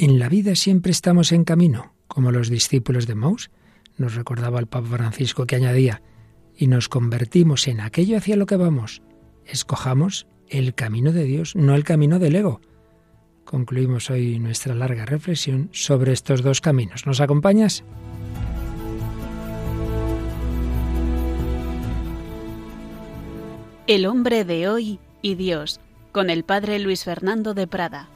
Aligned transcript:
En 0.00 0.20
la 0.20 0.28
vida 0.28 0.54
siempre 0.54 0.92
estamos 0.92 1.32
en 1.32 1.42
camino, 1.42 1.92
como 2.06 2.30
los 2.30 2.48
discípulos 2.48 3.08
de 3.08 3.16
Maus, 3.16 3.50
nos 3.96 4.14
recordaba 4.14 4.60
el 4.60 4.68
Papa 4.68 4.86
Francisco 4.86 5.44
que 5.44 5.56
añadía, 5.56 6.02
y 6.56 6.68
nos 6.68 6.88
convertimos 6.88 7.66
en 7.66 7.80
aquello 7.80 8.16
hacia 8.16 8.36
lo 8.36 8.46
que 8.46 8.54
vamos. 8.54 9.02
Escojamos 9.44 10.28
el 10.48 10.76
camino 10.76 11.10
de 11.10 11.24
Dios, 11.24 11.56
no 11.56 11.74
el 11.74 11.82
camino 11.82 12.20
del 12.20 12.36
ego. 12.36 12.60
Concluimos 13.44 14.08
hoy 14.08 14.38
nuestra 14.38 14.72
larga 14.76 15.04
reflexión 15.04 15.68
sobre 15.72 16.12
estos 16.12 16.42
dos 16.44 16.60
caminos. 16.60 17.04
¿Nos 17.04 17.20
acompañas? 17.20 17.82
El 23.88 24.06
hombre 24.06 24.44
de 24.44 24.68
hoy 24.68 25.00
y 25.22 25.34
Dios, 25.34 25.80
con 26.12 26.30
el 26.30 26.44
padre 26.44 26.78
Luis 26.78 27.02
Fernando 27.02 27.52
de 27.52 27.66
Prada. 27.66 28.10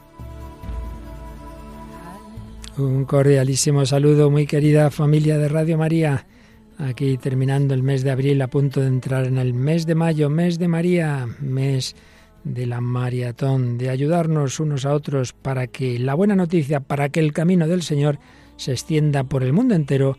Un 2.78 3.04
cordialísimo 3.04 3.84
saludo, 3.84 4.30
muy 4.30 4.46
querida 4.46 4.90
familia 4.90 5.36
de 5.36 5.48
Radio 5.48 5.76
María. 5.76 6.26
Aquí 6.78 7.18
terminando 7.18 7.74
el 7.74 7.82
mes 7.82 8.02
de 8.02 8.10
abril, 8.10 8.40
a 8.40 8.48
punto 8.48 8.80
de 8.80 8.86
entrar 8.86 9.26
en 9.26 9.36
el 9.36 9.52
mes 9.52 9.84
de 9.84 9.94
mayo, 9.94 10.30
mes 10.30 10.58
de 10.58 10.68
María, 10.68 11.28
mes 11.40 11.94
de 12.44 12.66
la 12.66 12.80
maratón, 12.80 13.76
de 13.76 13.90
ayudarnos 13.90 14.58
unos 14.58 14.86
a 14.86 14.94
otros 14.94 15.34
para 15.34 15.66
que 15.66 15.98
la 15.98 16.14
buena 16.14 16.34
noticia, 16.34 16.80
para 16.80 17.10
que 17.10 17.20
el 17.20 17.34
camino 17.34 17.68
del 17.68 17.82
Señor 17.82 18.18
se 18.56 18.72
extienda 18.72 19.24
por 19.24 19.42
el 19.42 19.52
mundo 19.52 19.74
entero 19.74 20.16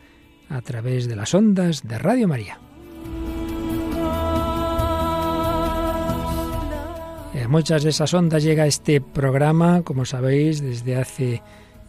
a 0.47 0.61
través 0.61 1.07
de 1.07 1.15
las 1.15 1.33
ondas 1.33 1.81
de 1.87 1.97
Radio 1.97 2.27
María. 2.27 2.59
A 7.43 7.47
muchas 7.49 7.83
de 7.83 7.89
esas 7.89 8.13
ondas 8.13 8.41
llega 8.41 8.65
este 8.65 9.01
programa, 9.01 9.81
como 9.83 10.05
sabéis, 10.05 10.61
desde 10.61 10.95
hace 10.95 11.41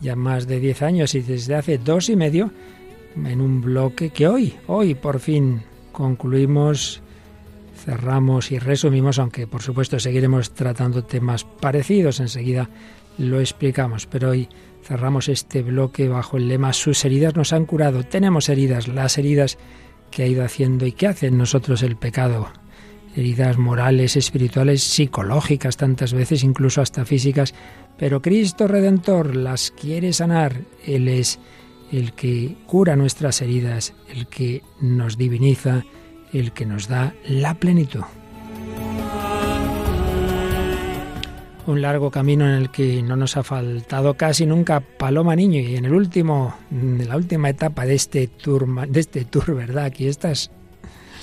ya 0.04 0.14
más 0.14 0.46
de 0.46 0.60
10 0.60 0.82
años 0.82 1.14
y 1.14 1.22
desde 1.22 1.54
hace 1.54 1.78
dos 1.78 2.10
y 2.10 2.16
medio 2.16 2.52
en 3.16 3.40
un 3.40 3.62
bloque 3.62 4.10
que 4.10 4.28
hoy, 4.28 4.54
hoy 4.66 4.94
por 4.94 5.18
fin 5.18 5.62
concluimos, 5.92 7.00
cerramos 7.84 8.52
y 8.52 8.58
resumimos, 8.58 9.18
aunque 9.18 9.46
por 9.46 9.62
supuesto 9.62 9.98
seguiremos 9.98 10.52
tratando 10.52 11.04
temas 11.04 11.44
parecidos, 11.44 12.20
enseguida 12.20 12.68
lo 13.16 13.40
explicamos, 13.40 14.06
pero 14.06 14.30
hoy 14.30 14.48
cerramos 14.82 15.28
este 15.28 15.62
bloque 15.62 16.08
bajo 16.08 16.36
el 16.36 16.48
lema 16.48 16.74
Sus 16.74 17.04
heridas 17.06 17.34
nos 17.34 17.54
han 17.54 17.64
curado. 17.64 18.04
Tenemos 18.04 18.50
heridas, 18.50 18.88
las 18.88 19.16
heridas 19.16 19.56
que 20.10 20.24
ha 20.24 20.26
ido 20.26 20.44
haciendo 20.44 20.84
y 20.84 20.92
que 20.92 21.06
hacen 21.06 21.38
nosotros 21.38 21.82
el 21.82 21.96
pecado. 21.96 22.48
Heridas 23.16 23.56
morales, 23.56 24.16
espirituales, 24.16 24.82
psicológicas 24.82 25.76
tantas 25.76 26.12
veces, 26.12 26.42
incluso 26.44 26.82
hasta 26.82 27.04
físicas. 27.04 27.54
Pero 27.98 28.20
Cristo 28.22 28.66
Redentor 28.66 29.36
las 29.36 29.70
quiere 29.70 30.12
sanar. 30.12 30.62
Él 30.86 31.08
es 31.08 31.38
el 31.92 32.12
que 32.12 32.56
cura 32.66 32.96
nuestras 32.96 33.40
heridas, 33.40 33.94
el 34.08 34.26
que 34.26 34.62
nos 34.80 35.16
diviniza, 35.16 35.84
el 36.32 36.52
que 36.52 36.66
nos 36.66 36.88
da 36.88 37.14
la 37.28 37.54
plenitud. 37.54 38.02
Un 41.66 41.80
largo 41.80 42.10
camino 42.10 42.44
en 42.44 42.56
el 42.56 42.70
que 42.70 43.02
no 43.02 43.16
nos 43.16 43.38
ha 43.38 43.42
faltado 43.42 44.14
casi 44.14 44.44
nunca 44.44 44.80
Paloma 44.80 45.34
Niño 45.34 45.60
y 45.60 45.76
en 45.76 45.86
el 45.86 45.94
último, 45.94 46.54
en 46.70 47.08
la 47.08 47.16
última 47.16 47.48
etapa 47.48 47.86
de 47.86 47.94
este 47.94 48.26
tour, 48.26 48.86
de 48.86 49.00
este 49.00 49.24
tour, 49.24 49.54
¿verdad? 49.54 49.84
Aquí 49.84 50.06
estás 50.06 50.50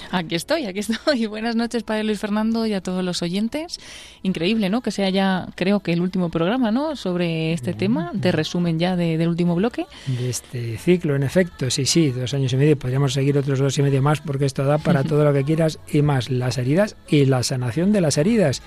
Aquí 0.09 0.35
estoy, 0.35 0.65
aquí 0.65 0.79
estoy. 0.79 1.25
Buenas 1.27 1.55
noches, 1.55 1.83
Padre 1.83 2.03
Luis 2.03 2.19
Fernando, 2.19 2.65
y 2.65 2.73
a 2.73 2.81
todos 2.81 3.03
los 3.03 3.21
oyentes. 3.21 3.79
Increíble, 4.23 4.69
¿no? 4.69 4.81
Que 4.81 4.91
sea 4.91 5.09
ya, 5.09 5.47
creo 5.55 5.81
que 5.81 5.93
el 5.93 6.01
último 6.01 6.29
programa, 6.29 6.71
¿no? 6.71 6.95
Sobre 6.95 7.53
este 7.53 7.73
tema, 7.73 8.11
de 8.13 8.31
resumen 8.31 8.79
ya 8.79 8.95
del 8.95 9.27
último 9.27 9.55
bloque. 9.55 9.85
De 10.07 10.29
este 10.29 10.77
ciclo, 10.77 11.15
en 11.15 11.23
efecto, 11.23 11.69
sí, 11.69 11.85
sí, 11.85 12.09
dos 12.11 12.33
años 12.33 12.53
y 12.53 12.57
medio. 12.57 12.77
Podríamos 12.77 13.13
seguir 13.13 13.37
otros 13.37 13.59
dos 13.59 13.77
y 13.77 13.83
medio 13.83 14.01
más 14.01 14.21
porque 14.21 14.45
esto 14.45 14.65
da 14.65 14.77
para 14.77 15.03
todo 15.03 15.23
lo 15.23 15.33
que 15.33 15.43
quieras 15.43 15.79
y 15.91 16.01
más. 16.01 16.29
Las 16.29 16.57
heridas 16.57 16.95
y 17.07 17.25
la 17.25 17.43
sanación 17.43 17.91
de 17.91 18.01
las 18.01 18.17
heridas. 18.17 18.61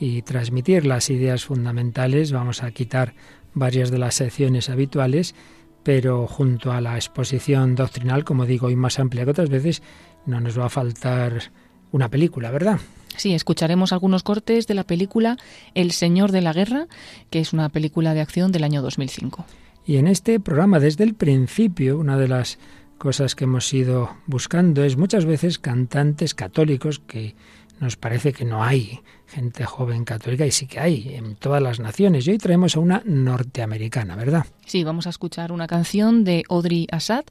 y 0.00 0.22
transmitir 0.22 0.86
las 0.86 1.10
ideas 1.10 1.44
fundamentales. 1.44 2.32
Vamos 2.32 2.62
a 2.62 2.72
quitar 2.72 3.14
varias 3.52 3.90
de 3.90 3.98
las 3.98 4.14
secciones 4.14 4.70
habituales, 4.70 5.34
pero 5.82 6.26
junto 6.26 6.72
a 6.72 6.80
la 6.80 6.96
exposición 6.96 7.74
doctrinal, 7.74 8.24
como 8.24 8.46
digo, 8.46 8.66
hoy 8.66 8.76
más 8.76 8.98
amplia 8.98 9.24
que 9.24 9.30
otras 9.30 9.50
veces, 9.50 9.82
no 10.26 10.40
nos 10.40 10.58
va 10.58 10.66
a 10.66 10.70
faltar 10.70 11.52
una 11.92 12.08
película, 12.08 12.50
¿verdad? 12.50 12.78
Sí, 13.16 13.34
escucharemos 13.34 13.92
algunos 13.92 14.22
cortes 14.22 14.66
de 14.66 14.74
la 14.74 14.84
película 14.84 15.36
El 15.74 15.90
Señor 15.92 16.32
de 16.32 16.40
la 16.40 16.52
Guerra, 16.52 16.86
que 17.30 17.40
es 17.40 17.52
una 17.52 17.68
película 17.68 18.14
de 18.14 18.20
acción 18.20 18.52
del 18.52 18.64
año 18.64 18.82
2005. 18.82 19.44
Y 19.84 19.96
en 19.96 20.06
este 20.06 20.38
programa, 20.40 20.78
desde 20.78 21.04
el 21.04 21.14
principio, 21.14 21.98
una 21.98 22.16
de 22.16 22.28
las 22.28 22.58
cosas 22.98 23.34
que 23.34 23.44
hemos 23.44 23.72
ido 23.72 24.10
buscando 24.26 24.84
es 24.84 24.96
muchas 24.96 25.24
veces 25.24 25.58
cantantes 25.58 26.34
católicos 26.34 27.00
que 27.00 27.34
nos 27.80 27.96
parece 27.96 28.32
que 28.32 28.44
no 28.44 28.62
hay 28.62 29.00
gente 29.26 29.64
joven 29.64 30.04
católica 30.04 30.46
y 30.46 30.50
sí 30.50 30.66
que 30.66 30.78
hay 30.78 31.14
en 31.14 31.34
todas 31.34 31.62
las 31.62 31.80
naciones. 31.80 32.26
Y 32.26 32.32
hoy 32.32 32.38
traemos 32.38 32.76
a 32.76 32.80
una 32.80 33.02
norteamericana, 33.04 34.16
¿verdad? 34.16 34.46
Sí, 34.66 34.84
vamos 34.84 35.06
a 35.06 35.10
escuchar 35.10 35.50
una 35.50 35.66
canción 35.66 36.22
de 36.22 36.44
Audrey 36.48 36.86
Assad 36.92 37.24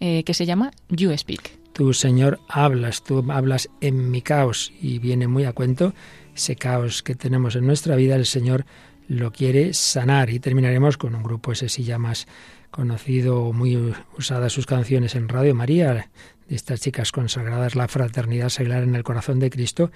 eh, 0.00 0.24
que 0.24 0.34
se 0.34 0.46
llama 0.46 0.70
You 0.88 1.16
Speak. 1.16 1.58
Tú, 1.74 1.92
Señor, 1.92 2.40
hablas, 2.48 3.04
tú 3.04 3.24
hablas 3.30 3.68
en 3.80 4.10
mi 4.10 4.22
caos 4.22 4.72
y 4.80 4.98
viene 4.98 5.28
muy 5.28 5.44
a 5.44 5.52
cuento 5.52 5.92
ese 6.34 6.56
caos 6.56 7.02
que 7.02 7.14
tenemos 7.14 7.54
en 7.54 7.66
nuestra 7.66 7.94
vida, 7.94 8.16
el 8.16 8.26
Señor 8.26 8.64
lo 9.06 9.32
quiere 9.32 9.74
sanar 9.74 10.30
y 10.30 10.40
terminaremos 10.40 10.96
con 10.96 11.14
un 11.14 11.22
grupo 11.22 11.52
ese 11.52 11.68
sí 11.68 11.82
ya 11.82 11.98
más 11.98 12.26
conocido, 12.70 13.52
muy 13.52 13.94
usadas 14.16 14.52
sus 14.52 14.66
canciones 14.66 15.14
en 15.14 15.28
Radio 15.28 15.54
María, 15.54 15.94
de 15.94 16.56
estas 16.56 16.80
chicas 16.80 17.12
consagradas, 17.12 17.74
la 17.74 17.88
fraternidad 17.88 18.48
seglar 18.48 18.82
en 18.82 18.94
el 18.94 19.02
corazón 19.02 19.38
de 19.38 19.50
Cristo, 19.50 19.90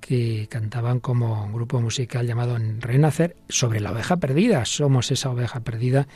que 0.00 0.46
cantaban 0.50 1.00
como 1.00 1.44
un 1.44 1.52
grupo 1.52 1.80
musical 1.80 2.26
llamado 2.26 2.56
Renacer 2.78 3.36
sobre 3.48 3.80
la 3.80 3.92
oveja 3.92 4.16
perdida. 4.16 4.64
Somos 4.64 5.10
esa 5.10 5.30
oveja 5.30 5.60
perdida 5.60 6.06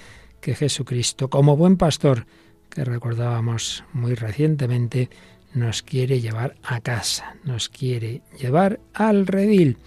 que 0.41 0.55
Jesucristo, 0.55 1.29
como 1.29 1.57
buen 1.57 1.77
pastor, 1.77 2.27
que 2.69 2.85
recordábamos 2.85 3.85
muy 3.93 4.15
recientemente, 4.15 5.11
nos 5.55 5.83
quiere 5.83 6.21
llevar 6.21 6.57
a 6.63 6.81
casa, 6.81 7.37
nos 7.45 7.69
quiere 7.69 8.23
llevar 8.39 8.81
al 8.95 9.27
redil. 9.27 9.79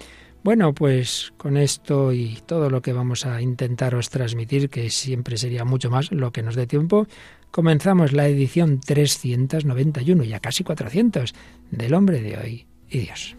Bueno, 0.45 0.75
pues 0.75 1.33
con 1.37 1.57
esto 1.57 2.13
y 2.13 2.37
todo 2.45 2.69
lo 2.69 2.83
que 2.83 2.93
vamos 2.93 3.25
a 3.25 3.41
intentaros 3.41 4.11
transmitir, 4.11 4.69
que 4.69 4.91
siempre 4.91 5.37
sería 5.37 5.65
mucho 5.65 5.89
más 5.89 6.11
lo 6.11 6.31
que 6.31 6.43
nos 6.43 6.53
dé 6.53 6.67
tiempo, 6.67 7.07
comenzamos 7.49 8.13
la 8.13 8.27
edición 8.27 8.79
391, 8.79 10.23
ya 10.23 10.39
casi 10.39 10.63
400, 10.63 11.33
del 11.71 11.95
hombre 11.95 12.21
de 12.21 12.37
hoy 12.37 12.67
y 12.91 12.99
Dios. 12.99 13.35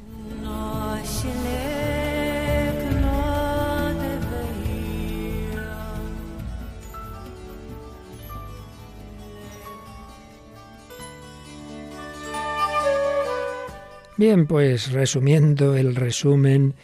Bien, 14.17 14.47
pues 14.47 14.91
resumiendo 14.91 15.77
el 15.77 15.95
resumen 15.95 16.75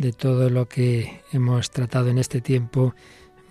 de 0.00 0.12
todo 0.14 0.48
lo 0.48 0.66
que 0.66 1.20
hemos 1.30 1.70
tratado 1.70 2.08
en 2.08 2.16
este 2.16 2.40
tiempo, 2.40 2.94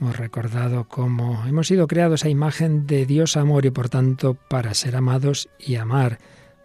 Hemos 0.02 0.16
recordado 0.16 0.88
cómo 0.88 1.44
hemos 1.46 1.68
sido 1.68 1.86
creados 1.86 2.24
a 2.24 2.30
imagen 2.30 2.88
de 2.88 3.06
Dios 3.06 3.36
amor 3.36 3.66
y 3.66 3.70
por 3.70 3.90
tanto 3.90 4.34
para 4.34 4.74
ser 4.74 4.96
amados 4.96 5.50
y 5.60 5.76
amar, 5.76 6.20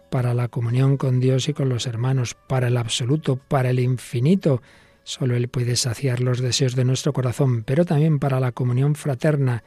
para 0.09 0.33
la 0.33 0.47
comunión 0.47 0.95
con 0.95 1.19
Dios 1.19 1.49
y 1.49 1.53
con 1.53 1.67
los 1.67 1.85
hermanos, 1.85 2.37
para 2.47 2.69
el 2.69 2.77
absoluto, 2.77 3.35
para 3.35 3.71
el 3.71 3.79
infinito. 3.79 4.61
Solo 5.03 5.35
Él 5.35 5.49
puede 5.49 5.75
saciar 5.75 6.21
los 6.21 6.39
deseos 6.39 6.77
de 6.77 6.85
nuestro 6.85 7.11
corazón, 7.11 7.63
pero 7.63 7.83
también 7.83 8.19
para 8.19 8.39
la 8.39 8.53
comunión 8.53 8.95
fraterna, 8.95 9.65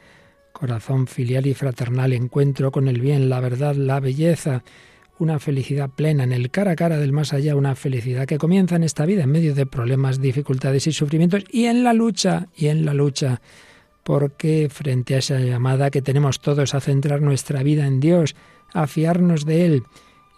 corazón 0.51 1.05
filial 1.05 1.45
y 1.45 1.53
fraternal, 1.53 2.13
encuentro 2.13 2.71
con 2.71 2.87
el 2.87 2.99
bien, 2.99 3.29
la 3.29 3.39
verdad, 3.39 3.75
la 3.75 3.99
belleza, 3.99 4.63
una 5.19 5.37
felicidad 5.39 5.89
plena 5.89 6.23
en 6.23 6.31
el 6.31 6.49
cara 6.49 6.71
a 6.71 6.75
cara 6.75 6.97
del 6.97 7.11
más 7.11 7.33
allá, 7.33 7.55
una 7.55 7.75
felicidad 7.75 8.25
que 8.25 8.37
comienza 8.37 8.77
en 8.77 8.83
esta 8.83 9.05
vida 9.05 9.23
en 9.23 9.31
medio 9.31 9.53
de 9.53 9.65
problemas, 9.65 10.21
dificultades 10.21 10.87
y 10.87 10.93
sufrimientos 10.93 11.43
y 11.51 11.65
en 11.65 11.83
la 11.83 11.93
lucha, 11.93 12.47
y 12.55 12.67
en 12.67 12.85
la 12.85 12.93
lucha, 12.93 13.41
porque 14.03 14.69
frente 14.71 15.15
a 15.15 15.19
esa 15.19 15.39
llamada 15.39 15.91
que 15.91 16.01
tenemos 16.01 16.39
todos 16.39 16.73
a 16.73 16.79
centrar 16.79 17.21
nuestra 17.21 17.61
vida 17.63 17.85
en 17.85 17.99
Dios, 17.99 18.35
a 18.73 18.87
fiarnos 18.87 19.45
de 19.45 19.65
Él 19.65 19.83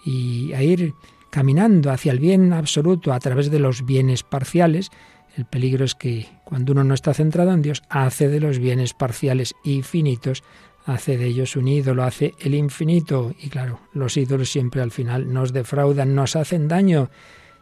y 0.04 0.54
a 0.54 0.63
ir 0.63 0.94
caminando 1.30 1.92
hacia 1.92 2.12
el 2.12 2.19
bien 2.19 2.51
absoluto 2.51 3.13
a 3.13 3.19
través 3.19 3.51
de 3.51 3.60
los 3.60 3.86
bienes 3.86 4.24
parciales, 4.24 4.89
el 5.38 5.45
peligro 5.45 5.86
es 5.86 5.95
que 5.95 6.28
cuando 6.44 6.74
uno 6.74 6.83
no 6.83 6.94
está 6.94 7.13
centrado 7.13 7.54
en 7.54 7.62
Dios, 7.62 7.83
hace 7.88 8.28
de 8.28 8.42
los 8.42 8.60
bienes 8.60 8.94
parciales 8.94 9.56
y 9.63 9.81
finitos 9.83 10.44
hace 10.86 11.18
de 11.18 11.25
ellos 11.25 11.56
un 11.56 11.68
ídolo, 11.68 12.04
hace 12.04 12.36
el 12.39 12.56
infinito. 12.56 13.33
Y 13.39 13.50
claro, 13.50 13.80
los 13.94 14.18
ídolos 14.18 14.50
siempre 14.50 14.81
al 14.81 14.92
final 14.92 15.31
nos 15.31 15.54
defraudan, 15.54 16.16
nos 16.16 16.36
hacen 16.36 16.68
daño, 16.68 17.10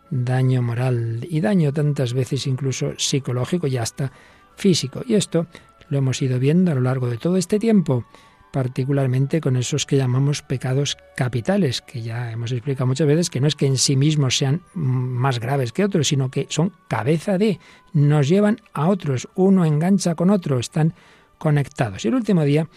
daño 0.09 0.61
moral 0.61 1.25
y 1.29 1.41
daño 1.41 1.73
tantas 1.73 2.13
veces 2.13 2.47
incluso 2.47 2.93
psicológico 2.97 3.67
y 3.67 3.77
hasta 3.77 4.11
físico. 4.55 5.01
Y 5.05 5.15
esto 5.15 5.47
lo 5.89 5.97
hemos 5.97 6.21
ido 6.21 6.39
viendo 6.39 6.71
a 6.71 6.75
lo 6.75 6.81
largo 6.81 7.09
de 7.09 7.17
todo 7.17 7.37
este 7.37 7.59
tiempo, 7.59 8.05
particularmente 8.51 9.41
con 9.41 9.55
esos 9.55 9.85
que 9.85 9.97
llamamos 9.97 10.41
pecados 10.41 10.97
capitales, 11.15 11.81
que 11.81 12.01
ya 12.01 12.31
hemos 12.31 12.51
explicado 12.51 12.87
muchas 12.87 13.07
veces 13.07 13.29
que 13.29 13.41
no 13.41 13.47
es 13.47 13.55
que 13.55 13.65
en 13.65 13.77
sí 13.77 13.95
mismos 13.95 14.37
sean 14.37 14.61
más 14.73 15.39
graves 15.39 15.71
que 15.71 15.83
otros, 15.83 16.07
sino 16.07 16.29
que 16.29 16.47
son 16.49 16.73
cabeza 16.87 17.37
de, 17.37 17.59
nos 17.93 18.27
llevan 18.27 18.61
a 18.73 18.87
otros, 18.87 19.27
uno 19.35 19.65
engancha 19.65 20.15
con 20.15 20.29
otro, 20.29 20.59
están 20.59 20.93
conectados. 21.37 22.05
Y 22.05 22.09
el 22.09 22.15
último 22.15 22.43
día 22.43 22.67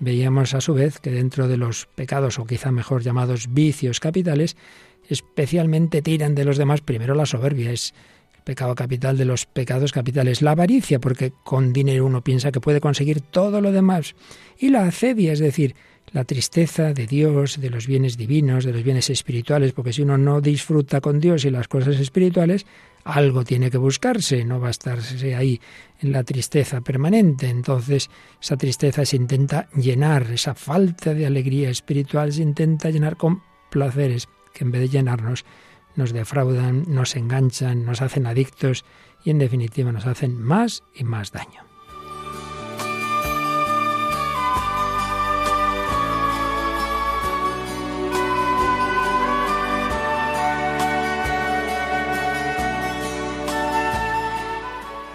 Veíamos 0.00 0.54
a 0.54 0.60
su 0.60 0.74
vez 0.74 1.00
que 1.00 1.10
dentro 1.10 1.48
de 1.48 1.56
los 1.56 1.86
pecados, 1.86 2.38
o 2.38 2.46
quizá 2.46 2.70
mejor 2.70 3.02
llamados 3.02 3.52
vicios 3.52 3.98
capitales, 4.00 4.56
especialmente 5.08 6.02
tiran 6.02 6.34
de 6.34 6.44
los 6.44 6.58
demás 6.58 6.80
primero 6.80 7.14
la 7.14 7.26
soberbia, 7.26 7.72
es 7.72 7.94
el 8.36 8.42
pecado 8.42 8.74
capital 8.74 9.16
de 9.16 9.24
los 9.24 9.46
pecados 9.46 9.92
capitales, 9.92 10.42
la 10.42 10.52
avaricia, 10.52 11.00
porque 11.00 11.32
con 11.44 11.72
dinero 11.72 12.06
uno 12.06 12.22
piensa 12.22 12.52
que 12.52 12.60
puede 12.60 12.80
conseguir 12.80 13.20
todo 13.20 13.60
lo 13.60 13.72
demás, 13.72 14.14
y 14.58 14.68
la 14.68 14.84
acedia, 14.84 15.32
es 15.32 15.40
decir, 15.40 15.74
la 16.12 16.24
tristeza 16.24 16.94
de 16.94 17.06
Dios, 17.06 17.60
de 17.60 17.70
los 17.70 17.86
bienes 17.86 18.16
divinos, 18.16 18.64
de 18.64 18.72
los 18.72 18.82
bienes 18.82 19.10
espirituales, 19.10 19.72
porque 19.72 19.92
si 19.92 20.02
uno 20.02 20.16
no 20.16 20.40
disfruta 20.40 21.00
con 21.00 21.20
Dios 21.20 21.44
y 21.44 21.50
las 21.50 21.68
cosas 21.68 21.98
espirituales, 21.98 22.66
algo 23.08 23.42
tiene 23.42 23.70
que 23.70 23.78
buscarse, 23.78 24.44
no 24.44 24.60
va 24.60 24.68
a 24.68 24.70
estarse 24.70 25.34
ahí 25.34 25.60
en 26.00 26.12
la 26.12 26.24
tristeza 26.24 26.82
permanente. 26.82 27.48
Entonces, 27.48 28.10
esa 28.40 28.56
tristeza 28.56 29.04
se 29.06 29.16
intenta 29.16 29.68
llenar, 29.74 30.30
esa 30.30 30.54
falta 30.54 31.14
de 31.14 31.24
alegría 31.24 31.70
espiritual 31.70 32.32
se 32.32 32.42
intenta 32.42 32.90
llenar 32.90 33.16
con 33.16 33.42
placeres 33.70 34.28
que 34.52 34.64
en 34.64 34.72
vez 34.72 34.82
de 34.82 34.88
llenarnos 34.88 35.46
nos 35.96 36.12
defraudan, 36.12 36.84
nos 36.86 37.16
enganchan, 37.16 37.84
nos 37.86 38.02
hacen 38.02 38.26
adictos 38.26 38.84
y 39.24 39.30
en 39.30 39.38
definitiva 39.38 39.90
nos 39.90 40.06
hacen 40.06 40.40
más 40.40 40.82
y 40.94 41.04
más 41.04 41.32
daño. 41.32 41.67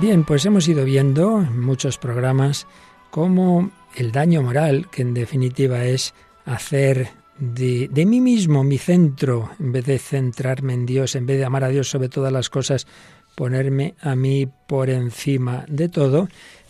Bien, 0.03 0.25
pues 0.25 0.45
hemos 0.45 0.67
ido 0.67 0.83
viendo 0.83 1.39
en 1.39 1.61
muchos 1.61 1.97
programas 1.97 2.67
cómo 3.09 3.71
el 3.95 4.11
daño 4.11 4.41
moral, 4.43 4.89
que 4.91 5.01
en 5.01 5.13
definitiva 5.13 5.85
es 5.85 6.13
hacer 6.43 7.07
de, 7.39 7.87
de, 7.87 8.05
mí 8.05 8.19
mismo 8.19 8.65
mi 8.65 8.77
centro, 8.77 9.51
en 9.61 9.71
vez 9.71 9.85
de 9.85 9.99
centrarme 9.99 10.73
en 10.73 10.85
Dios, 10.85 11.15
en 11.15 11.25
vez 11.25 11.37
de 11.37 11.45
amar 11.45 11.63
a 11.63 11.69
Dios 11.69 11.89
sobre 11.89 12.09
todas 12.09 12.33
las 12.33 12.49
cosas, 12.49 12.85
ponerme 13.33 13.95
a 14.01 14.17
mí 14.17 14.45
por 14.67 14.89
encima 14.89 15.63
de 15.69 15.87
todo, 15.87 16.27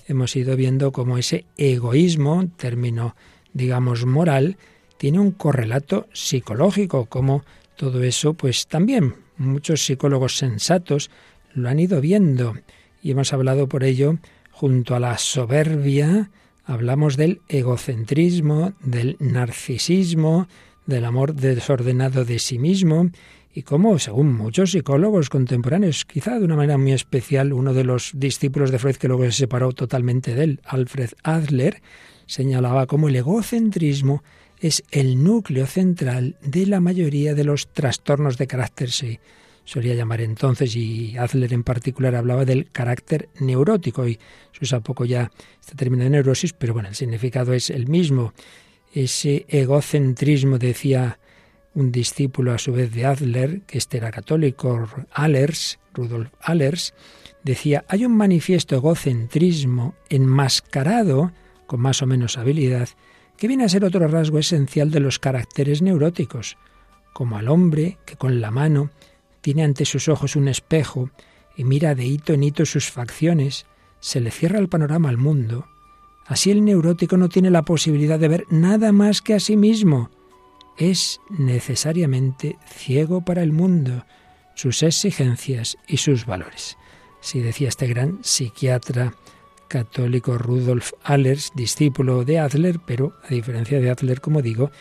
hemos 0.07 0.35
ido 0.35 0.55
viendo 0.55 0.91
cómo 0.91 1.17
ese 1.17 1.47
egoísmo, 1.57 2.51
término 2.55 3.15
digamos 3.51 4.05
moral, 4.05 4.57
tiene 4.97 5.19
un 5.19 5.31
correlato 5.31 6.07
psicológico, 6.13 7.07
como 7.07 7.43
todo 7.77 8.03
eso, 8.03 8.35
pues 8.35 8.67
también 8.67 9.15
muchos 9.37 9.83
psicólogos 9.83 10.37
sensatos 10.37 11.09
lo 11.55 11.67
han 11.69 11.79
ido 11.79 11.99
viendo 11.99 12.53
y 13.03 13.11
hemos 13.11 13.33
hablado 13.33 13.67
por 13.67 13.83
ello, 13.83 14.17
junto 14.49 14.95
a 14.95 14.99
la 14.99 15.17
soberbia, 15.17 16.31
hablamos 16.63 17.17
del 17.17 17.41
egocentrismo, 17.49 18.73
del 18.81 19.17
narcisismo, 19.19 20.47
del 20.85 21.03
amor 21.03 21.35
desordenado 21.35 22.23
de 22.23 22.39
sí 22.39 22.57
mismo, 22.57 23.09
y 23.53 23.63
cómo, 23.63 23.99
según 23.99 24.33
muchos 24.33 24.71
psicólogos 24.71 25.29
contemporáneos, 25.29 26.05
quizá 26.05 26.39
de 26.39 26.45
una 26.45 26.55
manera 26.55 26.77
muy 26.77 26.93
especial, 26.93 27.51
uno 27.51 27.73
de 27.73 27.83
los 27.83 28.11
discípulos 28.15 28.71
de 28.71 28.79
Freud 28.79 28.95
que 28.95 29.09
luego 29.09 29.25
se 29.25 29.33
separó 29.33 29.73
totalmente 29.73 30.33
de 30.33 30.43
él, 30.45 30.61
Alfred 30.63 31.11
Adler, 31.23 31.81
señalaba 32.25 32.87
cómo 32.87 33.09
el 33.09 33.17
egocentrismo 33.17 34.23
es 34.61 34.81
el 34.91 35.21
núcleo 35.21 35.67
central 35.67 36.37
de 36.41 36.65
la 36.65 36.79
mayoría 36.79 37.35
de 37.35 37.43
los 37.43 37.67
trastornos 37.73 38.37
de 38.37 38.47
carácter 38.47 38.89
solía 39.63 39.95
llamar 39.95 40.21
entonces, 40.21 40.75
y 40.75 41.17
Adler 41.17 41.53
en 41.53 41.63
particular 41.63 42.15
hablaba 42.15 42.45
del 42.45 42.69
carácter 42.71 43.29
neurótico, 43.39 44.07
y 44.07 44.19
se 44.51 44.63
usa 44.63 44.81
poco 44.81 45.05
ya 45.05 45.31
este 45.59 45.75
término 45.75 46.03
de 46.03 46.09
neurosis, 46.09 46.53
pero 46.53 46.73
bueno, 46.73 46.89
el 46.89 46.95
significado 46.95 47.53
es 47.53 47.69
el 47.69 47.87
mismo. 47.87 48.33
Ese 48.93 49.45
egocentrismo, 49.47 50.59
decía 50.59 51.19
un 51.73 51.91
discípulo 51.91 52.53
a 52.53 52.59
su 52.59 52.71
vez 52.71 52.93
de 52.93 53.05
Adler, 53.05 53.61
que 53.61 53.77
este 53.77 53.97
era 53.97 54.11
católico, 54.11 54.87
Allers, 55.11 55.79
Rudolf 55.93 56.29
Allers, 56.41 56.93
decía, 57.43 57.83
hay 57.87 58.05
un 58.05 58.15
manifiesto 58.15 58.75
egocentrismo 58.75 59.95
enmascarado, 60.09 61.31
con 61.65 61.79
más 61.79 62.01
o 62.01 62.05
menos 62.05 62.37
habilidad, 62.37 62.89
que 63.37 63.47
viene 63.47 63.63
a 63.63 63.69
ser 63.69 63.83
otro 63.83 64.07
rasgo 64.07 64.37
esencial 64.37 64.91
de 64.91 64.99
los 64.99 65.19
caracteres 65.19 65.81
neuróticos, 65.81 66.57
como 67.13 67.37
al 67.37 67.47
hombre 67.47 67.97
que 68.05 68.15
con 68.15 68.41
la 68.41 68.51
mano 68.51 68.91
tiene 69.43 69.65
ante 69.65 69.83
sus 69.83 70.07
ojos 70.07 70.37
un 70.37 70.47
espejo 70.47 71.09
y 71.55 71.65
mira 71.65 71.95
de 71.95 72.05
hito 72.05 72.33
en 72.33 72.43
hito 72.43 72.65
sus 72.65 72.89
facciones, 72.89 73.65
se 73.99 74.21
le 74.21 74.31
cierra 74.31 74.57
el 74.57 74.69
panorama 74.69 75.09
al 75.09 75.17
mundo. 75.17 75.67
Así 76.25 76.49
el 76.49 76.63
neurótico 76.63 77.17
no 77.17 77.27
tiene 77.27 77.51
la 77.51 77.63
posibilidad 77.63 78.17
de 78.17 78.29
ver 78.29 78.45
nada 78.49 78.93
más 78.93 79.21
que 79.21 79.33
a 79.33 79.41
sí 79.41 79.57
mismo. 79.57 80.09
Es 80.77 81.19
necesariamente 81.29 82.57
ciego 82.65 83.25
para 83.25 83.43
el 83.43 83.51
mundo, 83.51 84.05
sus 84.55 84.81
exigencias 84.81 85.77
y 85.87 85.97
sus 85.97 86.25
valores. 86.25 86.77
Si 87.19 87.41
decía 87.41 87.67
este 87.67 87.87
gran 87.87 88.23
psiquiatra 88.23 89.13
católico 89.67 90.37
Rudolf 90.37 90.93
Allers, 91.03 91.51
discípulo 91.53 92.23
de 92.23 92.39
Adler, 92.39 92.79
pero 92.85 93.13
a 93.25 93.27
diferencia 93.27 93.81
de 93.81 93.89
Adler, 93.89 94.21
como 94.21 94.41
digo, 94.41 94.71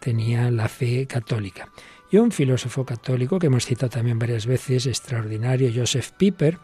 tenía 0.00 0.50
la 0.50 0.68
fe 0.68 1.06
católica. 1.06 1.70
Y 2.12 2.18
un 2.18 2.30
filósofo 2.30 2.84
católico 2.84 3.38
que 3.38 3.46
hemos 3.46 3.64
citado 3.64 3.88
también 3.88 4.18
varias 4.18 4.44
veces, 4.44 4.86
extraordinario, 4.86 5.72
Joseph 5.74 6.10
Piper, 6.18 6.58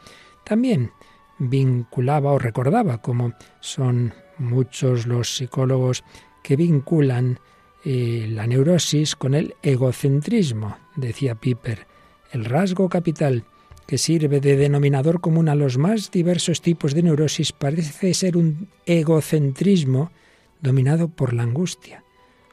también 0.45 0.93
vinculaba 1.39 2.33
o 2.33 2.39
recordaba 2.39 3.01
como 3.01 3.33
son 3.61 4.13
muchos 4.37 5.07
los 5.07 5.35
psicólogos 5.35 6.05
que 6.43 6.55
vinculan 6.55 7.41
eh, 7.83 8.27
la 8.31 8.47
neurosis 8.47 9.17
con 9.17 9.35
el 9.35 9.55
egocentrismo, 9.63 10.77
decía 10.97 11.35
Piper. 11.35 11.87
El 12.31 12.45
rasgo 12.45 12.91
capital 12.91 13.45
que 13.87 13.97
sirve 13.97 14.41
de 14.41 14.55
denominador 14.55 15.23
común 15.23 15.49
a 15.49 15.55
los 15.55 15.79
más 15.79 16.11
diversos 16.11 16.61
tipos 16.61 16.93
de 16.93 17.05
neurosis 17.05 17.53
parece 17.53 18.13
ser 18.13 18.37
un 18.37 18.69
egocentrismo 18.85 20.13
dominado 20.61 21.09
por 21.09 21.33
la 21.33 21.45
angustia, 21.45 22.05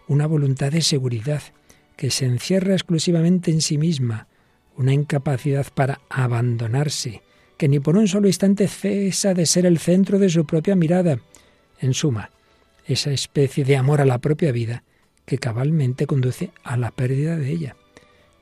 una 0.07 0.27
voluntad 0.27 0.71
de 0.71 0.81
seguridad, 0.81 1.41
que 1.95 2.11
se 2.11 2.25
encierra 2.25 2.73
exclusivamente 2.73 3.51
en 3.51 3.61
sí 3.61 3.77
misma, 3.77 4.27
una 4.77 4.93
incapacidad 4.93 5.65
para 5.73 6.01
abandonarse, 6.09 7.21
que 7.57 7.67
ni 7.67 7.79
por 7.79 7.97
un 7.97 8.07
solo 8.07 8.27
instante 8.27 8.67
cesa 8.67 9.33
de 9.33 9.45
ser 9.45 9.65
el 9.65 9.79
centro 9.79 10.19
de 10.19 10.29
su 10.29 10.45
propia 10.45 10.75
mirada. 10.75 11.19
En 11.79 11.93
suma, 11.93 12.31
esa 12.85 13.11
especie 13.11 13.63
de 13.63 13.77
amor 13.77 14.01
a 14.01 14.05
la 14.05 14.19
propia 14.19 14.51
vida 14.51 14.83
que 15.25 15.37
cabalmente 15.37 16.05
conduce 16.05 16.51
a 16.63 16.77
la 16.77 16.91
pérdida 16.91 17.37
de 17.37 17.49
ella. 17.49 17.75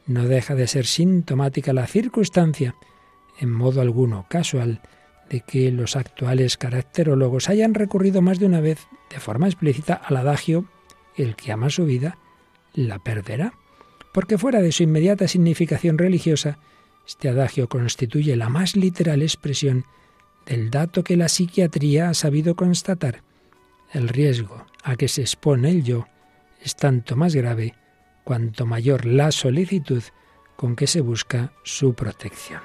No 0.05 0.27
deja 0.27 0.55
de 0.55 0.67
ser 0.67 0.85
sintomática 0.85 1.71
la 1.71 1.87
circunstancia, 1.87 2.75
en 3.39 3.51
modo 3.51 3.81
alguno 3.81 4.25
casual, 4.29 4.81
de 5.29 5.41
que 5.41 5.71
los 5.71 5.95
actuales 5.95 6.57
caracterólogos 6.57 7.49
hayan 7.49 7.73
recurrido 7.73 8.21
más 8.21 8.39
de 8.39 8.45
una 8.45 8.59
vez 8.59 8.79
de 9.09 9.19
forma 9.19 9.47
explícita 9.47 9.93
al 9.93 10.17
adagio 10.17 10.65
el 11.15 11.35
que 11.35 11.51
ama 11.51 11.69
su 11.69 11.85
vida 11.85 12.17
la 12.73 12.99
perderá, 12.99 13.53
porque 14.13 14.37
fuera 14.37 14.61
de 14.61 14.71
su 14.71 14.83
inmediata 14.83 15.27
significación 15.27 15.97
religiosa, 15.97 16.59
este 17.07 17.29
adagio 17.29 17.67
constituye 17.67 18.35
la 18.35 18.49
más 18.49 18.75
literal 18.75 19.21
expresión 19.21 19.85
del 20.45 20.69
dato 20.69 21.03
que 21.03 21.17
la 21.17 21.29
psiquiatría 21.29 22.09
ha 22.09 22.13
sabido 22.13 22.55
constatar. 22.55 23.23
El 23.91 24.09
riesgo 24.09 24.65
a 24.83 24.95
que 24.95 25.07
se 25.07 25.21
expone 25.21 25.69
el 25.69 25.83
yo 25.83 26.07
es 26.61 26.75
tanto 26.75 27.15
más 27.15 27.35
grave 27.35 27.75
cuanto 28.23 28.65
mayor 28.65 29.05
la 29.05 29.31
solicitud 29.31 30.03
con 30.55 30.75
que 30.75 30.87
se 30.87 31.01
busca 31.01 31.53
su 31.63 31.93
protección. 31.93 32.61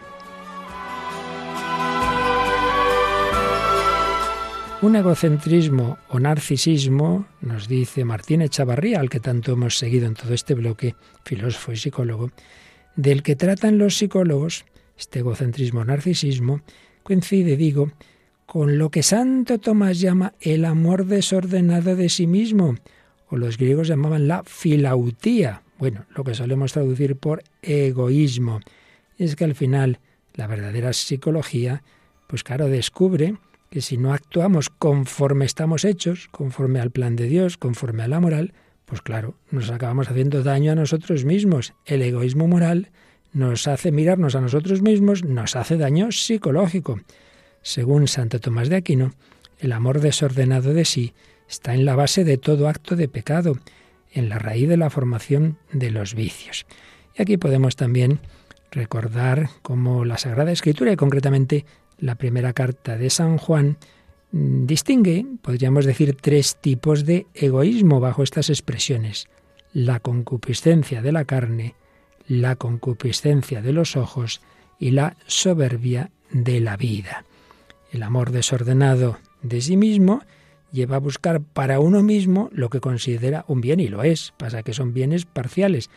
Un 4.81 4.95
egocentrismo 4.95 5.99
o 6.09 6.21
narcisismo, 6.21 7.27
nos 7.41 7.67
dice 7.67 8.05
Martín 8.05 8.43
Echavarría, 8.43 9.01
al 9.01 9.11
que 9.11 9.19
tanto 9.19 9.51
hemos 9.51 9.77
seguido 9.77 10.07
en 10.07 10.15
todo 10.15 10.33
este 10.35 10.55
bloque, 10.55 10.95
filósofo 11.25 11.73
y 11.73 11.77
psicólogo, 11.77 12.31
del 12.95 13.25
que 13.25 13.35
tratan 13.35 13.79
los 13.79 13.97
psicólogos, 13.97 14.67
este 14.97 15.19
egocentrismo 15.19 15.81
o 15.81 15.85
narcisismo, 15.85 16.61
coincide, 17.03 17.57
digo, 17.57 17.91
con 18.47 18.79
lo 18.79 18.91
que 18.91 19.03
Santo 19.03 19.59
Tomás 19.59 19.99
llama 19.99 20.35
el 20.41 20.65
amor 20.65 21.07
desordenado 21.07 21.97
de 21.97 22.09
sí 22.09 22.29
mismo, 22.29 22.77
o 23.31 23.37
los 23.37 23.59
griegos 23.59 23.89
llamaban 23.89 24.29
la 24.29 24.45
filautía, 24.45 25.63
bueno, 25.79 26.07
lo 26.15 26.23
que 26.23 26.37
solemos 26.37 26.73
traducir 26.73 27.17
por 27.17 27.43
egoísmo. 27.63 28.61
Es 29.19 29.35
que 29.35 29.43
al 29.43 29.57
final 29.57 29.99
la 30.35 30.47
verdadera 30.47 30.93
psicología, 30.93 31.83
pues 32.29 32.45
claro, 32.45 32.69
descubre 32.69 33.35
que 33.71 33.81
si 33.81 33.99
no 33.99 34.13
actuamos 34.13 34.71
conforme 34.71 35.45
estamos 35.45 35.85
hechos, 35.85 36.29
conforme 36.31 36.81
al 36.81 36.91
plan 36.91 37.17
de 37.17 37.27
Dios, 37.27 37.57
conforme 37.57 38.03
a 38.03 38.09
la 38.09 38.21
moral, 38.21 38.55
pues 38.85 39.03
claro, 39.03 39.35
nos 39.51 39.71
acabamos 39.71 40.09
haciendo 40.09 40.43
daño 40.43 40.73
a 40.73 40.75
nosotros 40.75 41.25
mismos. 41.25 41.75
El 41.85 42.03
egoísmo 42.03 42.49
moral 42.49 42.91
nos 43.33 43.69
hace 43.69 43.93
mirarnos 43.93 44.35
a 44.35 44.41
nosotros 44.41 44.81
mismos, 44.81 45.25
nos 45.25 45.57
hace 45.57 45.77
daño 45.77 46.11
psicológico. 46.11 47.01
Según 47.63 48.09
Santo 48.09 48.41
Tomás 48.41 48.71
de 48.71 48.77
Aquino, 48.77 49.13
el 49.59 49.73
amor 49.73 50.01
desordenado 50.01 50.73
de 50.73 50.85
sí 50.85 51.13
está 51.49 51.75
en 51.75 51.85
la 51.85 51.97
base 51.97 52.25
de 52.25 52.39
todo 52.39 52.69
acto 52.69 52.97
de 52.97 53.09
pecado, 53.09 53.59
en 54.13 54.29
la 54.31 54.39
raíz 54.39 54.69
de 54.69 54.77
la 54.79 54.89
formación 54.89 55.59
de 55.73 55.91
los 55.91 56.15
vicios. 56.15 56.67
Y 57.17 57.23
aquí 57.23 57.37
podemos 57.37 57.77
también 57.77 58.21
recordar 58.71 59.51
cómo 59.63 60.05
la 60.05 60.19
Sagrada 60.19 60.53
Escritura 60.53 60.93
y 60.93 60.97
concretamente 60.97 61.67
la 61.99 62.15
primera 62.15 62.53
carta 62.53 62.97
de 62.97 63.11
San 63.11 63.39
Juan 63.39 63.79
mm, 64.33 64.67
distingue, 64.67 65.27
podríamos 65.43 65.85
decir, 65.85 66.17
tres 66.21 66.57
tipos 66.57 67.05
de 67.05 67.27
egoísmo 67.35 68.01
bajo 68.01 68.23
estas 68.23 68.51
expresiones. 68.51 69.29
La 69.73 70.01
concupiscencia 70.01 71.03
de 71.03 71.13
la 71.13 71.25
carne, 71.25 71.75
la 72.27 72.57
concupiscencia 72.57 73.63
de 73.63 73.73
los 73.73 73.97
ojos 73.97 74.41
y 74.79 74.93
la 74.93 75.17
soberbia 75.27 76.11
de 76.31 76.61
la 76.61 76.77
vida. 76.77 77.25
El 77.93 78.03
amor 78.03 78.31
desordenado 78.31 79.19
de 79.43 79.61
sí 79.61 79.77
mismo 79.77 80.23
lleva 80.73 80.97
a 80.97 81.01
buscar 81.01 81.41
para 81.41 81.81
uno 81.81 82.03
mismo 82.03 82.51
lo 82.53 82.69
que 82.69 82.81
considera 82.81 83.45
un 83.49 83.61
bien 83.61 83.81
y 83.81 83.89
lo 83.89 84.03
es, 84.03 84.35
pasa 84.37 84.63
que 84.63 84.75
son 84.75 84.93
bienes 84.93 85.25
parciales. 85.25 85.91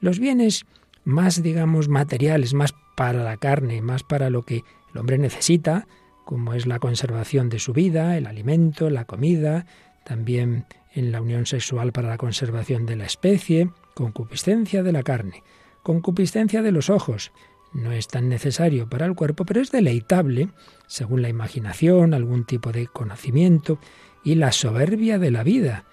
Los 0.00 0.18
bienes 0.18 0.66
más, 1.04 1.42
digamos, 1.42 1.88
materiales, 1.88 2.52
más 2.52 2.74
para 2.96 3.22
la 3.22 3.36
carne, 3.36 3.80
más 3.82 4.02
para 4.02 4.30
lo 4.30 4.42
que 4.42 4.64
el 4.92 4.98
hombre 4.98 5.18
necesita, 5.18 5.86
como 6.24 6.54
es 6.54 6.66
la 6.66 6.78
conservación 6.78 7.48
de 7.48 7.58
su 7.58 7.72
vida, 7.72 8.16
el 8.16 8.26
alimento, 8.26 8.90
la 8.90 9.04
comida, 9.04 9.66
también 10.04 10.66
en 10.92 11.12
la 11.12 11.20
unión 11.20 11.46
sexual 11.46 11.92
para 11.92 12.08
la 12.08 12.18
conservación 12.18 12.86
de 12.86 12.96
la 12.96 13.04
especie, 13.04 13.70
concupiscencia 13.94 14.82
de 14.82 14.92
la 14.92 15.02
carne, 15.02 15.42
concupiscencia 15.82 16.62
de 16.62 16.72
los 16.72 16.90
ojos. 16.90 17.32
No 17.72 17.92
es 17.92 18.08
tan 18.08 18.28
necesario 18.28 18.88
para 18.88 19.06
el 19.06 19.14
cuerpo, 19.14 19.44
pero 19.44 19.60
es 19.60 19.70
deleitable, 19.70 20.48
según 20.86 21.22
la 21.22 21.28
imaginación, 21.28 22.14
algún 22.14 22.44
tipo 22.44 22.72
de 22.72 22.86
conocimiento, 22.86 23.78
y 24.24 24.34
la 24.34 24.50
soberbia 24.52 25.18
de 25.18 25.30
la 25.30 25.44
vida, 25.44 25.84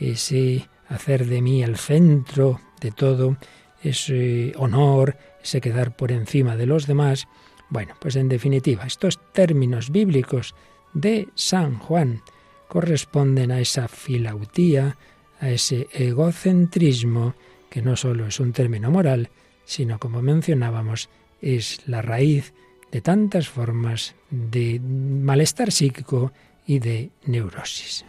ese 0.00 0.68
hacer 0.88 1.26
de 1.26 1.42
mí 1.42 1.62
el 1.62 1.76
centro 1.76 2.60
de 2.80 2.90
todo, 2.90 3.36
ese 3.82 4.52
honor, 4.56 5.16
ese 5.42 5.60
quedar 5.60 5.94
por 5.94 6.10
encima 6.10 6.56
de 6.56 6.66
los 6.66 6.86
demás, 6.86 7.28
bueno, 7.70 7.94
pues 7.98 8.16
en 8.16 8.28
definitiva, 8.28 8.84
estos 8.84 9.18
términos 9.32 9.90
bíblicos 9.90 10.54
de 10.94 11.28
San 11.34 11.78
Juan 11.78 12.22
corresponden 12.66 13.50
a 13.50 13.60
esa 13.60 13.88
filautía, 13.88 14.96
a 15.40 15.50
ese 15.50 15.88
egocentrismo, 15.92 17.34
que 17.70 17.82
no 17.82 17.96
solo 17.96 18.26
es 18.26 18.40
un 18.40 18.52
término 18.52 18.90
moral, 18.90 19.30
sino, 19.64 19.98
como 19.98 20.22
mencionábamos, 20.22 21.10
es 21.42 21.80
la 21.86 22.02
raíz 22.02 22.54
de 22.90 23.00
tantas 23.00 23.48
formas 23.48 24.14
de 24.30 24.80
malestar 24.80 25.70
psíquico 25.70 26.32
y 26.66 26.78
de 26.78 27.10
neurosis. 27.26 28.04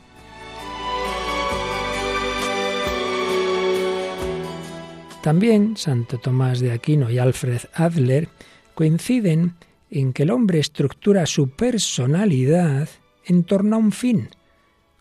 También 5.21 5.75
Santo 5.75 6.17
Tomás 6.17 6.61
de 6.61 6.71
Aquino 6.71 7.09
y 7.09 7.17
Alfred 7.17 7.59
Adler 7.73 8.29
coinciden 8.79 9.55
en 9.91 10.13
que 10.13 10.23
el 10.23 10.31
hombre 10.31 10.57
estructura 10.57 11.25
su 11.25 11.49
personalidad 11.49 12.87
en 13.25 13.43
torno 13.43 13.75
a 13.75 13.79
un 13.79 13.91
fin. 13.91 14.29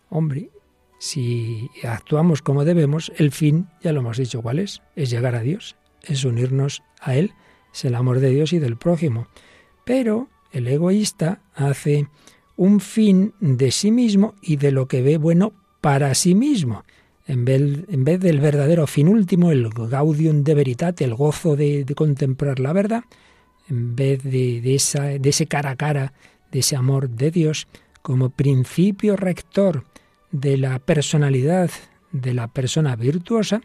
Hombre, 0.09 0.49
si 0.99 1.69
actuamos 1.83 2.41
como 2.41 2.65
debemos, 2.65 3.09
el 3.15 3.31
fin, 3.31 3.67
ya 3.81 3.93
lo 3.93 4.01
hemos 4.01 4.17
dicho 4.17 4.41
cuál 4.41 4.59
es, 4.59 4.81
es 4.97 5.09
llegar 5.09 5.33
a 5.33 5.43
Dios, 5.43 5.77
es 6.03 6.25
unirnos 6.25 6.83
a 6.99 7.15
Él, 7.15 7.31
es 7.73 7.85
el 7.85 7.95
amor 7.95 8.19
de 8.19 8.31
Dios 8.31 8.51
y 8.51 8.59
del 8.59 8.75
prójimo. 8.75 9.29
Pero 9.85 10.27
el 10.51 10.67
egoísta 10.67 11.39
hace 11.55 12.09
un 12.57 12.81
fin 12.81 13.33
de 13.39 13.71
sí 13.71 13.91
mismo 13.91 14.35
y 14.41 14.57
de 14.57 14.73
lo 14.73 14.89
que 14.89 15.01
ve 15.01 15.15
bueno 15.15 15.53
para 15.79 16.13
sí 16.15 16.35
mismo. 16.35 16.83
En 17.27 17.45
vez, 17.45 17.61
en 17.87 18.03
vez 18.03 18.19
del 18.19 18.41
verdadero 18.41 18.87
fin 18.87 19.07
último, 19.07 19.51
el 19.51 19.69
gaudium 19.69 20.43
de 20.43 20.53
veritate, 20.53 21.05
el 21.05 21.15
gozo 21.15 21.55
de 21.55 21.85
contemplar 21.95 22.59
la 22.59 22.73
verdad, 22.73 23.05
en 23.69 23.95
vez 23.95 24.23
de, 24.23 24.75
esa, 24.75 25.03
de 25.03 25.29
ese 25.29 25.45
cara 25.47 25.71
a 25.71 25.75
cara, 25.75 26.13
de 26.51 26.59
ese 26.59 26.75
amor 26.75 27.09
de 27.09 27.31
Dios, 27.31 27.67
como 28.01 28.29
principio 28.29 29.15
rector 29.15 29.85
de 30.31 30.57
la 30.57 30.79
personalidad 30.79 31.69
de 32.11 32.33
la 32.33 32.47
persona 32.47 32.95
virtuosa, 32.95 33.61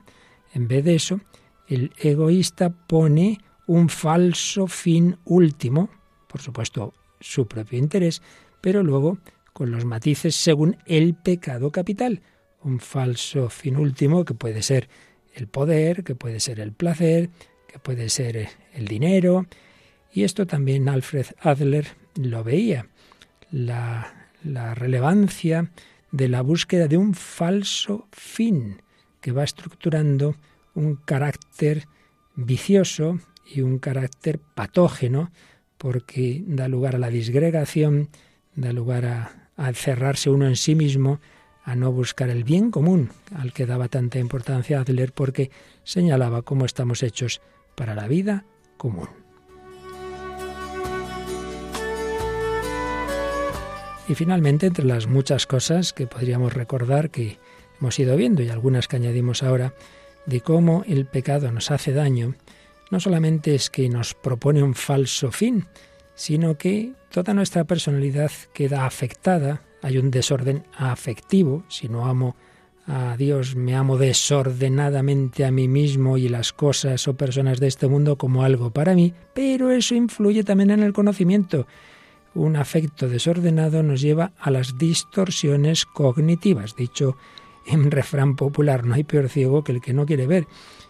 en 0.52 0.68
vez 0.68 0.84
de 0.84 0.94
eso, 0.94 1.20
el 1.66 1.92
egoísta 1.99 2.70
pone 2.70 3.38
un 3.66 3.88
falso 3.88 4.66
fin 4.66 5.16
último, 5.25 5.88
por 6.28 6.42
supuesto 6.42 6.92
su 7.20 7.46
propio 7.46 7.78
interés, 7.78 8.20
pero 8.61 8.82
luego 8.82 9.18
con 9.52 9.70
los 9.70 9.84
matices 9.84 10.34
según 10.34 10.76
el 10.84 11.14
pecado 11.14 11.70
capital, 11.70 12.20
un 12.62 12.80
falso 12.80 13.49
fin 13.49 13.76
último 13.76 14.25
que 14.25 14.34
puede 14.34 14.62
ser 14.62 14.88
el 15.34 15.46
poder, 15.49 16.04
que 16.04 16.14
puede 16.14 16.40
ser 16.40 16.61
el 16.61 16.73
placer, 16.73 17.30
que 17.66 17.78
puede 17.78 18.08
ser 18.08 18.49
el 18.75 18.87
dinero, 18.87 19.46
y 20.14 20.23
esto 20.23 20.47
también 20.47 20.88
Alfred 20.88 21.26
Adler 21.40 21.88
lo 22.14 22.44
veía, 22.44 22.87
la, 23.50 24.30
la 24.44 24.75
relevancia 24.75 25.73
de 26.12 26.28
la 26.28 26.40
búsqueda 26.40 26.87
de 26.87 26.97
un 26.97 27.14
falso 27.14 28.06
fin 28.12 28.80
que 29.21 29.33
va 29.33 29.42
estructurando 29.42 30.37
un 30.75 30.94
carácter 30.94 31.88
vicioso 32.37 33.18
y 33.44 33.62
un 33.62 33.80
carácter 33.80 34.38
patógeno 34.38 35.33
porque 35.78 36.44
da 36.47 36.68
lugar 36.68 36.94
a 36.94 36.99
la 36.99 37.11
disgregación, 37.11 38.09
da 38.54 38.73
lugar 38.73 39.06
a, 39.06 39.50
a, 39.56 39.73
cerrarse 39.73 40.30
uno 40.30 40.47
en 40.47 40.56
sí 40.56 40.76
mismo, 40.76 41.21
a 41.64 41.75
no 41.75 41.90
buscar 41.90 42.30
el 42.30 42.44
bien 42.44 42.71
común, 42.71 43.11
al 43.35 43.52
que 43.52 43.66
daba 43.66 43.88
tanta 43.88 44.21
importancia 44.21 44.80
Adler 44.80 45.12
porque 45.12 45.50
señalaba 45.83 46.42
cómo 46.42 46.66
estamos 46.66 47.02
hechos 47.02 47.40
para 47.75 47.97
la 47.97 48.06
vida 48.06 48.44
común. 48.76 49.23
Y 54.06 54.14
finalmente, 54.14 54.66
entre 54.66 54.84
las 54.84 55.06
muchas 55.06 55.46
cosas 55.46 55.92
que 55.92 56.06
podríamos 56.06 56.52
recordar 56.52 57.11
que 57.11 57.38
hemos 57.80 57.99
ido 57.99 58.16
viendo 58.16 58.42
y 58.42 58.50
algunas 58.50 58.87
que 58.87 58.96
añadimos 58.96 59.42
ahora, 59.42 59.75
de 60.26 60.40
cómo 60.40 60.84
el 60.87 61.06
pecado 61.06 61.50
nos 61.52 61.70
hace 61.70 61.92
daño, 61.92 62.34
no 62.90 63.00
solamente 63.00 63.54
es 63.54 63.70
que 63.70 63.88
nos 63.88 64.14
propone 64.14 64.62
un 64.62 64.75
falso 64.75 65.30
fin, 65.32 65.66
sino 66.14 66.58
que 66.58 66.92
toda 67.11 67.34
nuestra 67.34 67.64
personalidad 67.64 68.30
queda 68.52 68.87
afectada, 68.87 69.62
hay 69.82 69.99
un 69.99 70.11
desorden 70.11 70.64
afectivo, 70.76 71.64
si 71.68 71.88
no 71.88 72.06
amo 72.06 72.37
a 72.87 73.16
Dios, 73.16 73.56
me 73.56 73.75
amo 73.75 73.96
desordenadamente 73.96 75.46
a 75.46 75.50
mí 75.50 75.66
mismo 75.68 76.18
y 76.18 76.28
las 76.28 76.52
cosas 76.52 77.08
o 77.08 77.16
personas 77.16 77.58
de 77.58 77.68
este 77.68 77.88
mundo 77.88 78.16
como 78.18 78.44
algo 78.44 78.70
para 78.70 78.94
mí, 78.94 79.14
pero 79.32 79.70
eso 79.70 79.94
influye 79.94 80.44
también 80.44 80.70
en 80.70 80.82
el 80.82 80.92
conocimiento 80.92 81.66
un 82.34 82.56
afecto 82.56 83.08
desordenado 83.08 83.82
nos 83.82 84.00
lleva 84.00 84.32
a 84.38 84.50
las 84.50 84.78
distorsiones 84.78 85.84
cognitivas. 85.84 86.76
Dicho 86.76 87.16
en 87.66 87.90
refrán 87.90 88.36
popular, 88.36 88.84
no 88.84 88.94
hay 88.94 89.04
peor 89.04 89.28
ciego 89.28 89.64
que 89.64 89.72
el 89.72 89.80
que 89.80 89.92
no 89.92 90.06
quiere 90.06 90.26
ver. 90.26 90.46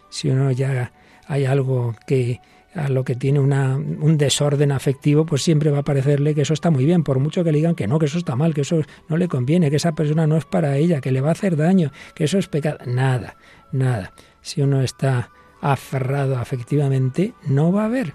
Si 0.09 0.29
uno 0.29 0.51
ya 0.51 0.93
hay 1.27 1.45
algo 1.45 1.95
que 2.07 2.41
a 2.75 2.89
lo 2.89 3.05
que 3.05 3.15
tiene 3.15 3.39
un 3.39 4.19
desorden 4.19 4.73
afectivo, 4.73 5.25
pues 5.25 5.43
siempre 5.43 5.71
va 5.71 5.79
a 5.79 5.85
parecerle 5.85 6.35
que 6.35 6.43
eso 6.43 6.55
está 6.55 6.71
muy 6.71 6.85
bien, 6.85 7.05
por 7.05 7.21
mucho 7.21 7.45
que 7.45 7.53
le 7.53 7.59
digan 7.59 7.77
que 7.77 7.87
no, 7.87 8.01
que 8.01 8.07
eso 8.07 8.19
está 8.19 8.35
mal, 8.35 8.53
que 8.53 8.63
eso 8.63 8.81
no 9.09 9.17
le 9.17 9.29
conviene, 9.29 9.71
que 9.71 9.77
esa 9.77 9.95
persona 9.95 10.27
no 10.27 10.37
es 10.37 10.45
para 10.45 10.77
ella, 10.77 11.01
que 11.01 11.13
le 11.13 11.21
va 11.21 11.29
a 11.29 11.33
hacer 11.33 11.57
daño, 11.57 11.93
que 12.15 12.25
eso 12.25 12.37
es 12.37 12.49
pecado. 12.49 12.79
Nada, 12.87 13.37
nada. 13.71 14.13
Si 14.43 14.61
uno 14.61 14.81
está 14.81 15.31
aferrado 15.61 16.37
afectivamente, 16.37 17.33
no 17.47 17.73
va 17.73 17.83
a 17.83 17.87
haber. 17.87 18.15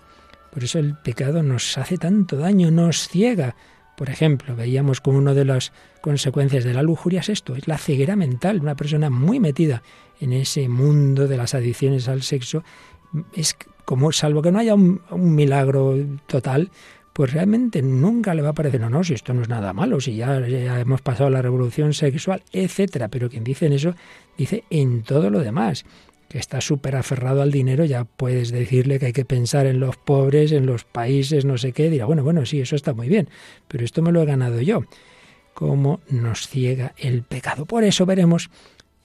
Por 0.52 0.64
eso 0.64 0.80
el 0.80 0.96
pecado 0.96 1.44
nos 1.44 1.78
hace 1.78 1.98
tanto 1.98 2.38
daño, 2.38 2.72
nos 2.72 3.08
ciega. 3.08 3.56
Por 3.98 4.10
ejemplo, 4.10 4.56
veíamos 4.56 5.02
como 5.02 5.18
una 5.18 5.34
de 5.34 5.46
las 5.46 5.72
consecuencias 6.02 6.64
de 6.64 6.74
la 6.74 6.84
lujuria 6.84 7.20
es 7.20 7.30
esto, 7.30 7.56
es 7.56 7.68
la 7.68 7.78
ceguera 7.78 8.16
mental. 8.16 8.60
Una 8.62 8.76
persona 8.76 9.10
muy 9.10 9.40
metida 9.40 9.84
en 10.20 10.34
ese 10.34 10.70
mundo 10.70 11.28
de 11.28 11.38
las 11.38 11.54
adicciones 11.54 12.08
al 12.08 12.22
sexo 12.24 12.64
es 13.34 13.56
como, 13.86 14.12
salvo 14.12 14.42
que 14.42 14.52
no 14.52 14.60
haya 14.60 14.76
un, 14.76 15.02
milagro 15.12 15.98
total, 16.28 16.72
pues 17.12 17.34
realmente 17.34 17.82
nunca 17.82 18.34
le 18.34 18.42
va 18.42 18.50
a 18.50 18.54
parecer, 18.54 18.80
no, 18.80 18.90
no, 18.90 19.04
si 19.04 19.16
esto 19.16 19.34
no 19.34 19.42
es 19.42 19.50
nada 19.50 19.74
malo, 19.74 20.00
si 20.00 20.16
ya, 20.16 20.48
ya 20.48 20.80
hemos 20.80 21.02
pasado 21.02 21.30
la 21.30 21.42
revolución 21.42 21.94
sexual, 21.94 22.44
etcétera. 22.52 23.10
Pero 23.10 23.30
quien 23.30 23.44
dice 23.44 23.66
en 23.66 23.74
eso, 23.74 23.96
dice 24.38 24.64
en 24.70 25.04
todo 25.04 25.30
lo 25.30 25.40
demás 25.40 25.86
que 26.30 26.38
está 26.38 26.62
súper 26.62 26.96
aferrado 26.96 27.42
al 27.42 27.52
dinero, 27.52 27.86
ya 27.86 28.06
puedes 28.06 28.52
decirle 28.52 29.00
que 29.00 29.08
hay 29.08 29.14
que 29.14 29.26
pensar 29.26 29.66
en 29.66 29.80
los 29.80 29.98
pobres, 29.98 30.52
en 30.52 30.68
los 30.68 30.86
países, 30.86 31.44
no 31.44 31.58
sé 31.58 31.74
qué, 31.74 31.90
dirá, 31.90 32.06
bueno, 32.06 32.24
bueno, 32.24 32.46
sí, 32.46 32.62
eso 32.62 32.76
está 32.76 32.94
muy 32.94 33.10
bien, 33.10 33.30
pero 33.68 33.84
esto 33.84 34.02
me 34.04 34.12
lo 34.12 34.22
he 34.22 34.26
ganado 34.26 34.62
yo. 34.62 34.84
Cómo 35.56 36.00
nos 36.08 36.48
ciega 36.48 36.94
el 36.98 37.24
pecado. 37.24 37.66
Por 37.66 37.84
eso 37.84 38.06
veremos, 38.06 38.50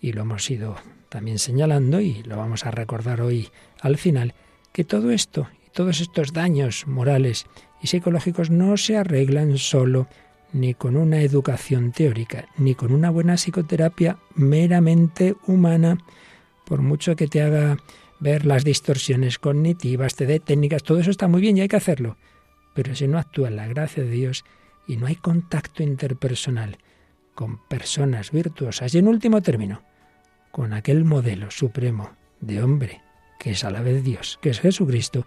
y 0.01 0.13
lo 0.13 0.23
hemos 0.23 0.49
ido 0.51 0.77
también 1.09 1.39
señalando, 1.39 2.01
y 2.01 2.23
lo 2.25 2.37
vamos 2.37 2.67
a 2.67 2.71
recordar 2.71 3.23
hoy 3.23 3.49
al 3.81 3.97
final, 3.97 4.35
que 4.73 4.85
todo 4.85 5.11
esto 5.11 5.49
y 5.67 5.71
todos 5.71 6.01
estos 6.01 6.33
daños 6.35 6.87
morales 6.87 7.47
y 7.81 7.87
psicológicos 7.87 8.51
no 8.51 8.77
se 8.77 8.99
arreglan 8.99 9.57
solo 9.57 10.09
ni 10.53 10.75
con 10.75 10.97
una 10.97 11.21
educación 11.23 11.91
teórica, 11.93 12.47
ni 12.57 12.75
con 12.75 12.93
una 12.93 13.11
buena 13.11 13.37
psicoterapia 13.37 14.19
meramente 14.35 15.35
humana, 15.47 15.99
por 16.65 16.83
mucho 16.83 17.17
que 17.17 17.29
te 17.29 17.43
haga 17.43 17.77
ver 18.21 18.47
las 18.47 18.65
distorsiones 18.65 19.39
cognitivas, 19.39 20.15
te 20.15 20.27
dé 20.27 20.41
técnicas, 20.41 20.83
todo 20.83 20.99
eso 20.99 21.11
está 21.11 21.29
muy 21.29 21.41
bien 21.41 21.57
y 21.57 21.63
hay 21.63 21.69
que 21.69 21.77
hacerlo. 21.77 22.17
Pero 22.75 22.95
si 22.95 23.07
no 23.07 23.19
actúa 23.19 23.51
la 23.51 23.67
gracia 23.67 24.03
de 24.03 24.11
Dios 24.11 24.45
y 24.87 24.97
no 24.97 25.07
hay 25.07 25.17
contacto 25.17 25.83
interpersonal 25.83 26.79
con 27.35 27.59
personas 27.67 28.31
virtuosas, 28.31 28.95
y 28.95 28.99
en 28.99 29.09
último 29.09 29.43
término, 29.43 29.83
con 30.51 30.73
aquel 30.73 31.05
modelo 31.05 31.51
supremo 31.51 32.13
de 32.41 32.63
hombre 32.63 33.03
que 33.45 33.51
es 33.51 33.63
a 33.63 33.71
la 33.71 33.83
vez 33.83 34.03
Dios, 34.03 34.39
que 34.41 34.49
es 34.49 34.61
Jesucristo, 34.61 35.27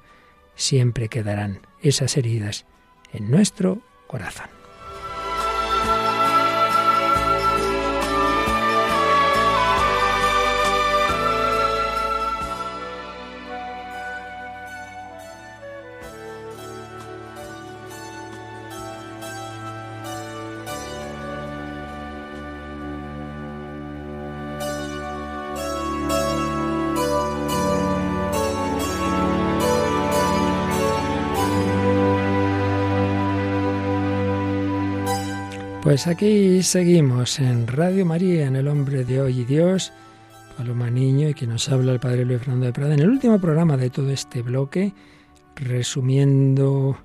siempre 0.56 1.08
quedarán 1.08 1.60
esas 1.84 2.17
heridas 2.17 2.65
en 3.13 3.29
nuestro 3.29 3.84
corazón. 4.08 4.57
Pues 35.98 36.06
aquí 36.06 36.62
seguimos 36.62 37.40
en 37.40 37.66
Radio 37.66 38.06
María, 38.06 38.46
en 38.46 38.56
El 38.56 38.68
Hombre 38.68 39.04
de 39.04 39.20
Hoy 39.20 39.40
y 39.40 39.46
Dios, 39.46 39.92
Paloma 40.56 40.92
Niño 40.92 41.28
y 41.28 41.34
que 41.34 41.48
nos 41.48 41.70
habla 41.70 41.92
el 41.92 42.00
Padre 42.00 42.24
Luis 42.24 42.38
Fernando 42.38 42.68
de 42.68 42.72
Prada, 42.72 42.94
en 42.94 43.00
el 43.00 43.10
último 43.10 43.42
programa 43.42 43.78
de 43.78 43.90
todo 43.90 44.12
este 44.12 44.44
bloque, 44.44 44.94
resumiendo 45.56 47.00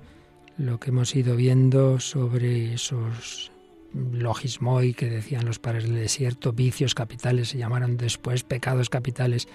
lo 0.59 0.79
que 0.79 0.91
hemos 0.91 1.15
ido 1.15 1.35
viendo 1.35 1.99
sobre 1.99 2.75
esos 2.75 3.51
logismoi 3.95 4.93
que 4.93 5.09
decían 5.09 5.45
los 5.45 5.57
padres 5.57 5.85
del 5.85 5.95
desierto, 5.95 6.53
vicios 6.53 6.93
capitales 6.93 7.47
se 7.49 7.57
llamaron 7.57 7.97
después, 7.97 8.43
pecados 8.43 8.91
capitales 8.91 9.47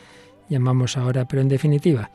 llamamos 0.48 0.96
ahora, 0.96 1.28
pero 1.28 1.42
en 1.42 1.48
definitiva, 1.48 2.10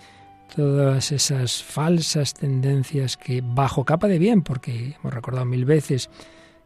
todas 0.54 1.14
esas 1.14 1.64
falsas 1.64 2.34
tendencias 2.34 3.16
que 3.16 3.42
bajo 3.42 3.86
capa 3.86 4.10
de 4.10 4.20
bien, 4.20 4.42
porque 4.42 4.98
hemos 5.00 5.14
recordado 5.14 5.46
mil 5.46 5.64
veces, 5.64 6.10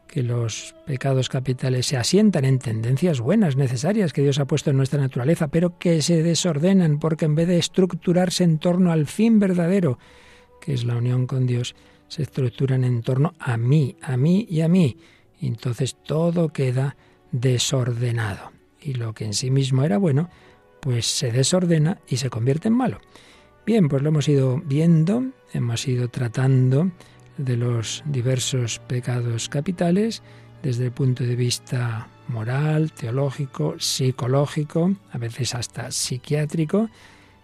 que 0.08 0.24
los 0.24 0.76
pecados 0.86 1.30
capitales 1.30 1.86
se 1.86 1.98
asientan 1.98 2.46
en 2.46 2.60
tendencias 2.60 3.20
buenas, 3.20 3.56
necesarias 3.56 4.13
que 4.13 4.22
Dios 4.22 4.39
ha 4.39 4.46
puesto 4.46 4.70
en 4.70 4.78
nuestra 4.78 5.00
naturaleza, 5.00 5.50
pero 5.50 5.78
que 5.78 6.02
se 6.02 6.24
desordenan 6.24 7.00
porque 7.00 7.26
en 7.26 7.36
vez 7.36 7.48
de 7.48 7.58
estructurarse 7.58 8.43
en 8.43 8.58
torno 8.58 8.91
al 8.91 9.06
fin 9.06 9.39
verdadero, 9.39 10.00
que 10.62 10.74
es 10.74 10.86
la 10.86 10.96
unión 10.96 11.28
con 11.28 11.46
Dios, 11.46 11.76
se 12.08 12.24
estructuran 12.24 12.84
en 12.84 13.02
torno 13.02 13.34
a 13.39 13.58
mí, 13.58 13.98
a 14.02 14.17
mí 14.17 14.48
y 14.50 14.62
a 14.62 14.67
mí. 14.67 14.98
Y 15.39 15.48
entonces 15.48 15.98
todo 16.04 16.50
queda 16.50 16.96
desordenado. 17.32 18.52
Y 18.82 18.93
lo 18.93 19.13
que 19.13 19.26
en 19.26 19.34
sí 19.34 19.52
mismo 19.52 19.84
era 19.84 19.98
bueno, 19.98 20.30
pues 20.80 21.06
se 21.06 21.32
desordena 21.32 22.00
y 22.08 22.17
se 22.17 22.30
convierte 22.30 22.70
en 22.70 22.76
malo. 22.76 23.00
Bien, 23.65 23.89
pues 23.89 24.02
lo 24.02 24.10
hemos 24.10 24.30
ido 24.30 24.62
viendo, 24.65 25.26
hemos 25.54 25.88
ido 25.88 26.08
tratando 26.08 26.91
de 27.38 27.58
los 27.58 28.04
diversos 28.06 28.80
pecados 28.80 29.50
capitales 29.50 30.23
desde 30.63 30.86
el 30.86 30.91
punto 30.91 31.23
de 31.23 31.36
vista 31.36 32.08
moral, 32.28 32.91
teológico, 32.91 33.76
psicológico, 33.80 34.95
a 35.12 35.17
veces 35.17 35.56
hasta 35.56 35.91
psiquiátrico 35.91 36.89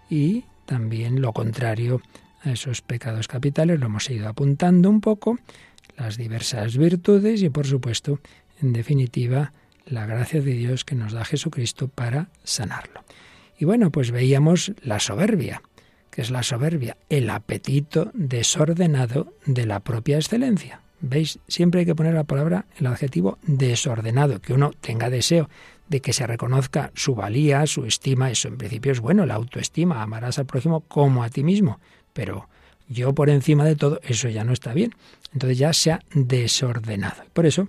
y 0.10 0.45
también 0.65 1.21
lo 1.21 1.32
contrario 1.34 2.01
a 2.41 2.51
esos 2.51 2.82
pecados 2.82 3.27
capitales. 3.27 3.79
Lo 3.79 3.86
hemos 3.86 4.10
ido 4.10 4.27
apuntando 4.27 4.89
un 4.89 4.99
poco, 4.99 5.39
las 5.95 6.17
diversas 6.17 6.77
virtudes 6.77 7.41
y 7.43 7.49
por 7.49 7.67
supuesto, 7.67 8.19
en 8.62 8.73
definitiva, 8.73 9.53
la 9.86 10.06
gracia 10.06 10.41
de 10.41 10.53
Dios 10.53 10.86
que 10.86 10.95
nos 10.95 11.13
da 11.13 11.25
Jesucristo 11.25 11.88
para 11.88 12.29
sanarlo. 12.43 13.03
Y 13.58 13.65
bueno, 13.65 13.91
pues 13.91 14.12
veíamos 14.12 14.73
la 14.82 14.99
soberbia 14.99 15.62
que 16.13 16.21
es 16.21 16.30
la 16.30 16.43
soberbia, 16.43 16.95
el 17.10 17.30
apetito 17.30 18.12
desordenado 18.13 19.34
de 19.45 19.65
la 19.65 19.80
propia 19.80 20.17
excelencia. 20.17 20.82
¿Veis? 21.02 21.39
Siempre 21.47 21.82
hay 21.82 21.86
que 21.86 21.95
poner 21.95 22.13
la 22.13 22.23
palabra, 22.23 22.65
el 22.78 22.86
adjetivo 22.88 23.39
desordenado, 23.41 24.39
que 24.39 24.54
uno 24.54 24.71
tenga 24.80 25.10
deseo 25.10 25.49
de 25.89 26.02
que 26.02 26.13
se 26.13 26.28
reconozca 26.28 26.91
su 26.93 27.15
valía, 27.15 27.65
su 27.65 27.86
estima, 27.86 28.30
eso 28.30 28.47
en 28.47 28.58
principio 28.58 28.91
es 28.91 28.99
bueno, 28.99 29.26
la 29.26 29.34
autoestima, 29.34 30.02
amarás 30.02 30.38
al 30.38 30.45
prójimo 30.45 30.82
como 30.82 31.23
a 31.23 31.30
ti 31.30 31.43
mismo, 31.43 31.80
pero 32.13 32.47
yo 32.88 33.13
por 33.13 33.30
encima 33.30 33.65
de 33.65 33.76
todo, 33.76 33.99
eso 34.04 34.30
ya 34.30 34.43
no 34.43 34.54
está 34.54 34.73
bien. 34.73 34.93
Entonces 35.34 35.58
ya 35.58 35.73
se 35.73 35.91
ha 35.91 35.99
desordenado. 36.13 37.23
Por 37.34 37.47
eso 37.47 37.67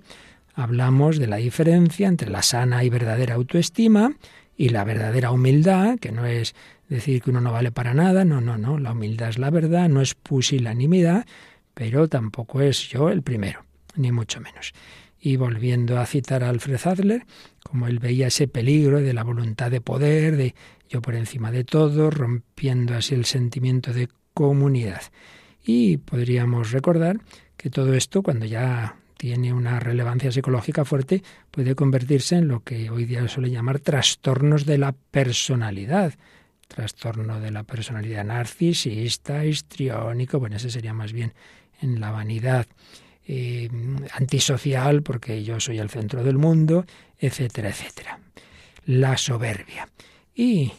hablamos 0.53 1.17
de 1.17 1.27
la 1.27 1.37
diferencia 1.37 2.07
entre 2.07 2.29
la 2.29 2.43
sana 2.43 2.83
y 2.83 2.89
verdadera 2.89 3.35
autoestima 3.35 4.13
y 4.55 4.69
la 4.69 4.83
verdadera 4.83 5.31
humildad, 5.31 5.97
que 5.99 6.11
no 6.11 6.25
es 6.25 6.55
decir 6.89 7.21
que 7.21 7.29
uno 7.29 7.41
no 7.41 7.51
vale 7.51 7.71
para 7.71 7.93
nada, 7.93 8.25
no, 8.25 8.41
no, 8.41 8.57
no, 8.57 8.77
la 8.77 8.91
humildad 8.91 9.29
es 9.29 9.37
la 9.37 9.49
verdad, 9.49 9.89
no 9.89 10.01
es 10.01 10.13
pusilanimidad, 10.15 11.25
pero 11.73 12.07
tampoco 12.07 12.61
es 12.61 12.87
yo 12.89 13.09
el 13.09 13.21
primero, 13.21 13.65
ni 13.95 14.11
mucho 14.11 14.39
menos. 14.39 14.73
Y 15.19 15.37
volviendo 15.37 15.99
a 15.99 16.05
citar 16.05 16.43
a 16.43 16.49
Alfred 16.49 16.79
Adler, 16.85 17.25
como 17.63 17.87
él 17.87 17.99
veía 17.99 18.27
ese 18.27 18.47
peligro 18.47 19.01
de 19.01 19.13
la 19.13 19.23
voluntad 19.23 19.71
de 19.71 19.81
poder, 19.81 20.37
de 20.37 20.53
yo 20.87 21.01
por 21.01 21.15
encima 21.15 21.51
de 21.51 21.63
todo, 21.63 22.11
rompiendo 22.11 22.95
así 22.95 23.15
el 23.15 23.25
sentimiento 23.25 23.91
de 23.91 24.07
comunidad. 24.33 25.01
Y 25.63 25.97
podríamos 25.97 26.71
recordar 26.71 27.17
que 27.57 27.71
todo 27.71 27.93
esto, 27.95 28.21
cuando 28.21 28.45
ya 28.45 28.97
tiene 29.17 29.51
una 29.53 29.79
relevancia 29.79 30.31
psicológica 30.31 30.85
fuerte, 30.85 31.23
puede 31.49 31.73
convertirse 31.73 32.35
en 32.35 32.47
lo 32.47 32.59
que 32.61 32.89
hoy 32.91 33.05
día 33.05 33.27
suele 33.27 33.49
llamar 33.49 33.79
trastornos 33.79 34.65
de 34.65 34.77
la 34.77 34.91
personalidad 34.91 36.13
trastorno 36.67 37.39
de 37.39 37.51
la 37.51 37.63
personalidad 37.63 38.25
narcisista, 38.25 39.45
histriónico, 39.45 40.39
bueno, 40.39 40.57
ese 40.57 40.69
sería 40.69 40.93
más 40.93 41.13
bien 41.13 41.33
en 41.81 41.99
la 41.99 42.11
vanidad 42.11 42.67
eh, 43.27 43.69
antisocial, 44.13 45.03
porque 45.03 45.43
yo 45.43 45.59
soy 45.59 45.79
el 45.79 45.89
centro 45.89 46.23
del 46.23 46.37
mundo, 46.37 46.85
etcétera, 47.17 47.69
etcétera. 47.69 48.19
La 48.85 49.17
soberbia. 49.17 49.89
Y 50.33 50.71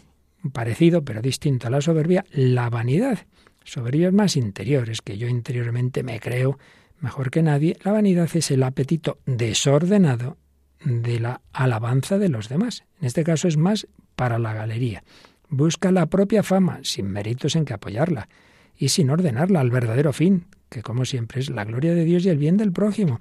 parecido, 0.53 1.05
pero 1.05 1.23
distinto 1.23 1.67
a 1.67 1.71
la 1.71 1.81
soberbia, 1.81 2.25
la 2.31 2.71
vanidad. 2.71 3.27
Soberbia 3.65 4.13
más 4.13 4.37
interior, 4.37 4.89
es 4.91 5.03
que 5.03 5.19
yo 5.19 5.27
interiormente 5.27 6.03
me 6.03 6.21
creo 6.21 6.59
mejor 7.01 7.31
que 7.31 7.43
nadie, 7.43 7.77
la 7.83 7.93
vanidad 7.93 8.29
es 8.35 8.51
el 8.51 8.63
apetito 8.63 9.19
desordenado 9.27 10.37
de 10.85 11.21
la 11.21 11.41
alabanza 11.53 12.19
de 12.19 12.29
los 12.29 12.49
demás. 12.49 12.85
En 13.01 13.07
este 13.07 13.25
caso 13.25 13.49
es 13.49 13.57
más 13.57 13.89
para 14.15 14.39
la 14.39 14.55
galería. 14.55 15.03
Busca 15.49 15.93
la 15.93 16.07
propia 16.07 16.43
fama, 16.43 16.81
sin 16.83 17.07
méritos 17.07 17.57
en 17.57 17.65
que 17.65 17.75
apoyarla, 17.75 18.29
y 18.77 18.89
sin 18.89 19.11
ordenarla 19.11 19.61
al 19.61 19.71
verdadero 19.71 20.13
fin, 20.13 20.47
que 20.69 20.83
como 20.83 21.05
siempre 21.05 21.41
es 21.41 21.51
la 21.51 21.65
gloria 21.65 21.95
de 21.95 22.05
Dios 22.05 22.25
y 22.25 22.29
el 22.29 22.39
bien 22.39 22.57
del 22.57 22.73
prójimo. 22.73 23.21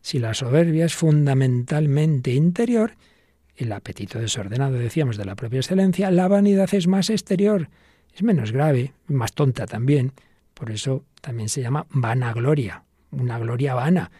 Si 0.00 0.18
la 0.18 0.34
soberbia 0.34 0.84
es 0.84 0.94
fundamentalmente 0.94 2.32
interior, 2.32 2.94
el 3.56 3.72
apetito 3.72 4.18
desordenado, 4.18 4.74
decíamos, 4.74 5.16
de 5.16 5.24
la 5.24 5.36
propia 5.36 5.60
excelencia, 5.60 6.10
la 6.10 6.28
vanidad 6.28 6.72
es 6.74 6.86
más 6.86 7.10
exterior, 7.10 7.68
es 8.14 8.22
menos 8.22 8.52
grave, 8.52 8.92
más 9.06 9.32
tonta 9.32 9.66
también. 9.66 10.12
Por 10.54 10.70
eso 10.70 11.04
también 11.20 11.48
se 11.48 11.62
llama 11.62 11.86
vanagloria, 11.90 12.84
una 13.10 13.38
gloria 13.38 13.74
vana. 13.74 14.10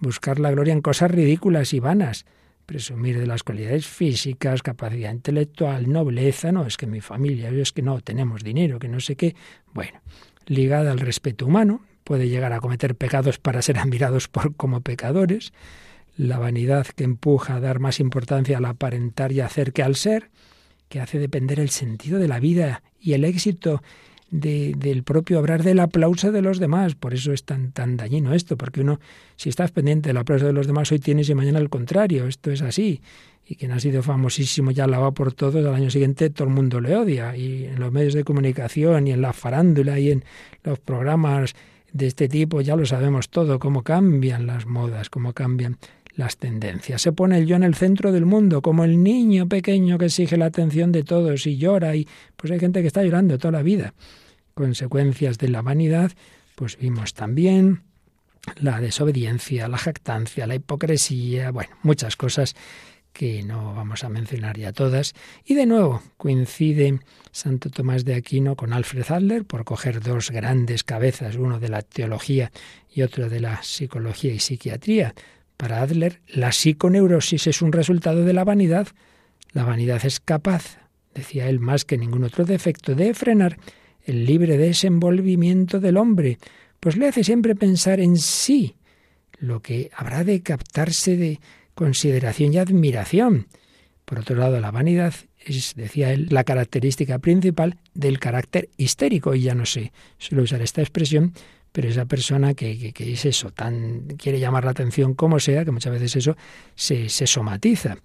Buscar 0.00 0.38
la 0.38 0.50
gloria 0.50 0.72
en 0.72 0.82
cosas 0.82 1.10
ridículas 1.10 1.72
y 1.72 1.80
vanas. 1.80 2.24
Presumir 2.68 3.18
de 3.18 3.26
las 3.26 3.44
cualidades 3.44 3.86
físicas, 3.86 4.62
capacidad 4.62 5.10
intelectual, 5.10 5.90
nobleza. 5.90 6.52
No, 6.52 6.66
es 6.66 6.76
que 6.76 6.86
mi 6.86 7.00
familia, 7.00 7.48
es 7.48 7.72
que 7.72 7.80
no 7.80 7.98
tenemos 8.02 8.44
dinero, 8.44 8.78
que 8.78 8.88
no 8.88 9.00
sé 9.00 9.16
qué. 9.16 9.34
Bueno, 9.72 10.02
ligada 10.44 10.92
al 10.92 11.00
respeto 11.00 11.46
humano, 11.46 11.80
puede 12.04 12.28
llegar 12.28 12.52
a 12.52 12.60
cometer 12.60 12.94
pecados 12.94 13.38
para 13.38 13.62
ser 13.62 13.78
admirados 13.78 14.28
por, 14.28 14.54
como 14.54 14.82
pecadores. 14.82 15.54
La 16.18 16.38
vanidad 16.38 16.86
que 16.88 17.04
empuja 17.04 17.54
a 17.54 17.60
dar 17.60 17.78
más 17.78 18.00
importancia 18.00 18.58
al 18.58 18.66
aparentar 18.66 19.32
y 19.32 19.40
hacer 19.40 19.72
que 19.72 19.82
al 19.82 19.96
ser, 19.96 20.30
que 20.90 21.00
hace 21.00 21.18
depender 21.18 21.60
el 21.60 21.70
sentido 21.70 22.18
de 22.18 22.28
la 22.28 22.38
vida 22.38 22.82
y 23.00 23.14
el 23.14 23.24
éxito 23.24 23.82
del 24.30 25.02
propio 25.04 25.40
obrar 25.40 25.62
del 25.62 25.80
aplauso 25.80 26.32
de 26.32 26.42
los 26.42 26.58
demás. 26.58 26.94
Por 26.94 27.14
eso 27.14 27.32
es 27.32 27.44
tan, 27.44 27.72
tan 27.72 27.96
dañino 27.96 28.34
esto, 28.34 28.56
porque 28.56 28.80
uno, 28.80 29.00
si 29.36 29.48
estás 29.48 29.70
pendiente 29.70 30.10
del 30.10 30.18
aplauso 30.18 30.46
de 30.46 30.52
los 30.52 30.66
demás, 30.66 30.92
hoy 30.92 30.98
tienes 30.98 31.28
y 31.28 31.34
mañana 31.34 31.58
al 31.58 31.70
contrario. 31.70 32.26
Esto 32.26 32.50
es 32.50 32.62
así. 32.62 33.00
Y 33.46 33.56
quien 33.56 33.72
ha 33.72 33.80
sido 33.80 34.02
famosísimo 34.02 34.70
ya 34.70 34.86
la 34.86 34.98
va 34.98 35.12
por 35.12 35.32
todos, 35.32 35.64
al 35.64 35.74
año 35.74 35.90
siguiente 35.90 36.28
todo 36.28 36.48
el 36.48 36.54
mundo 36.54 36.80
le 36.80 36.94
odia. 36.96 37.36
Y 37.36 37.64
en 37.64 37.80
los 37.80 37.90
medios 37.90 38.14
de 38.14 38.24
comunicación 38.24 39.08
y 39.08 39.12
en 39.12 39.22
la 39.22 39.32
farándula 39.32 39.98
y 39.98 40.10
en 40.10 40.24
los 40.62 40.78
programas 40.78 41.54
de 41.92 42.06
este 42.06 42.28
tipo 42.28 42.60
ya 42.60 42.76
lo 42.76 42.84
sabemos 42.84 43.30
todo, 43.30 43.58
cómo 43.58 43.82
cambian 43.82 44.46
las 44.46 44.66
modas, 44.66 45.08
cómo 45.08 45.32
cambian 45.32 45.78
las 46.18 46.36
tendencias. 46.36 47.00
Se 47.00 47.12
pone 47.12 47.38
el 47.38 47.46
yo 47.46 47.54
en 47.54 47.62
el 47.62 47.76
centro 47.76 48.10
del 48.10 48.26
mundo, 48.26 48.60
como 48.60 48.84
el 48.84 49.02
niño 49.02 49.48
pequeño 49.48 49.98
que 49.98 50.06
exige 50.06 50.36
la 50.36 50.46
atención 50.46 50.90
de 50.90 51.04
todos 51.04 51.46
y 51.46 51.56
llora 51.56 51.94
y 51.94 52.08
pues 52.36 52.50
hay 52.50 52.58
gente 52.58 52.80
que 52.80 52.88
está 52.88 53.04
llorando 53.04 53.38
toda 53.38 53.52
la 53.52 53.62
vida. 53.62 53.94
Consecuencias 54.54 55.38
de 55.38 55.48
la 55.48 55.62
vanidad, 55.62 56.10
pues 56.56 56.76
vimos 56.76 57.14
también 57.14 57.82
la 58.56 58.80
desobediencia, 58.80 59.68
la 59.68 59.78
jactancia, 59.78 60.48
la 60.48 60.56
hipocresía, 60.56 61.52
bueno, 61.52 61.70
muchas 61.84 62.16
cosas 62.16 62.56
que 63.12 63.44
no 63.44 63.74
vamos 63.74 64.02
a 64.02 64.08
mencionar 64.08 64.58
ya 64.58 64.72
todas. 64.72 65.14
Y 65.44 65.54
de 65.54 65.66
nuevo 65.66 66.02
coincide 66.16 66.98
Santo 67.30 67.70
Tomás 67.70 68.04
de 68.04 68.16
Aquino 68.16 68.56
con 68.56 68.72
Alfred 68.72 69.08
Adler 69.08 69.44
por 69.44 69.64
coger 69.64 70.00
dos 70.00 70.32
grandes 70.32 70.82
cabezas, 70.82 71.36
uno 71.36 71.60
de 71.60 71.68
la 71.68 71.82
teología 71.82 72.50
y 72.92 73.02
otro 73.02 73.28
de 73.28 73.38
la 73.38 73.62
psicología 73.62 74.32
y 74.32 74.40
psiquiatría, 74.40 75.14
para 75.58 75.82
Adler, 75.82 76.22
la 76.28 76.52
psiconeurosis 76.52 77.48
es 77.48 77.60
un 77.62 77.72
resultado 77.72 78.24
de 78.24 78.32
la 78.32 78.44
vanidad. 78.44 78.86
La 79.52 79.64
vanidad 79.64 80.00
es 80.06 80.20
capaz, 80.20 80.78
decía 81.14 81.48
él 81.48 81.58
más 81.58 81.84
que 81.84 81.98
ningún 81.98 82.22
otro 82.22 82.44
defecto, 82.44 82.94
de 82.94 83.12
frenar 83.12 83.58
el 84.04 84.24
libre 84.24 84.56
desenvolvimiento 84.56 85.80
del 85.80 85.96
hombre, 85.96 86.38
pues 86.78 86.96
le 86.96 87.08
hace 87.08 87.24
siempre 87.24 87.56
pensar 87.56 87.98
en 87.98 88.18
sí, 88.18 88.76
lo 89.36 89.60
que 89.60 89.90
habrá 89.96 90.22
de 90.22 90.42
captarse 90.42 91.16
de 91.16 91.40
consideración 91.74 92.54
y 92.54 92.58
admiración. 92.58 93.48
Por 94.04 94.20
otro 94.20 94.36
lado, 94.36 94.60
la 94.60 94.70
vanidad 94.70 95.12
es, 95.44 95.74
decía 95.74 96.12
él, 96.12 96.28
la 96.30 96.44
característica 96.44 97.18
principal 97.18 97.78
del 97.94 98.20
carácter 98.20 98.68
histérico, 98.76 99.34
y 99.34 99.42
ya 99.42 99.56
no 99.56 99.66
sé, 99.66 99.92
suelo 100.18 100.44
usar 100.44 100.62
esta 100.62 100.82
expresión, 100.82 101.32
pero 101.72 101.88
esa 101.88 102.06
persona 102.06 102.54
que, 102.54 102.92
es 102.96 103.24
eso, 103.24 103.50
tan 103.50 104.06
quiere 104.16 104.40
llamar 104.40 104.64
la 104.64 104.70
atención 104.72 105.14
como 105.14 105.40
sea, 105.40 105.64
que 105.64 105.70
muchas 105.70 105.92
veces 105.92 106.16
eso 106.16 106.36
se, 106.74 107.08
se 107.08 107.26
somatiza. 107.26 107.98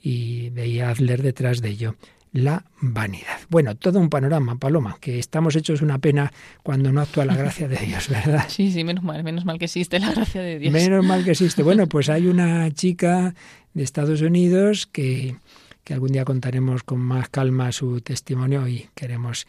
Y 0.00 0.50
veía 0.50 0.90
Adler 0.90 1.22
detrás 1.22 1.60
de 1.60 1.70
ello 1.70 1.96
la 2.32 2.64
vanidad. 2.80 3.40
Bueno, 3.48 3.74
todo 3.74 3.98
un 3.98 4.10
panorama, 4.10 4.56
Paloma, 4.56 4.96
que 5.00 5.18
estamos 5.18 5.56
hechos 5.56 5.82
una 5.82 5.98
pena 5.98 6.32
cuando 6.62 6.92
no 6.92 7.00
actúa 7.00 7.24
la 7.24 7.34
gracia 7.34 7.68
de 7.68 7.76
Dios, 7.78 8.08
¿verdad? 8.10 8.44
Sí, 8.48 8.70
sí, 8.70 8.84
menos 8.84 9.04
mal, 9.04 9.22
menos 9.24 9.44
mal 9.44 9.58
que 9.58 9.64
existe 9.64 9.98
la 9.98 10.12
gracia 10.12 10.42
de 10.42 10.58
Dios. 10.58 10.72
Menos 10.72 11.04
mal 11.04 11.24
que 11.24 11.32
existe. 11.32 11.62
Bueno, 11.62 11.86
pues 11.86 12.08
hay 12.08 12.26
una 12.26 12.70
chica 12.74 13.34
de 13.74 13.82
Estados 13.82 14.20
Unidos 14.20 14.86
que, 14.86 15.36
que 15.84 15.94
algún 15.94 16.12
día 16.12 16.24
contaremos 16.24 16.82
con 16.82 17.00
más 17.00 17.28
calma 17.28 17.72
su 17.72 18.00
testimonio 18.00 18.68
y 18.68 18.88
queremos 18.94 19.46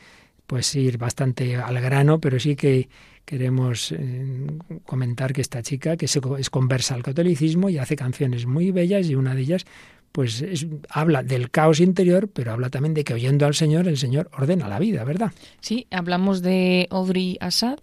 pues 0.48 0.74
ir 0.76 0.98
bastante 0.98 1.58
al 1.58 1.80
grano, 1.80 2.20
pero 2.20 2.40
sí 2.40 2.56
que 2.56 2.90
queremos 3.30 3.92
eh, 3.92 4.48
comentar 4.88 5.34
que 5.34 5.42
esta 5.42 5.62
chica 5.62 5.98
que 5.98 6.08
se, 6.08 6.20
es 6.40 6.50
conversa 6.50 6.96
al 6.96 7.04
catolicismo 7.04 7.70
y 7.70 7.78
hace 7.78 7.96
canciones 7.96 8.48
muy 8.48 8.72
bellas 8.72 9.08
y 9.08 9.14
una 9.14 9.36
de 9.36 9.42
ellas 9.42 9.66
pues 10.12 10.44
habla 10.90 11.22
del 11.22 11.52
caos 11.52 11.80
interior, 11.80 12.28
pero 12.28 12.52
habla 12.52 12.72
también 12.72 12.96
de 12.96 13.04
que 13.04 13.14
oyendo 13.14 13.46
al 13.46 13.54
Señor, 13.54 13.88
el 13.88 13.98
Señor 13.98 14.32
ordena 14.36 14.68
la 14.68 14.80
vida, 14.80 15.04
¿verdad? 15.04 15.32
Sí, 15.62 15.86
hablamos 15.92 16.42
de 16.42 16.88
Audrey 16.90 17.38
Assad, 17.40 17.78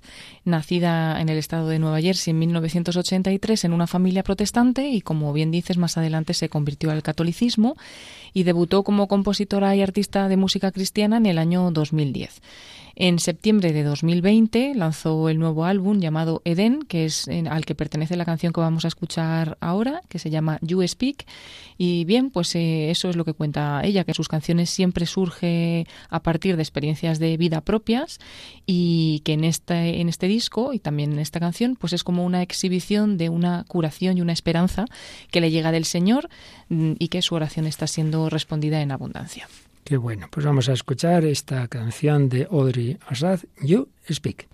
nacida 0.44 1.20
en 1.20 1.28
el 1.28 1.38
estado 1.38 1.68
de 1.68 1.78
Nueva 1.78 2.00
Jersey 2.00 2.32
en 2.32 2.40
1983 2.40 3.66
en 3.66 3.72
una 3.72 3.86
familia 3.86 4.24
protestante 4.24 4.88
y 4.88 5.00
como 5.02 5.32
bien 5.32 5.52
dices, 5.52 5.78
más 5.78 5.96
adelante 5.96 6.34
se 6.34 6.48
convirtió 6.48 6.90
al 6.90 7.04
catolicismo 7.04 7.76
y 8.32 8.42
debutó 8.42 8.82
como 8.82 9.06
compositora 9.06 9.76
y 9.76 9.82
artista 9.82 10.28
de 10.28 10.36
música 10.36 10.72
cristiana 10.72 11.18
en 11.18 11.26
el 11.26 11.38
año 11.38 11.70
2010. 11.70 12.42
En 12.98 13.18
septiembre 13.18 13.74
de 13.74 13.82
2020 13.82 14.74
lanzó 14.74 15.28
el 15.28 15.38
nuevo 15.38 15.66
álbum 15.66 16.00
llamado 16.00 16.40
Eden, 16.46 16.80
que 16.80 17.04
es 17.04 17.28
al 17.28 17.66
que 17.66 17.74
pertenece 17.74 18.16
la 18.16 18.24
canción 18.24 18.54
que 18.54 18.60
vamos 18.60 18.86
a 18.86 18.88
escuchar 18.88 19.58
ahora, 19.60 20.00
que 20.08 20.18
se 20.18 20.30
llama 20.30 20.58
You 20.62 20.82
Speak. 20.88 21.26
Y 21.76 22.06
bien, 22.06 22.30
pues 22.30 22.54
eh, 22.54 22.90
eso 22.90 23.10
es 23.10 23.16
lo 23.16 23.26
que 23.26 23.34
cuenta 23.34 23.82
ella, 23.84 24.04
que 24.04 24.14
sus 24.14 24.28
canciones 24.28 24.70
siempre 24.70 25.04
surge 25.04 25.86
a 26.08 26.22
partir 26.22 26.56
de 26.56 26.62
experiencias 26.62 27.18
de 27.18 27.36
vida 27.36 27.60
propias 27.60 28.18
y 28.64 29.20
que 29.26 29.34
en 29.34 29.44
este, 29.44 30.00
en 30.00 30.08
este 30.08 30.26
disco 30.26 30.72
y 30.72 30.78
también 30.78 31.12
en 31.12 31.18
esta 31.18 31.38
canción, 31.38 31.76
pues 31.76 31.92
es 31.92 32.02
como 32.02 32.24
una 32.24 32.40
exhibición 32.40 33.18
de 33.18 33.28
una 33.28 33.66
curación 33.68 34.16
y 34.16 34.22
una 34.22 34.32
esperanza 34.32 34.86
que 35.30 35.42
le 35.42 35.50
llega 35.50 35.70
del 35.70 35.84
Señor 35.84 36.30
mm, 36.70 36.92
y 36.98 37.08
que 37.08 37.20
su 37.20 37.34
oración 37.34 37.66
está 37.66 37.86
siendo 37.86 38.30
respondida 38.30 38.80
en 38.80 38.90
abundancia. 38.90 39.48
Qué 39.86 39.96
bueno, 39.96 40.26
pues 40.32 40.44
vamos 40.44 40.68
a 40.68 40.72
escuchar 40.72 41.24
esta 41.24 41.68
canción 41.68 42.28
de 42.28 42.48
Audrey 42.50 42.98
Assad, 43.06 43.38
You 43.62 43.86
Speak. 44.10 44.48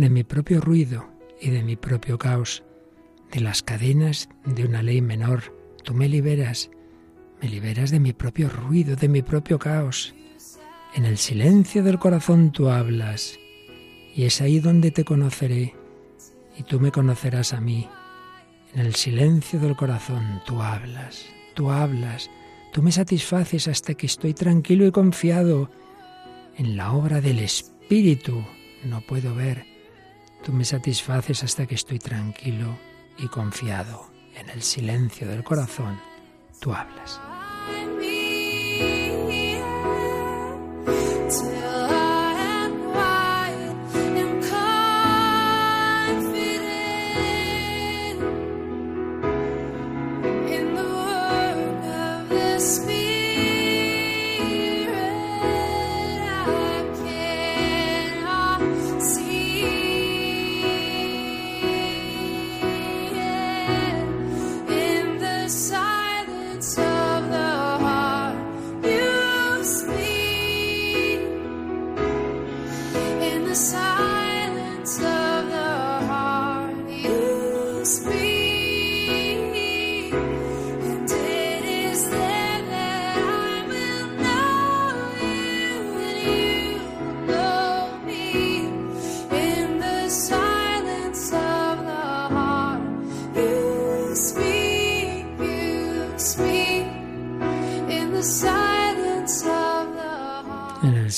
De 0.00 0.10
mi 0.10 0.24
propio 0.24 0.60
ruido 0.60 1.08
y 1.40 1.48
de 1.48 1.62
mi 1.62 1.74
propio 1.74 2.18
caos, 2.18 2.62
de 3.32 3.40
las 3.40 3.62
cadenas 3.62 4.28
de 4.44 4.66
una 4.66 4.82
ley 4.82 5.00
menor. 5.00 5.56
Tú 5.84 5.94
me 5.94 6.06
liberas, 6.06 6.70
me 7.40 7.48
liberas 7.48 7.90
de 7.90 7.98
mi 7.98 8.12
propio 8.12 8.50
ruido, 8.50 8.94
de 8.94 9.08
mi 9.08 9.22
propio 9.22 9.58
caos. 9.58 10.14
En 10.94 11.06
el 11.06 11.16
silencio 11.16 11.82
del 11.82 11.98
corazón 11.98 12.52
tú 12.52 12.68
hablas, 12.68 13.38
y 14.14 14.24
es 14.24 14.42
ahí 14.42 14.60
donde 14.60 14.90
te 14.90 15.02
conoceré, 15.02 15.74
y 16.58 16.62
tú 16.64 16.78
me 16.78 16.92
conocerás 16.92 17.54
a 17.54 17.62
mí. 17.62 17.88
En 18.74 18.80
el 18.80 18.94
silencio 18.96 19.58
del 19.60 19.76
corazón 19.76 20.42
tú 20.44 20.60
hablas, 20.60 21.24
tú 21.54 21.70
hablas, 21.70 22.30
tú 22.70 22.82
me 22.82 22.92
satisfaces 22.92 23.66
hasta 23.66 23.94
que 23.94 24.04
estoy 24.04 24.34
tranquilo 24.34 24.84
y 24.84 24.92
confiado 24.92 25.70
en 26.58 26.76
la 26.76 26.92
obra 26.92 27.22
del 27.22 27.38
Espíritu. 27.38 28.44
No 28.84 29.00
puedo 29.00 29.34
ver, 29.34 29.75
tú 30.46 30.52
me 30.52 30.64
satisfaces 30.64 31.42
hasta 31.42 31.66
que 31.66 31.74
estoy 31.74 31.98
tranquilo 31.98 32.78
y 33.18 33.26
confiado. 33.26 34.06
En 34.36 34.48
el 34.48 34.62
silencio 34.62 35.26
del 35.26 35.42
corazón 35.42 35.98
tú 36.60 36.72
hablas. 36.72 37.20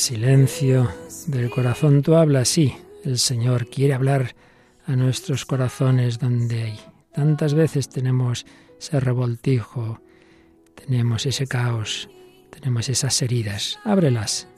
Silencio 0.09 0.91
del 1.27 1.51
corazón 1.51 2.01
tú 2.01 2.15
hablas, 2.15 2.49
sí, 2.49 2.75
el 3.05 3.19
Señor 3.19 3.69
quiere 3.69 3.93
hablar 3.93 4.35
a 4.87 4.97
nuestros 4.97 5.45
corazones 5.45 6.19
donde 6.19 6.63
hay. 6.63 6.81
Tantas 7.13 7.53
veces 7.53 7.91
tenemos 7.91 8.47
ese 8.81 9.01
revoltijo, 9.01 10.01
tenemos 10.75 11.27
ese 11.27 11.47
caos, 11.47 12.09
tenemos 12.49 12.89
esas 12.89 13.21
heridas. 13.21 13.79
Ábrelas, 13.85 14.49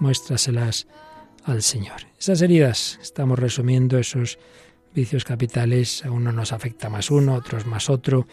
muéstraselas 0.00 0.88
al 1.44 1.62
Señor. 1.62 2.00
Esas 2.18 2.42
heridas, 2.42 2.98
estamos 3.00 3.38
resumiendo 3.38 3.98
esos 3.98 4.40
vicios 4.92 5.22
capitales, 5.22 6.04
a 6.04 6.10
uno 6.10 6.32
nos 6.32 6.52
afecta 6.52 6.90
más 6.90 7.12
uno, 7.12 7.34
a 7.34 7.38
otros 7.38 7.64
más 7.64 7.90
otro. 7.90 8.26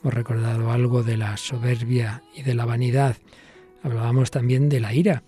Hemos 0.00 0.12
recordado 0.12 0.72
algo 0.72 1.04
de 1.04 1.18
la 1.18 1.36
soberbia 1.36 2.24
y 2.34 2.42
de 2.42 2.54
la 2.54 2.64
vanidad. 2.64 3.16
Hablábamos 3.84 4.32
también 4.32 4.68
de 4.68 4.80
la 4.80 4.92
ira 4.92 5.22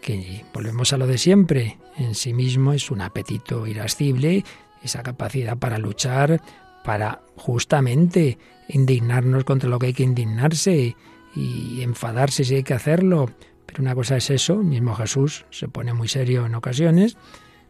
que 0.00 0.44
volvemos 0.52 0.92
a 0.92 0.96
lo 0.96 1.06
de 1.06 1.18
siempre, 1.18 1.78
en 1.98 2.14
sí 2.14 2.32
mismo 2.32 2.72
es 2.72 2.90
un 2.90 3.00
apetito 3.00 3.66
irascible, 3.66 4.44
esa 4.82 5.02
capacidad 5.02 5.56
para 5.56 5.78
luchar, 5.78 6.40
para 6.84 7.22
justamente 7.36 8.38
indignarnos 8.68 9.44
contra 9.44 9.68
lo 9.68 9.78
que 9.78 9.86
hay 9.86 9.92
que 9.92 10.04
indignarse 10.04 10.96
y 11.34 11.82
enfadarse 11.82 12.44
si 12.44 12.56
hay 12.56 12.62
que 12.62 12.74
hacerlo. 12.74 13.30
Pero 13.66 13.82
una 13.82 13.94
cosa 13.94 14.16
es 14.16 14.30
eso, 14.30 14.56
mismo 14.56 14.94
Jesús 14.94 15.44
se 15.50 15.68
pone 15.68 15.92
muy 15.92 16.08
serio 16.08 16.46
en 16.46 16.54
ocasiones, 16.54 17.16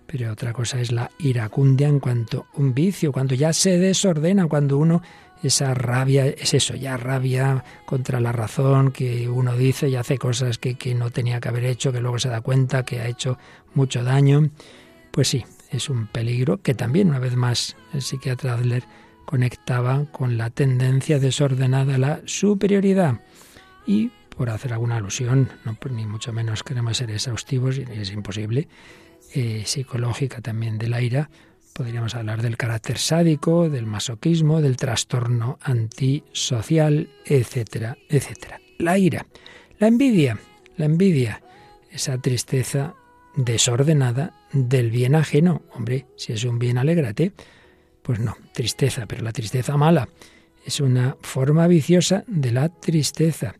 pero 0.06 0.32
otra 0.32 0.52
cosa 0.52 0.80
es 0.80 0.92
la 0.92 1.10
iracundia 1.18 1.88
en 1.88 1.98
cuanto 1.98 2.46
a 2.54 2.60
un 2.60 2.74
vicio, 2.74 3.12
cuando 3.12 3.34
ya 3.34 3.52
se 3.52 3.78
desordena, 3.78 4.46
cuando 4.46 4.78
uno 4.78 5.02
esa 5.46 5.74
rabia, 5.74 6.26
es 6.26 6.54
eso, 6.54 6.74
ya 6.74 6.96
rabia 6.96 7.64
contra 7.84 8.20
la 8.20 8.32
razón, 8.32 8.92
que 8.92 9.28
uno 9.28 9.56
dice 9.56 9.88
y 9.88 9.96
hace 9.96 10.18
cosas 10.18 10.58
que, 10.58 10.76
que 10.76 10.94
no 10.94 11.10
tenía 11.10 11.40
que 11.40 11.48
haber 11.48 11.64
hecho, 11.64 11.92
que 11.92 12.00
luego 12.00 12.18
se 12.18 12.28
da 12.28 12.40
cuenta 12.40 12.84
que 12.84 13.00
ha 13.00 13.08
hecho 13.08 13.38
mucho 13.74 14.04
daño. 14.04 14.50
Pues 15.10 15.28
sí, 15.28 15.44
es 15.70 15.88
un 15.88 16.06
peligro 16.06 16.60
que 16.62 16.74
también, 16.74 17.08
una 17.08 17.18
vez 17.18 17.36
más, 17.36 17.76
el 17.92 18.02
psiquiatra 18.02 18.54
Adler 18.54 18.84
conectaba 19.24 20.04
con 20.12 20.38
la 20.38 20.50
tendencia 20.50 21.18
desordenada 21.18 21.96
a 21.96 21.98
la 21.98 22.20
superioridad. 22.24 23.20
Y 23.86 24.10
por 24.36 24.50
hacer 24.50 24.72
alguna 24.72 24.96
alusión, 24.96 25.50
no, 25.64 25.74
pues 25.74 25.92
ni 25.94 26.06
mucho 26.06 26.32
menos 26.32 26.62
queremos 26.62 26.96
ser 26.96 27.10
exhaustivos, 27.10 27.78
es 27.78 28.10
imposible, 28.12 28.68
eh, 29.34 29.62
psicológica 29.64 30.40
también 30.40 30.78
de 30.78 30.88
la 30.88 31.00
ira, 31.00 31.30
Podríamos 31.76 32.14
hablar 32.14 32.40
del 32.40 32.56
carácter 32.56 32.96
sádico, 32.96 33.68
del 33.68 33.84
masoquismo, 33.84 34.62
del 34.62 34.78
trastorno 34.78 35.58
antisocial, 35.60 37.10
etcétera, 37.26 37.98
etcétera. 38.08 38.58
La 38.78 38.96
ira, 38.96 39.26
la 39.78 39.88
envidia, 39.88 40.38
la 40.78 40.86
envidia, 40.86 41.42
esa 41.90 42.16
tristeza 42.16 42.94
desordenada 43.36 44.32
del 44.54 44.90
bien 44.90 45.14
ajeno. 45.14 45.60
Hombre, 45.74 46.06
si 46.16 46.32
es 46.32 46.44
un 46.44 46.58
bien, 46.58 46.78
alégrate. 46.78 47.32
Pues 48.00 48.20
no, 48.20 48.38
tristeza, 48.54 49.04
pero 49.04 49.22
la 49.22 49.32
tristeza 49.32 49.76
mala 49.76 50.08
es 50.64 50.80
una 50.80 51.18
forma 51.20 51.66
viciosa 51.66 52.24
de 52.26 52.52
la 52.52 52.70
tristeza, 52.70 53.54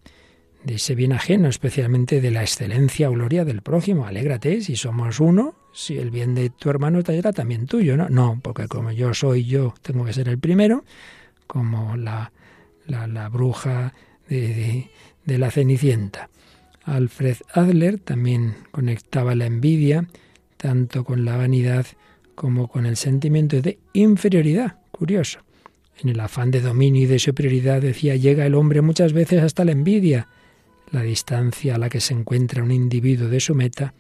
de 0.67 0.75
ese 0.75 0.97
bien 0.97 1.13
ajeno, 1.13 1.49
especialmente 1.49 2.21
de 2.21 2.33
la 2.33 2.43
excelencia 2.43 3.09
o 3.09 3.13
gloria 3.13 3.45
del 3.45 3.63
prójimo. 3.63 4.05
Alégrate, 4.05 4.61
si 4.63 4.75
somos 4.75 5.21
uno, 5.21 5.55
si 5.73 5.97
el 5.97 6.11
bien 6.11 6.35
de 6.35 6.51
tu 6.51 6.69
hermano 6.71 7.01
era 7.07 7.33
también 7.33 7.67
tuyo, 7.67 7.97
¿no? 7.97 8.09
No, 8.09 8.41
porque 8.43 8.67
como 8.67 8.91
yo 8.91 9.15
soy 9.15 9.45
yo, 9.45 9.75
tengo 9.81 10.05
que 10.05 10.13
ser 10.13 10.29
el 10.29 10.41
primero, 10.41 10.85
como 11.47 11.97
la, 11.97 12.33
la, 12.89 13.29
bruja 13.29 13.95
de, 14.29 14.91
de, 15.25 15.39
la 15.39 15.53
Cenicienta. 15.53 16.31
Alfred 16.83 17.37
Adler 17.53 18.01
también 18.01 18.57
conectaba 18.73 19.37
la 19.37 19.47
envidia 19.47 20.09
tanto 20.57 21.05
con 21.05 21.25
la 21.25 21.37
vanidad 21.37 21.87
como 22.35 22.67
con 22.67 22.87
el 22.87 22.97
sentimiento 22.97 23.63
de 23.63 23.79
inferioridad. 23.93 24.79
Curioso. 24.91 25.39
En 26.03 26.09
el 26.09 26.19
afán 26.19 26.51
de 26.51 26.61
dominio 26.61 27.03
y 27.03 27.07
de 27.07 27.21
superioridad, 27.21 27.81
decía, 27.81 28.17
llega 28.17 28.47
el 28.47 28.57
hombre 28.57 28.81
muchas 28.81 29.13
veces 29.13 29.45
hasta 29.45 29.65
la 29.65 29.71
envidia. 29.71 30.27
La 30.91 31.03
distancia 31.03 31.75
a 31.75 31.79
la 31.79 31.89
que 31.89 32.01
se 32.01 32.15
encuentra 32.15 32.63
un 32.63 32.71
individuo 32.71 33.29
de 33.29 33.41
su 33.41 33.55
meta 33.55 33.95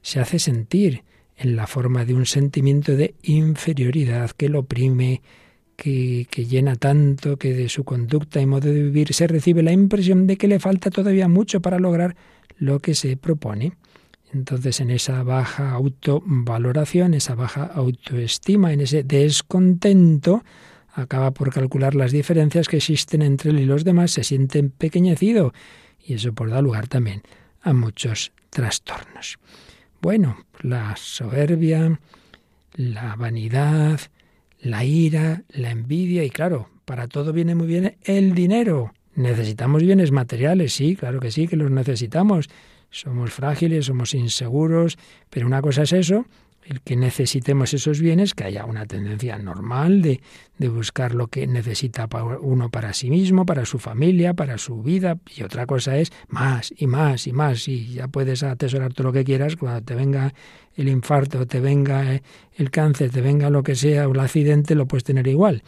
se 0.00 0.20
hace 0.20 0.38
sentir 0.38 1.04
en 1.36 1.56
la 1.56 1.66
forma 1.66 2.04
de 2.04 2.14
un 2.14 2.26
sentimiento 2.26 2.96
de 2.96 3.14
inferioridad 3.22 4.30
que 4.30 4.48
lo 4.48 4.60
oprime, 4.60 5.22
que, 5.76 6.26
que, 6.30 6.44
llena 6.44 6.76
tanto 6.76 7.36
que 7.36 7.54
de 7.54 7.68
su 7.68 7.84
conducta 7.84 8.40
y 8.40 8.46
modo 8.46 8.68
de 8.68 8.82
vivir 8.82 9.14
se 9.14 9.26
recibe 9.26 9.62
la 9.62 9.72
impresión 9.72 10.26
de 10.26 10.36
que 10.36 10.48
le 10.48 10.60
falta 10.60 10.90
todavía 10.90 11.28
mucho 11.28 11.60
para 11.60 11.78
lograr 11.78 12.16
lo 12.58 12.80
que 12.80 12.94
se 12.94 13.16
propone. 13.16 13.72
Entonces, 14.32 14.80
en 14.80 14.90
esa 14.90 15.22
baja 15.22 15.72
autovaloración, 15.72 17.14
esa 17.14 17.34
baja 17.34 17.64
autoestima, 17.64 18.72
en 18.72 18.80
ese 18.80 19.02
descontento, 19.02 20.42
acaba 20.94 21.32
por 21.32 21.52
calcular 21.52 21.94
las 21.94 22.12
diferencias 22.12 22.68
que 22.68 22.78
existen 22.78 23.22
entre 23.22 23.50
él 23.50 23.60
y 23.60 23.66
los 23.66 23.84
demás, 23.84 24.12
se 24.12 24.24
siente 24.24 24.58
empequeñecido 24.58 25.52
y 26.04 26.14
eso 26.14 26.32
por 26.32 26.50
dar 26.50 26.62
lugar 26.62 26.88
también 26.88 27.22
a 27.62 27.72
muchos 27.72 28.32
trastornos. 28.50 29.38
Bueno, 30.00 30.44
la 30.60 30.96
soberbia, 30.96 32.00
la 32.74 33.16
vanidad, 33.16 34.00
la 34.60 34.84
ira, 34.84 35.42
la 35.48 35.70
envidia 35.70 36.24
y 36.24 36.30
claro, 36.30 36.68
para 36.84 37.08
todo 37.08 37.32
viene 37.32 37.54
muy 37.54 37.66
bien 37.66 37.96
el 38.02 38.34
dinero. 38.34 38.92
Necesitamos 39.14 39.82
bienes 39.82 40.10
materiales, 40.10 40.72
sí, 40.72 40.96
claro 40.96 41.20
que 41.20 41.30
sí, 41.30 41.46
que 41.46 41.56
los 41.56 41.70
necesitamos. 41.70 42.48
Somos 42.90 43.32
frágiles, 43.32 43.86
somos 43.86 44.14
inseguros, 44.14 44.98
pero 45.30 45.46
una 45.46 45.62
cosa 45.62 45.82
es 45.82 45.92
eso, 45.92 46.26
el 46.64 46.80
que 46.80 46.96
necesitemos 46.96 47.74
esos 47.74 48.00
bienes, 48.00 48.34
que 48.34 48.44
haya 48.44 48.64
una 48.64 48.86
tendencia 48.86 49.38
normal 49.38 50.02
de, 50.02 50.20
de, 50.58 50.68
buscar 50.68 51.14
lo 51.14 51.26
que 51.28 51.46
necesita 51.46 52.08
uno 52.40 52.70
para 52.70 52.92
sí 52.92 53.10
mismo, 53.10 53.44
para 53.44 53.64
su 53.64 53.78
familia, 53.78 54.34
para 54.34 54.58
su 54.58 54.82
vida, 54.82 55.18
y 55.36 55.42
otra 55.42 55.66
cosa 55.66 55.96
es 55.98 56.12
más 56.28 56.72
y 56.76 56.86
más 56.86 57.26
y 57.26 57.32
más, 57.32 57.68
y 57.68 57.94
ya 57.94 58.08
puedes 58.08 58.42
atesorar 58.42 58.92
todo 58.92 59.08
lo 59.08 59.12
que 59.12 59.24
quieras, 59.24 59.56
cuando 59.56 59.82
te 59.82 59.94
venga 59.94 60.32
el 60.76 60.88
infarto, 60.88 61.46
te 61.46 61.60
venga 61.60 62.14
eh, 62.14 62.22
el 62.56 62.70
cáncer, 62.70 63.10
te 63.10 63.20
venga 63.20 63.50
lo 63.50 63.62
que 63.62 63.74
sea, 63.74 64.08
o 64.08 64.12
el 64.12 64.20
accidente, 64.20 64.74
lo 64.74 64.86
puedes 64.86 65.04
tener 65.04 65.26
igual. 65.26 65.62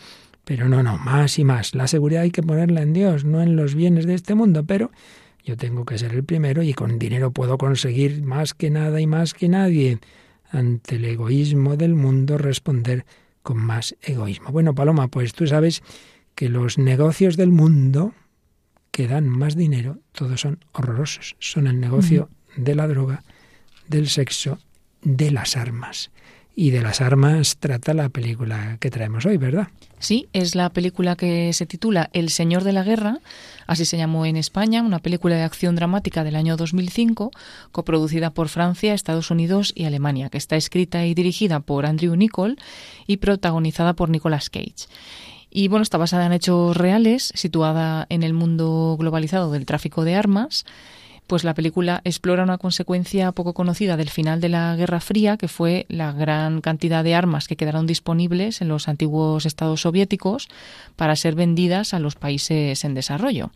Pero 0.44 0.68
no, 0.68 0.82
no, 0.82 0.98
más 0.98 1.38
y 1.38 1.44
más. 1.44 1.74
La 1.74 1.88
seguridad 1.88 2.22
hay 2.22 2.30
que 2.30 2.42
ponerla 2.42 2.82
en 2.82 2.92
Dios, 2.92 3.24
no 3.24 3.42
en 3.42 3.56
los 3.56 3.74
bienes 3.74 4.06
de 4.06 4.14
este 4.14 4.34
mundo, 4.34 4.64
pero 4.64 4.90
yo 5.42 5.56
tengo 5.56 5.84
que 5.84 5.98
ser 5.98 6.12
el 6.12 6.24
primero 6.24 6.62
y 6.62 6.74
con 6.74 6.98
dinero 6.98 7.30
puedo 7.30 7.58
conseguir 7.58 8.22
más 8.22 8.54
que 8.54 8.70
nada 8.70 9.00
y 9.00 9.06
más 9.06 9.34
que 9.34 9.48
nadie 9.48 9.98
ante 10.54 10.96
el 10.96 11.04
egoísmo 11.04 11.76
del 11.76 11.94
mundo 11.94 12.38
responder 12.38 13.04
con 13.42 13.58
más 13.58 13.96
egoísmo. 14.02 14.50
Bueno, 14.50 14.74
Paloma, 14.74 15.08
pues 15.08 15.32
tú 15.34 15.46
sabes 15.46 15.82
que 16.34 16.48
los 16.48 16.78
negocios 16.78 17.36
del 17.36 17.50
mundo 17.50 18.14
que 18.90 19.08
dan 19.08 19.28
más 19.28 19.56
dinero, 19.56 19.98
todos 20.12 20.40
son 20.40 20.64
horrorosos. 20.72 21.36
Son 21.40 21.66
el 21.66 21.80
negocio 21.80 22.28
de 22.56 22.76
la 22.76 22.86
droga, 22.86 23.24
del 23.88 24.08
sexo, 24.08 24.58
de 25.02 25.32
las 25.32 25.56
armas. 25.56 26.12
Y 26.56 26.70
de 26.70 26.82
las 26.82 27.00
armas 27.00 27.56
trata 27.58 27.94
la 27.94 28.08
película 28.08 28.76
que 28.78 28.90
traemos 28.90 29.26
hoy, 29.26 29.38
¿verdad? 29.38 29.68
Sí, 29.98 30.28
es 30.32 30.54
la 30.54 30.70
película 30.70 31.16
que 31.16 31.52
se 31.52 31.66
titula 31.66 32.10
El 32.12 32.28
Señor 32.28 32.62
de 32.62 32.72
la 32.72 32.84
Guerra, 32.84 33.18
así 33.66 33.84
se 33.84 33.96
llamó 33.96 34.26
en 34.26 34.36
España, 34.36 34.82
una 34.82 34.98
película 34.98 35.34
de 35.34 35.42
acción 35.42 35.74
dramática 35.74 36.22
del 36.22 36.36
año 36.36 36.56
2005, 36.56 37.32
coproducida 37.72 38.30
por 38.30 38.48
Francia, 38.48 38.94
Estados 38.94 39.30
Unidos 39.30 39.72
y 39.74 39.84
Alemania, 39.84 40.28
que 40.28 40.38
está 40.38 40.56
escrita 40.56 41.06
y 41.06 41.14
dirigida 41.14 41.60
por 41.60 41.86
Andrew 41.86 42.14
Nichol 42.14 42.56
y 43.06 43.16
protagonizada 43.16 43.94
por 43.94 44.10
Nicolas 44.10 44.50
Cage. 44.50 44.86
Y 45.50 45.68
bueno, 45.68 45.82
está 45.82 45.98
basada 45.98 46.26
en 46.26 46.32
hechos 46.32 46.76
reales, 46.76 47.32
situada 47.34 48.06
en 48.10 48.22
el 48.22 48.32
mundo 48.32 48.96
globalizado 48.98 49.50
del 49.50 49.66
tráfico 49.66 50.04
de 50.04 50.16
armas 50.16 50.66
pues 51.26 51.44
la 51.44 51.54
película 51.54 52.00
explora 52.04 52.42
una 52.42 52.58
consecuencia 52.58 53.32
poco 53.32 53.54
conocida 53.54 53.96
del 53.96 54.10
final 54.10 54.40
de 54.40 54.50
la 54.50 54.76
Guerra 54.76 55.00
Fría, 55.00 55.36
que 55.36 55.48
fue 55.48 55.86
la 55.88 56.12
gran 56.12 56.60
cantidad 56.60 57.02
de 57.02 57.14
armas 57.14 57.48
que 57.48 57.56
quedaron 57.56 57.86
disponibles 57.86 58.60
en 58.60 58.68
los 58.68 58.88
antiguos 58.88 59.46
estados 59.46 59.82
soviéticos 59.82 60.48
para 60.96 61.16
ser 61.16 61.34
vendidas 61.34 61.94
a 61.94 61.98
los 61.98 62.14
países 62.14 62.84
en 62.84 62.94
desarrollo 62.94 63.50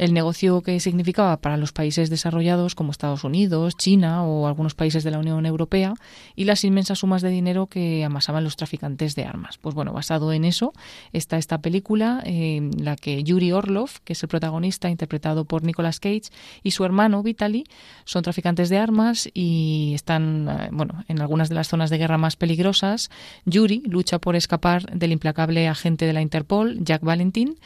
el 0.00 0.14
negocio 0.14 0.62
que 0.62 0.80
significaba 0.80 1.36
para 1.36 1.58
los 1.58 1.72
países 1.72 2.08
desarrollados 2.08 2.74
como 2.74 2.90
Estados 2.90 3.22
Unidos, 3.22 3.76
China 3.76 4.24
o 4.24 4.46
algunos 4.46 4.74
países 4.74 5.04
de 5.04 5.10
la 5.10 5.18
Unión 5.18 5.44
Europea 5.44 5.92
y 6.34 6.44
las 6.44 6.64
inmensas 6.64 7.00
sumas 7.00 7.20
de 7.20 7.28
dinero 7.28 7.66
que 7.66 8.02
amasaban 8.02 8.42
los 8.42 8.56
traficantes 8.56 9.14
de 9.14 9.26
armas. 9.26 9.58
Pues 9.58 9.74
bueno, 9.74 9.92
basado 9.92 10.32
en 10.32 10.46
eso 10.46 10.72
está 11.12 11.36
esta 11.36 11.58
película 11.58 12.22
en 12.24 12.70
la 12.82 12.96
que 12.96 13.22
Yuri 13.22 13.52
Orlov, 13.52 13.90
que 14.02 14.14
es 14.14 14.22
el 14.22 14.30
protagonista 14.30 14.88
interpretado 14.88 15.44
por 15.44 15.64
Nicolas 15.64 16.00
Cage, 16.00 16.30
y 16.62 16.70
su 16.70 16.86
hermano 16.86 17.22
Vitaly 17.22 17.64
son 18.06 18.22
traficantes 18.22 18.70
de 18.70 18.78
armas 18.78 19.28
y 19.34 19.92
están, 19.94 20.48
eh, 20.48 20.68
bueno, 20.72 21.04
en 21.08 21.20
algunas 21.20 21.50
de 21.50 21.56
las 21.56 21.68
zonas 21.68 21.90
de 21.90 21.98
guerra 21.98 22.16
más 22.16 22.36
peligrosas. 22.36 23.10
Yuri 23.44 23.82
lucha 23.84 24.18
por 24.18 24.34
escapar 24.34 24.98
del 24.98 25.12
implacable 25.12 25.68
agente 25.68 26.06
de 26.06 26.14
la 26.14 26.22
Interpol, 26.22 26.82
Jack 26.82 27.02
Valentin, 27.02 27.58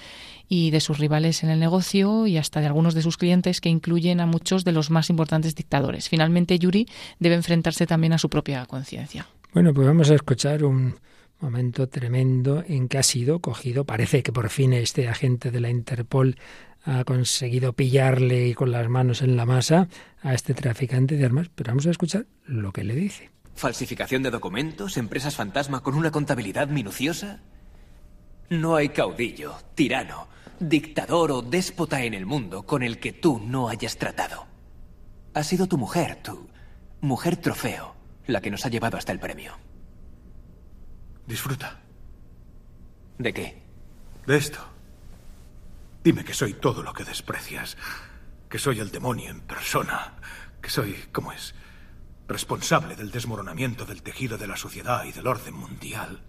y 0.49 0.71
de 0.71 0.81
sus 0.81 0.99
rivales 0.99 1.43
en 1.43 1.51
el 1.51 1.61
negocio 1.61 2.27
y 2.27 2.39
hasta 2.39 2.61
de 2.61 2.67
algunos 2.67 2.95
de 2.95 3.03
sus 3.03 3.17
clientes 3.17 3.61
que 3.61 3.69
incluyen 3.69 4.21
a 4.21 4.27
muchos 4.27 4.65
de 4.65 4.73
los 4.73 4.91
más 4.91 5.11
importantes 5.11 5.55
dictadores. 5.55 6.09
Finalmente, 6.09 6.59
Yuri 6.59 6.87
debe 7.19 7.35
enfrentarse 7.35 7.87
también 7.87 8.13
a 8.13 8.19
su 8.19 8.29
propia 8.29 8.67
conciencia. 8.67 9.27
Bueno, 9.53 9.73
pues 9.73 9.87
vamos 9.87 10.11
a 10.11 10.15
escuchar 10.15 10.65
un 10.65 10.97
momento 11.41 11.89
tremendo 11.89 12.65
en 12.67 12.89
que 12.89 12.99
ha 12.99 13.03
sido 13.03 13.41
cogido, 13.41 13.85
parece 13.85 14.23
que 14.23 14.33
por 14.33 14.49
fin 14.51 14.73
este 14.73 15.09
agente 15.09 15.51
de 15.51 15.61
la 15.61 15.71
Interpol 15.71 16.37
ha 16.85 17.05
conseguido 17.05 17.73
pillarle 17.73 18.49
y 18.49 18.55
con 18.55 18.71
las 18.71 18.89
manos 18.89 19.23
en 19.23 19.37
la 19.37 19.47
masa 19.47 19.89
a 20.23 20.35
este 20.35 20.55
traficante 20.55 21.17
de 21.17 21.25
armas, 21.25 21.51
pero 21.55 21.71
vamos 21.71 21.87
a 21.87 21.91
escuchar 21.91 22.27
lo 22.47 22.73
que 22.73 22.85
le 22.85 22.95
dice. 22.95 23.31
¿Falsificación 23.55 24.23
de 24.23 24.31
documentos? 24.31 24.97
¿Empresas 24.97 25.37
fantasma 25.37 25.81
con 25.81 25.95
una 25.95 26.11
contabilidad 26.11 26.69
minuciosa? 26.69 27.41
No 28.51 28.77
hay 28.77 28.91
caudillo, 28.91 29.57
tirano, 29.75 30.29
dictador 30.61 31.33
o 31.33 31.43
déspota 31.43 32.03
en 32.03 32.15
el 32.15 32.27
mundo 32.27 32.65
con 32.65 32.83
el 32.83 32.99
que 32.99 33.13
tú 33.13 33.41
no 33.45 33.69
hayas 33.69 33.97
tratado. 33.97 34.47
Ha 35.35 35.43
sido 35.43 35.67
tu 35.67 35.79
mujer, 35.79 36.23
tu 36.23 36.49
mujer 37.01 37.37
trofeo, 37.37 37.95
la 38.27 38.41
que 38.41 38.51
nos 38.51 38.65
ha 38.65 38.69
llevado 38.69 38.97
hasta 38.97 39.13
el 39.13 39.19
premio. 39.19 39.53
Disfruta. 41.27 41.81
¿De 43.19 43.33
qué? 43.33 43.63
De 44.27 44.37
esto. 44.37 44.59
Dime 46.03 46.25
que 46.25 46.35
soy 46.35 46.55
todo 46.55 46.83
lo 46.83 46.93
que 46.93 47.05
desprecias. 47.05 47.77
Que 48.49 48.59
soy 48.59 48.81
el 48.81 48.91
demonio 48.91 49.31
en 49.31 49.41
persona. 49.41 50.15
Que 50.61 50.71
soy, 50.71 50.95
¿cómo 51.13 51.33
es? 51.33 51.55
Responsable 52.29 52.95
del 52.95 53.11
desmoronamiento 53.11 53.85
del 53.85 54.03
tejido 54.03 54.39
de 54.39 54.47
la 54.47 54.57
sociedad 54.57 55.05
y 55.05 55.13
del 55.13 55.27
orden 55.27 55.55
mundial. 55.55 56.23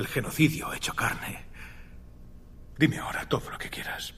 El 0.00 0.06
genocidio 0.06 0.72
hecho 0.72 0.94
carne. 0.94 1.44
Dime 2.78 2.96
ahora 2.96 3.28
todo 3.28 3.50
lo 3.50 3.58
que 3.58 3.68
quieras. 3.68 4.14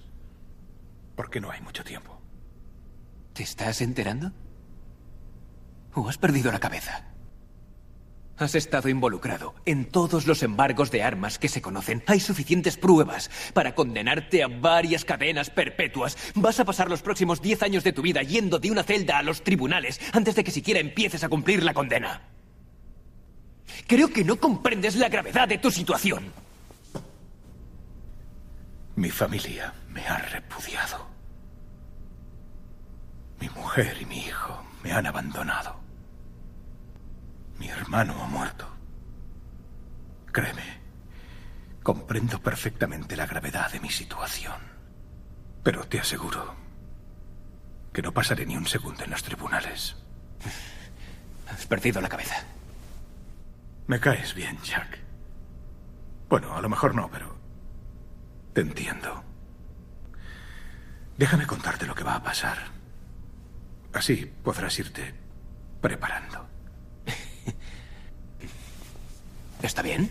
Porque 1.17 1.41
no 1.41 1.51
hay 1.51 1.61
mucho 1.61 1.83
tiempo. 1.83 2.23
¿Te 3.33 3.43
estás 3.43 3.81
enterando? 3.81 4.31
¿O 5.95 6.09
has 6.09 6.19
perdido 6.19 6.53
la 6.53 6.61
cabeza? 6.61 7.13
Has 8.37 8.55
estado 8.55 8.89
involucrado 8.91 9.57
en 9.67 9.87
todos 9.87 10.29
los 10.29 10.45
embargos 10.45 10.93
de 10.93 11.03
armas 11.03 11.41
que 11.41 11.49
se 11.49 11.61
conocen. 11.61 12.05
Hay 12.07 12.21
suficientes 12.21 12.77
pruebas 12.77 13.29
para 13.53 13.75
condenarte 13.75 14.45
a 14.45 14.47
varias 14.47 15.05
cadenas 15.05 15.51
perpetuas. 15.51 16.17
Vas 16.37 16.61
a 16.61 16.65
pasar 16.65 16.89
los 16.91 17.03
próximos 17.03 17.43
diez 17.43 17.61
años 17.61 17.83
de 17.83 17.93
tu 17.93 18.03
vida 18.03 18.23
yendo 18.23 18.61
de 18.61 18.71
una 18.71 18.85
celda 18.85 19.19
a 19.19 19.25
los 19.25 19.43
tribunales 19.43 20.01
antes 20.13 20.37
de 20.37 20.45
que 20.45 20.53
siquiera 20.53 20.79
empieces 20.79 21.25
a 21.25 21.29
cumplir 21.29 21.65
la 21.65 21.75
condena. 21.75 22.32
Creo 23.87 24.09
que 24.09 24.25
no 24.25 24.37
comprendes 24.37 24.97
la 24.97 25.09
gravedad 25.09 25.49
de 25.49 25.59
tu 25.59 25.71
situación. 25.71 26.33
Mi 28.97 29.11
familia 29.11 29.73
me 29.89 30.07
ha 30.07 30.19
repudiado. 30.19 31.07
Mi 33.41 33.49
mujer 33.51 33.97
y 34.01 34.07
mi 34.07 34.19
hijo 34.19 34.63
me 34.83 34.93
han 34.93 35.07
abandonado. 35.07 35.81
Mi 37.59 37.69
hermano 37.69 38.23
ha 38.23 38.27
muerto. 38.27 38.69
Créeme, 40.31 40.81
comprendo 41.83 42.41
perfectamente 42.41 43.17
la 43.17 43.27
gravedad 43.27 43.71
de 43.73 43.81
mi 43.81 43.91
situación. 43.91 44.61
Pero 45.63 45.87
te 45.87 46.01
aseguro 46.01 46.55
que 47.93 48.03
no 48.03 48.13
pasaré 48.13 48.47
ni 48.47 48.57
un 48.57 48.67
segundo 48.67 49.05
en 49.05 49.11
los 49.11 49.23
tribunales. 49.23 49.97
Has 51.49 51.67
perdido 51.67 52.01
la 52.01 52.09
cabeza. 52.09 52.45
Me 53.87 54.01
caes 54.01 54.35
bien, 54.35 54.59
Jack. 54.63 54.99
Bueno, 56.29 56.57
a 56.57 56.63
lo 56.63 56.69
mejor 56.69 56.95
no, 56.95 57.11
pero 57.11 57.37
te 58.53 58.61
entiendo. 58.61 59.25
Déjame 61.19 61.47
contarte 61.47 61.87
lo 61.87 61.95
que 61.95 62.05
va 62.05 62.17
a 62.17 62.23
pasar. 62.23 62.59
Así 63.93 64.33
podrás 64.43 64.79
irte 64.79 65.15
preparando. 65.81 66.47
¿Está 69.63 69.83
bien? 69.83 70.11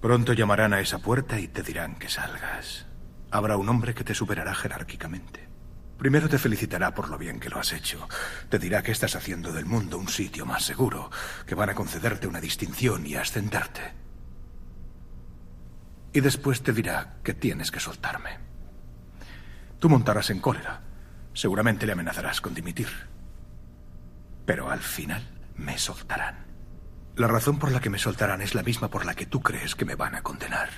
Pronto 0.00 0.32
llamarán 0.32 0.72
a 0.72 0.80
esa 0.80 0.98
puerta 0.98 1.40
y 1.40 1.48
te 1.48 1.62
dirán 1.62 1.96
que 1.96 2.08
salgas. 2.08 2.86
Habrá 3.30 3.56
un 3.56 3.68
hombre 3.68 3.94
que 3.94 4.04
te 4.04 4.14
superará 4.14 4.54
jerárquicamente. 4.54 5.47
Primero 5.98 6.28
te 6.28 6.38
felicitará 6.38 6.94
por 6.94 7.10
lo 7.10 7.18
bien 7.18 7.40
que 7.40 7.50
lo 7.50 7.58
has 7.58 7.72
hecho. 7.72 8.08
Te 8.48 8.60
dirá 8.60 8.82
que 8.82 8.92
estás 8.92 9.16
haciendo 9.16 9.52
del 9.52 9.66
mundo 9.66 9.98
un 9.98 10.08
sitio 10.08 10.46
más 10.46 10.64
seguro, 10.64 11.10
que 11.44 11.56
van 11.56 11.70
a 11.70 11.74
concederte 11.74 12.28
una 12.28 12.40
distinción 12.40 13.04
y 13.04 13.16
ascenderte. 13.16 13.94
Y 16.12 16.20
después 16.20 16.62
te 16.62 16.72
dirá 16.72 17.16
que 17.24 17.34
tienes 17.34 17.72
que 17.72 17.80
soltarme. 17.80 18.38
Tú 19.80 19.88
montarás 19.88 20.30
en 20.30 20.40
cólera. 20.40 20.82
Seguramente 21.34 21.84
le 21.84 21.92
amenazarás 21.92 22.40
con 22.40 22.54
dimitir. 22.54 22.88
Pero 24.46 24.70
al 24.70 24.80
final 24.80 25.22
me 25.56 25.78
soltarán. 25.78 26.46
La 27.16 27.26
razón 27.26 27.58
por 27.58 27.72
la 27.72 27.80
que 27.80 27.90
me 27.90 27.98
soltarán 27.98 28.40
es 28.40 28.54
la 28.54 28.62
misma 28.62 28.88
por 28.88 29.04
la 29.04 29.14
que 29.14 29.26
tú 29.26 29.40
crees 29.40 29.74
que 29.74 29.84
me 29.84 29.96
van 29.96 30.14
a 30.14 30.22
condenar. 30.22 30.68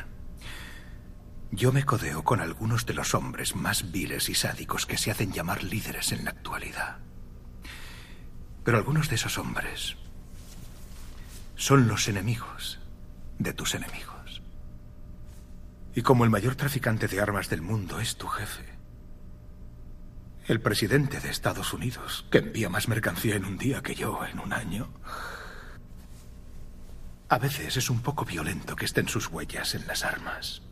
Yo 1.53 1.73
me 1.73 1.85
codeo 1.85 2.23
con 2.23 2.41
algunos 2.41 2.87
de 2.87 2.95
los 2.95 3.15
hombres 3.15 3.57
más 3.57 3.91
viles 3.91 4.29
y 4.29 4.35
sádicos 4.35 4.87
que 4.87 4.97
se 4.97 5.11
hacen 5.11 5.33
llamar 5.33 5.65
líderes 5.65 6.13
en 6.13 6.25
la 6.25 6.31
actualidad. 6.31 6.99
Pero 8.65 8.79
algunos 8.79 9.09
de 9.09 9.17
esos 9.17 9.37
hombres 9.37 9.97
son 11.57 11.89
los 11.89 12.07
enemigos 12.09 12.79
de 13.39 13.53
tus 13.53 13.75
enemigos. 13.75 14.43
Y 15.95 16.03
como 16.03 16.25
el 16.25 16.31
mayor 16.31 16.55
traficante 16.55 17.09
de 17.09 17.21
armas 17.21 17.49
del 17.51 17.63
mundo 17.63 17.99
es 17.99 18.17
tu 18.17 18.29
jefe, 18.29 18.65
el 20.47 20.61
presidente 20.61 21.21
de 21.21 21.31
Estados 21.31 21.73
Unidos, 21.73 22.27
que 22.31 22.39
envía 22.39 22.69
más 22.69 22.89
mercancía 22.89 23.35
en 23.37 23.45
un 23.45 23.59
día 23.59 23.83
que 23.83 23.95
yo 23.95 24.25
en 24.25 24.39
un 24.39 24.53
año, 24.53 24.93
A 27.29 27.39
veces 27.39 27.77
es 27.77 27.91
un 27.91 28.03
poco 28.03 28.25
violento 28.25 28.75
que 28.75 28.85
estén 28.85 29.07
sus 29.07 29.29
huellas 29.29 29.77
en 29.77 29.87
las 29.87 30.05
armas. 30.05 30.63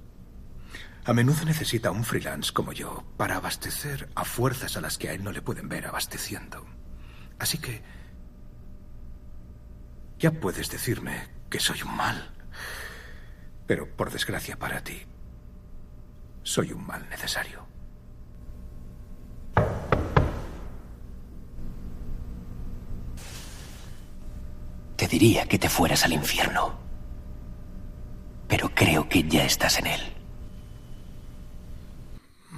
A 1.09 1.15
menudo 1.15 1.43
necesita 1.47 1.91
un 1.91 2.05
freelance 2.05 2.53
como 2.53 2.75
yo 2.75 3.03
para 3.17 3.37
abastecer 3.37 4.11
a 4.15 4.27
fuerzas 4.27 4.77
a 4.77 4.83
las 4.83 4.99
que 4.99 5.09
a 5.09 5.15
él 5.15 5.25
no 5.25 5.33
le 5.33 5.41
pueden 5.41 5.67
ver 5.67 5.87
abasteciendo. 5.87 6.67
Así 7.39 7.57
que... 7.57 7.83
Ya 10.19 10.33
puedes 10.33 10.69
decirme 10.69 11.29
que 11.49 11.61
soy 11.61 11.81
un 11.81 11.97
mal. 11.97 12.31
Pero 13.67 13.89
por 13.97 14.11
desgracia 14.11 14.59
para 14.59 14.85
ti, 14.85 15.07
soy 16.43 16.73
un 16.73 16.87
mal 16.87 17.09
necesario. 17.09 17.67
Te 24.97 25.09
diría 25.09 25.47
que 25.47 25.59
te 25.59 25.71
fueras 25.71 26.05
al 26.05 26.13
infierno. 26.13 26.79
Pero 28.47 28.69
creo 28.75 29.09
que 29.09 29.23
ya 29.23 29.47
estás 29.47 29.79
en 29.79 29.87
él. 29.87 30.18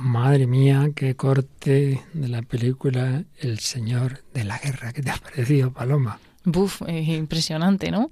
Madre 0.03 0.47
mía, 0.47 0.93
qué 0.97 1.15
corte 1.15 2.01
de 2.15 2.29
la 2.29 2.41
película 2.41 3.25
El 3.39 3.59
Señor 3.59 4.25
de 4.33 4.45
la 4.45 4.57
Guerra. 4.59 4.95
¿Qué 4.95 5.03
te 5.03 5.11
ha 5.11 5.17
parecido, 5.17 5.75
Paloma? 5.75 6.19
Buf, 6.43 6.81
eh, 6.87 7.03
impresionante, 7.03 7.91
¿no? 7.91 8.11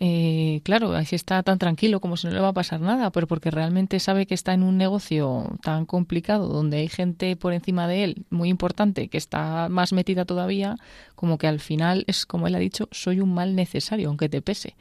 Eh, 0.00 0.60
claro, 0.64 0.92
así 0.92 1.16
está 1.16 1.42
tan 1.42 1.58
tranquilo 1.58 1.98
como 2.00 2.18
si 2.18 2.26
no 2.26 2.34
le 2.34 2.40
va 2.40 2.48
a 2.48 2.52
pasar 2.52 2.82
nada, 2.82 3.10
pero 3.10 3.26
porque 3.26 3.50
realmente 3.50 4.00
sabe 4.00 4.26
que 4.26 4.34
está 4.34 4.52
en 4.52 4.62
un 4.62 4.76
negocio 4.76 5.56
tan 5.62 5.86
complicado, 5.86 6.46
donde 6.46 6.76
hay 6.76 6.88
gente 6.88 7.36
por 7.36 7.54
encima 7.54 7.88
de 7.88 8.04
él 8.04 8.26
muy 8.28 8.50
importante 8.50 9.08
que 9.08 9.16
está 9.16 9.70
más 9.70 9.94
metida 9.94 10.26
todavía, 10.26 10.76
como 11.14 11.38
que 11.38 11.46
al 11.46 11.58
final 11.58 12.04
es 12.06 12.26
como 12.26 12.48
él 12.48 12.54
ha 12.54 12.58
dicho, 12.58 12.86
soy 12.92 13.20
un 13.20 13.32
mal 13.32 13.56
necesario, 13.56 14.08
aunque 14.10 14.28
te 14.28 14.42
pese. 14.42 14.76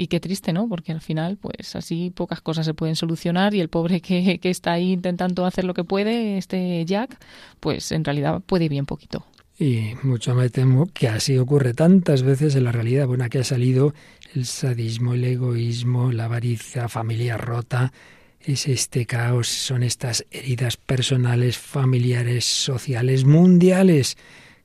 Y 0.00 0.06
qué 0.06 0.18
triste, 0.18 0.54
¿no? 0.54 0.66
Porque 0.66 0.92
al 0.92 1.02
final, 1.02 1.36
pues 1.36 1.76
así 1.76 2.10
pocas 2.10 2.40
cosas 2.40 2.64
se 2.64 2.72
pueden 2.72 2.96
solucionar 2.96 3.52
y 3.54 3.60
el 3.60 3.68
pobre 3.68 4.00
que, 4.00 4.38
que 4.40 4.48
está 4.48 4.72
ahí 4.72 4.92
intentando 4.92 5.44
hacer 5.44 5.64
lo 5.64 5.74
que 5.74 5.84
puede, 5.84 6.38
este 6.38 6.82
Jack, 6.86 7.18
pues 7.60 7.92
en 7.92 8.02
realidad 8.02 8.40
puede 8.46 8.70
bien 8.70 8.86
poquito. 8.86 9.26
Y 9.58 9.92
mucho 10.02 10.34
me 10.34 10.48
temo 10.48 10.86
que 10.86 11.08
así 11.08 11.36
ocurre 11.36 11.74
tantas 11.74 12.22
veces 12.22 12.54
en 12.54 12.64
la 12.64 12.72
realidad. 12.72 13.08
Bueno, 13.08 13.24
aquí 13.24 13.36
ha 13.36 13.44
salido 13.44 13.92
el 14.34 14.46
sadismo, 14.46 15.12
el 15.12 15.22
egoísmo, 15.22 16.12
la 16.12 16.24
avaricia, 16.24 16.88
familia 16.88 17.36
rota. 17.36 17.92
Es 18.40 18.68
este 18.68 19.04
caos, 19.04 19.48
son 19.48 19.82
estas 19.82 20.24
heridas 20.30 20.78
personales, 20.78 21.58
familiares, 21.58 22.46
sociales, 22.46 23.26
mundiales 23.26 24.16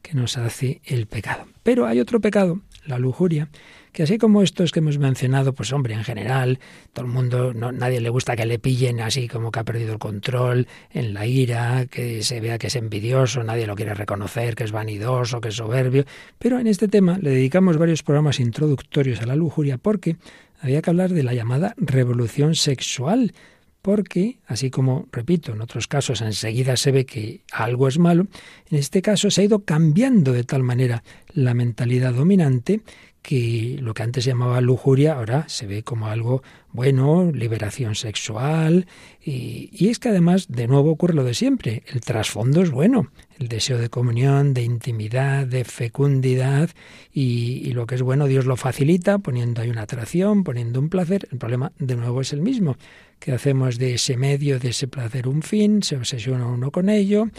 que 0.01 0.13
nos 0.13 0.37
hace 0.37 0.79
el 0.85 1.07
pecado. 1.07 1.45
Pero 1.61 1.87
hay 1.87 1.99
otro 1.99 2.21
pecado, 2.21 2.61
la 2.85 2.99
lujuria, 2.99 3.49
que 3.95 4.03
así 4.03 4.17
como 4.17 4.41
estos 4.41 4.73
que 4.73 4.79
hemos 4.79 4.97
mencionado, 4.97 5.53
pues 5.53 5.71
hombre, 5.71 5.93
en 5.93 6.03
general, 6.03 6.59
todo 6.91 7.05
el 7.05 7.11
mundo, 7.13 7.53
nadie 7.53 8.01
le 8.01 8.09
gusta 8.09 8.35
que 8.35 8.45
le 8.45 8.59
pillen 8.59 8.99
así 8.99 9.29
como 9.29 9.51
que 9.51 9.59
ha 9.59 9.63
perdido 9.63 9.93
el 9.93 9.99
control, 9.99 10.67
en 10.91 11.13
la 11.13 11.25
ira, 11.25 11.85
que 11.85 12.21
se 12.21 12.41
vea 12.41 12.57
que 12.57 12.67
es 12.67 12.75
envidioso, 12.75 13.41
nadie 13.41 13.65
lo 13.65 13.73
quiere 13.73 13.93
reconocer, 13.93 14.53
que 14.53 14.65
es 14.65 14.73
vanidoso, 14.73 15.39
que 15.39 15.47
es 15.47 15.55
soberbio. 15.55 16.03
Pero 16.37 16.59
en 16.59 16.67
este 16.67 16.89
tema 16.89 17.17
le 17.21 17.29
dedicamos 17.29 17.77
varios 17.77 18.03
programas 18.03 18.41
introductorios 18.41 19.21
a 19.21 19.27
la 19.27 19.37
lujuria 19.37 19.77
porque 19.77 20.17
había 20.59 20.81
que 20.81 20.89
hablar 20.89 21.13
de 21.13 21.23
la 21.23 21.33
llamada 21.33 21.73
revolución 21.77 22.55
sexual, 22.55 23.33
porque, 23.81 24.39
así 24.45 24.71
como, 24.71 25.07
repito, 25.13 25.53
en 25.53 25.61
otros 25.61 25.87
casos 25.87 26.19
enseguida 26.19 26.75
se 26.75 26.91
ve 26.91 27.05
que 27.05 27.43
algo 27.53 27.87
es 27.87 27.97
malo, 27.97 28.27
en 28.69 28.77
este 28.77 29.01
caso 29.01 29.31
se 29.31 29.39
ha 29.39 29.45
ido 29.45 29.63
cambiando 29.63 30.33
de 30.33 30.43
tal 30.43 30.63
manera 30.63 31.01
la 31.33 31.53
mentalidad 31.53 32.13
dominante 32.13 32.81
que 33.25 33.77
lo 33.81 33.95
que 33.95 34.03
antes 34.03 34.23
se 34.23 34.29
llamaba 34.29 34.61
lujuria 34.61 35.13
ahora 35.13 35.49
se 35.49 35.65
ve 35.65 35.81
como 35.81 36.07
algo 36.07 36.43
bueno, 36.71 37.31
liberación 37.31 37.95
sexual, 37.95 38.85
y, 39.23 39.69
y, 39.71 39.87
es 39.87 39.97
que 39.97 40.09
además 40.09 40.47
de 40.47 40.67
nuevo 40.67 40.91
ocurre 40.91 41.15
lo 41.15 41.23
de 41.23 41.33
siempre, 41.33 41.81
el 41.87 42.01
trasfondo 42.01 42.61
es 42.61 42.69
bueno, 42.69 43.09
el 43.39 43.47
deseo 43.47 43.79
de 43.79 43.89
comunión, 43.89 44.53
de 44.53 44.61
intimidad, 44.61 45.47
de 45.47 45.63
fecundidad, 45.63 46.69
y, 47.11 47.63
y, 47.65 47.71
lo 47.71 47.87
que 47.87 47.95
es 47.95 48.03
bueno 48.03 48.27
Dios 48.27 48.45
lo 48.45 48.57
facilita 48.57 49.17
poniendo 49.17 49.61
ahí 49.61 49.71
una 49.71 49.83
atracción, 49.83 50.43
poniendo 50.43 50.79
un 50.79 50.89
placer, 50.89 51.27
el 51.31 51.39
problema 51.39 51.71
de 51.79 51.95
nuevo 51.95 52.21
es 52.21 52.31
el 52.31 52.41
mismo, 52.41 52.77
que 53.19 53.31
hacemos 53.31 53.79
de 53.79 53.95
ese 53.95 54.17
medio, 54.17 54.59
de 54.59 54.69
ese 54.69 54.87
placer 54.87 55.27
un 55.27 55.41
fin, 55.41 55.81
se 55.81 55.95
obsesiona 55.95 56.45
uno 56.45 56.71
con 56.71 56.89
ello, 56.89 57.29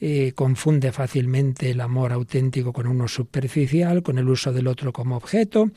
eh, 0.00 0.32
confunde 0.34 0.92
fácilmente 0.92 1.70
el 1.70 1.80
amor 1.80 2.12
auténtico 2.12 2.72
con 2.72 2.86
uno 2.86 3.06
superficial, 3.06 4.02
con 4.02 4.18
el 4.18 4.28
uso 4.28 4.52
del 4.52 4.66
otro 4.66 4.92
como 4.92 5.16
objeto. 5.16 5.70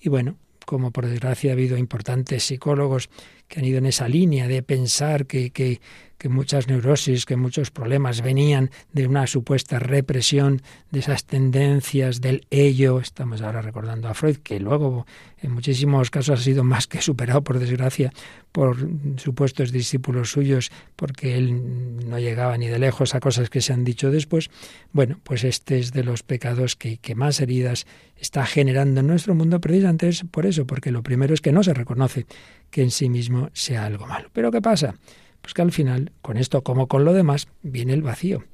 Y 0.00 0.08
bueno, 0.08 0.36
como 0.66 0.90
por 0.90 1.06
desgracia 1.06 1.50
ha 1.50 1.54
habido 1.54 1.76
importantes 1.76 2.44
psicólogos 2.44 3.08
que 3.48 3.60
han 3.60 3.66
ido 3.66 3.78
en 3.78 3.86
esa 3.86 4.08
línea 4.08 4.48
de 4.48 4.62
pensar 4.62 5.26
que, 5.26 5.50
que, 5.50 5.80
que 6.18 6.28
muchas 6.28 6.68
neurosis, 6.68 7.26
que 7.26 7.36
muchos 7.36 7.70
problemas 7.70 8.22
venían 8.22 8.70
de 8.92 9.06
una 9.06 9.26
supuesta 9.26 9.78
represión 9.78 10.62
de 10.90 11.00
esas 11.00 11.26
tendencias 11.26 12.20
del 12.20 12.46
ello. 12.50 12.98
Estamos 13.00 13.42
ahora 13.42 13.60
recordando 13.60 14.08
a 14.08 14.14
Freud, 14.14 14.38
que 14.38 14.58
luego 14.58 15.06
en 15.42 15.52
muchísimos 15.52 16.10
casos 16.10 16.40
ha 16.40 16.42
sido 16.42 16.64
más 16.64 16.86
que 16.86 17.02
superado, 17.02 17.42
por 17.44 17.58
desgracia, 17.58 18.12
por 18.52 18.88
supuestos 19.16 19.72
discípulos 19.72 20.30
suyos, 20.30 20.70
porque 20.96 21.36
él 21.36 22.08
no 22.08 22.18
llegaba 22.18 22.56
ni 22.56 22.68
de 22.68 22.78
lejos 22.78 23.14
a 23.14 23.20
cosas 23.20 23.50
que 23.50 23.60
se 23.60 23.72
han 23.72 23.84
dicho 23.84 24.10
después. 24.10 24.48
Bueno, 24.92 25.20
pues 25.24 25.44
este 25.44 25.78
es 25.78 25.92
de 25.92 26.04
los 26.04 26.22
pecados 26.22 26.76
que, 26.76 26.96
que 26.96 27.14
más 27.14 27.40
heridas 27.40 27.86
está 28.16 28.46
generando 28.46 29.00
en 29.00 29.08
nuestro 29.08 29.34
mundo, 29.34 29.60
precisamente 29.60 30.10
por 30.30 30.46
eso, 30.46 30.66
porque 30.66 30.90
lo 30.90 31.02
primero 31.02 31.34
es 31.34 31.40
que 31.40 31.52
no 31.52 31.62
se 31.62 31.74
reconoce 31.74 32.26
que 32.70 32.82
en 32.82 32.90
sí 32.90 33.08
mismo 33.08 33.33
sea 33.52 33.86
algo 33.86 34.06
malo. 34.06 34.28
Pero 34.32 34.50
¿qué 34.50 34.60
pasa? 34.60 34.94
Pues 35.40 35.54
que 35.54 35.62
al 35.62 35.72
final, 35.72 36.12
con 36.22 36.36
esto 36.36 36.62
como 36.62 36.88
con 36.88 37.04
lo 37.04 37.12
demás, 37.12 37.48
viene 37.62 37.92
el 37.92 38.02
vacío, 38.02 38.44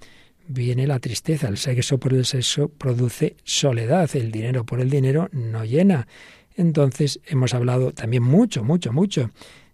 viene 0.48 0.86
la 0.86 0.98
tristeza. 0.98 1.48
El 1.48 1.56
sexo 1.56 1.98
por 1.98 2.12
el 2.12 2.24
sexo 2.24 2.68
produce 2.68 3.36
soledad, 3.44 4.10
el 4.14 4.32
dinero 4.32 4.64
por 4.64 4.80
el 4.80 4.90
dinero 4.90 5.28
no 5.32 5.64
llena. 5.64 6.08
Entonces 6.56 7.20
hemos 7.26 7.54
hablado 7.54 7.92
también 7.92 8.22
mucho, 8.22 8.64
mucho, 8.64 8.92
mucho 8.92 9.30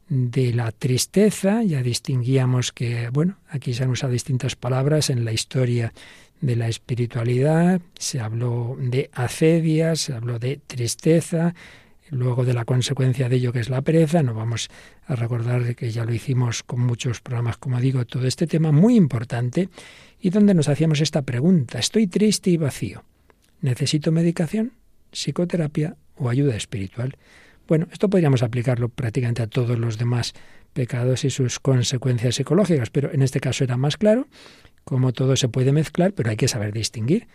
de 0.08 0.52
la 0.52 0.72
tristeza. 0.72 1.62
Ya 1.62 1.82
distinguíamos 1.82 2.72
que, 2.72 3.08
bueno, 3.10 3.38
aquí 3.48 3.74
se 3.74 3.84
han 3.84 3.90
usado 3.90 4.12
distintas 4.12 4.56
palabras 4.56 5.10
en 5.10 5.24
la 5.24 5.32
historia 5.32 5.92
de 6.40 6.56
la 6.56 6.68
espiritualidad. 6.68 7.80
Se 7.98 8.20
habló 8.20 8.76
de 8.78 9.10
acedia, 9.14 9.96
se 9.96 10.12
habló 10.12 10.38
de 10.38 10.60
tristeza, 10.66 11.54
luego 12.10 12.44
de 12.44 12.54
la 12.54 12.64
consecuencia 12.64 13.28
de 13.28 13.36
ello 13.36 13.52
que 13.52 13.60
es 13.60 13.68
la 13.68 13.82
pereza, 13.82 14.22
no 14.22 14.34
vamos 14.34 14.68
a 15.06 15.16
recordar 15.16 15.74
que 15.74 15.90
ya 15.90 16.04
lo 16.04 16.12
hicimos 16.12 16.62
con 16.62 16.80
muchos 16.80 17.20
programas, 17.20 17.56
como 17.56 17.80
digo, 17.80 18.04
todo 18.04 18.26
este 18.26 18.46
tema 18.46 18.72
muy 18.72 18.96
importante 18.96 19.68
y 20.20 20.30
donde 20.30 20.54
nos 20.54 20.68
hacíamos 20.68 21.00
esta 21.00 21.22
pregunta, 21.22 21.78
estoy 21.78 22.06
triste 22.06 22.50
y 22.50 22.56
vacío, 22.56 23.04
¿necesito 23.60 24.12
medicación, 24.12 24.72
psicoterapia 25.12 25.96
o 26.16 26.28
ayuda 26.28 26.56
espiritual? 26.56 27.16
Bueno, 27.68 27.88
esto 27.90 28.08
podríamos 28.08 28.42
aplicarlo 28.42 28.88
prácticamente 28.88 29.42
a 29.42 29.48
todos 29.48 29.78
los 29.78 29.98
demás 29.98 30.34
pecados 30.72 31.24
y 31.24 31.30
sus 31.30 31.58
consecuencias 31.58 32.36
psicológicas, 32.36 32.90
pero 32.90 33.12
en 33.12 33.22
este 33.22 33.40
caso 33.40 33.64
era 33.64 33.76
más 33.76 33.96
claro, 33.96 34.28
como 34.84 35.12
todo 35.12 35.34
se 35.36 35.48
puede 35.48 35.72
mezclar, 35.72 36.12
pero 36.12 36.30
hay 36.30 36.36
que 36.36 36.48
saber 36.48 36.72
distinguir 36.72 37.26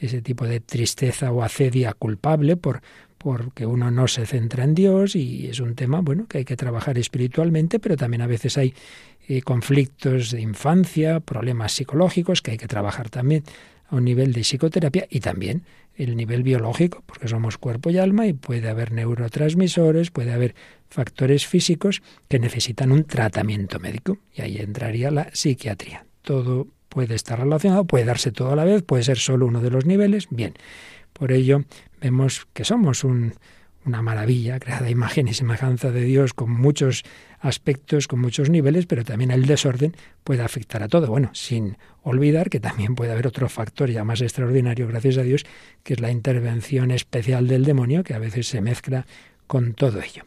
ese 0.00 0.22
tipo 0.22 0.46
de 0.46 0.60
tristeza 0.60 1.32
o 1.32 1.42
acedia 1.42 1.92
culpable 1.92 2.56
por, 2.56 2.82
porque 3.18 3.66
uno 3.66 3.90
no 3.90 4.08
se 4.08 4.26
centra 4.26 4.64
en 4.64 4.74
Dios 4.74 5.16
y 5.16 5.48
es 5.48 5.60
un 5.60 5.74
tema, 5.74 6.00
bueno, 6.00 6.26
que 6.28 6.38
hay 6.38 6.44
que 6.44 6.56
trabajar 6.56 6.98
espiritualmente, 6.98 7.78
pero 7.78 7.96
también 7.96 8.22
a 8.22 8.26
veces 8.26 8.56
hay 8.56 8.74
eh, 9.26 9.42
conflictos 9.42 10.30
de 10.30 10.40
infancia, 10.40 11.20
problemas 11.20 11.72
psicológicos 11.72 12.40
que 12.40 12.52
hay 12.52 12.56
que 12.56 12.68
trabajar 12.68 13.10
también 13.10 13.42
a 13.88 13.96
un 13.96 14.04
nivel 14.04 14.32
de 14.32 14.42
psicoterapia 14.42 15.06
y 15.10 15.20
también 15.20 15.64
el 15.96 16.16
nivel 16.16 16.44
biológico, 16.44 17.02
porque 17.04 17.26
somos 17.26 17.58
cuerpo 17.58 17.90
y 17.90 17.98
alma 17.98 18.26
y 18.26 18.32
puede 18.32 18.68
haber 18.68 18.92
neurotransmisores, 18.92 20.12
puede 20.12 20.32
haber 20.32 20.54
factores 20.88 21.46
físicos 21.46 22.02
que 22.28 22.38
necesitan 22.38 22.92
un 22.92 23.04
tratamiento 23.04 23.80
médico 23.80 24.18
y 24.32 24.42
ahí 24.42 24.58
entraría 24.58 25.10
la 25.10 25.28
psiquiatría. 25.32 26.06
Todo 26.22 26.68
puede 26.88 27.14
estar 27.14 27.38
relacionado, 27.38 27.84
puede 27.84 28.04
darse 28.04 28.32
todo 28.32 28.52
a 28.52 28.56
la 28.56 28.64
vez, 28.64 28.82
puede 28.82 29.02
ser 29.02 29.18
solo 29.18 29.46
uno 29.46 29.60
de 29.60 29.70
los 29.70 29.86
niveles, 29.86 30.28
bien. 30.30 30.54
Por 31.12 31.32
ello, 31.32 31.64
vemos 32.00 32.46
que 32.52 32.64
somos 32.64 33.04
una 33.04 34.02
maravilla, 34.02 34.58
creada 34.58 34.86
a 34.86 34.90
imagen 34.90 35.28
y 35.28 35.34
semejanza 35.34 35.90
de 35.90 36.02
Dios, 36.02 36.34
con 36.34 36.50
muchos 36.50 37.04
aspectos, 37.40 38.06
con 38.06 38.20
muchos 38.20 38.50
niveles, 38.50 38.86
pero 38.86 39.04
también 39.04 39.30
el 39.30 39.46
desorden 39.46 39.94
puede 40.24 40.42
afectar 40.42 40.82
a 40.82 40.88
todo. 40.88 41.06
Bueno, 41.08 41.30
sin 41.32 41.76
olvidar 42.02 42.50
que 42.50 42.60
también 42.60 42.94
puede 42.94 43.12
haber 43.12 43.26
otro 43.26 43.48
factor 43.48 43.90
ya 43.90 44.04
más 44.04 44.20
extraordinario, 44.20 44.86
gracias 44.86 45.18
a 45.18 45.22
Dios, 45.22 45.44
que 45.82 45.94
es 45.94 46.00
la 46.00 46.10
intervención 46.10 46.90
especial 46.90 47.48
del 47.48 47.64
demonio, 47.64 48.04
que 48.04 48.14
a 48.14 48.18
veces 48.18 48.46
se 48.46 48.60
mezcla 48.60 49.06
con 49.46 49.74
todo 49.74 50.00
ello. 50.00 50.24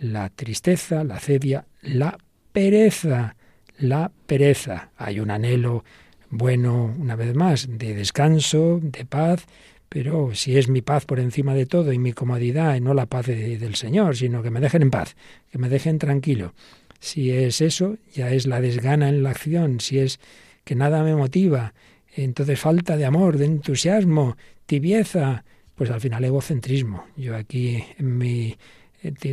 La 0.00 0.28
tristeza, 0.30 1.04
la 1.04 1.20
cedia, 1.20 1.66
la 1.82 2.18
pereza, 2.52 3.36
la 3.78 4.10
pereza. 4.26 4.90
Hay 4.96 5.20
un 5.20 5.30
anhelo 5.30 5.84
bueno, 6.30 6.94
una 6.98 7.16
vez 7.16 7.34
más, 7.34 7.68
de 7.70 7.94
descanso, 7.94 8.80
de 8.82 9.04
paz, 9.04 9.46
pero 9.88 10.34
si 10.34 10.58
es 10.58 10.68
mi 10.68 10.82
paz 10.82 11.04
por 11.04 11.20
encima 11.20 11.54
de 11.54 11.66
todo 11.66 11.92
y 11.92 11.98
mi 11.98 12.12
comodidad, 12.12 12.74
y 12.74 12.80
no 12.80 12.94
la 12.94 13.06
paz 13.06 13.26
del 13.26 13.76
Señor, 13.76 14.16
sino 14.16 14.42
que 14.42 14.50
me 14.50 14.60
dejen 14.60 14.82
en 14.82 14.90
paz, 14.90 15.14
que 15.52 15.58
me 15.58 15.68
dejen 15.68 15.98
tranquilo. 15.98 16.54
Si 16.98 17.30
es 17.30 17.60
eso, 17.60 17.98
ya 18.12 18.30
es 18.30 18.46
la 18.46 18.60
desgana 18.60 19.08
en 19.08 19.22
la 19.22 19.30
acción, 19.30 19.78
si 19.78 19.98
es 19.98 20.18
que 20.64 20.74
nada 20.74 21.04
me 21.04 21.14
motiva, 21.14 21.74
entonces 22.16 22.58
falta 22.58 22.96
de 22.96 23.04
amor, 23.04 23.38
de 23.38 23.44
entusiasmo, 23.44 24.36
tibieza, 24.66 25.44
pues 25.74 25.90
al 25.90 26.00
final 26.00 26.24
egocentrismo. 26.24 27.04
Yo 27.16 27.36
aquí 27.36 27.84
en 27.98 28.18
mi 28.18 28.56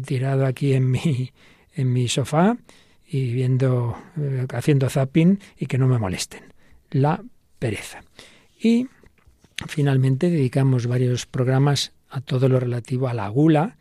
tirado 0.05 0.45
aquí 0.45 0.73
en 0.73 0.91
mi 0.91 1.31
en 1.75 1.93
mi 1.93 2.07
sofá 2.07 2.57
y 3.13 3.33
viendo 3.33 3.97
eh, 4.17 4.47
haciendo 4.53 4.89
zapping 4.89 5.37
y 5.57 5.65
que 5.65 5.77
no 5.77 5.87
me 5.87 5.99
molesten. 5.99 6.53
La 6.91 7.21
pereza. 7.59 8.03
Y 8.57 8.87
finalmente 9.67 10.29
dedicamos 10.29 10.87
varios 10.87 11.25
programas 11.25 11.91
a 12.09 12.21
todo 12.21 12.47
lo 12.47 12.59
relativo 12.59 13.09
a 13.09 13.13
la 13.13 13.27
gula, 13.27 13.77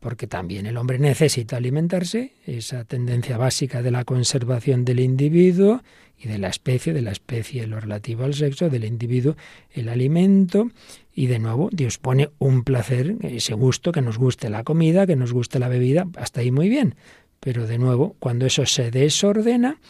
porque 0.00 0.26
también 0.26 0.66
el 0.66 0.76
hombre 0.76 0.98
necesita 0.98 1.56
alimentarse, 1.56 2.32
esa 2.44 2.84
tendencia 2.84 3.38
básica 3.38 3.82
de 3.82 3.92
la 3.92 4.04
conservación 4.04 4.84
del 4.84 4.98
individuo 4.98 5.82
y 6.18 6.26
de 6.26 6.38
la 6.38 6.48
especie, 6.48 6.92
de 6.92 7.02
la 7.02 7.12
especie 7.12 7.66
lo 7.68 7.78
relativo 7.78 8.24
al 8.24 8.34
sexo, 8.34 8.68
del 8.68 8.84
individuo 8.84 9.36
el 9.70 9.88
alimento, 9.88 10.70
y 11.14 11.26
de 11.26 11.38
nuevo 11.38 11.68
Dios 11.72 11.98
pone 11.98 12.30
un 12.38 12.64
placer, 12.64 13.16
ese 13.22 13.54
gusto, 13.54 13.92
que 13.92 14.02
nos 14.02 14.18
guste 14.18 14.50
la 14.50 14.64
comida, 14.64 15.06
que 15.06 15.16
nos 15.16 15.32
guste 15.32 15.60
la 15.60 15.68
bebida, 15.68 16.06
hasta 16.16 16.40
ahí 16.40 16.50
muy 16.50 16.68
bien. 16.68 16.96
Pero 17.40 17.66
de 17.66 17.78
nuevo, 17.78 18.16
cuando 18.18 18.46
eso 18.46 18.66
se 18.66 18.90
desordena, 18.90 19.80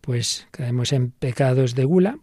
pues 0.00 0.46
caemos 0.50 0.92
en 0.92 1.10
pecados 1.10 1.74
de 1.74 1.84
gula 1.84 2.18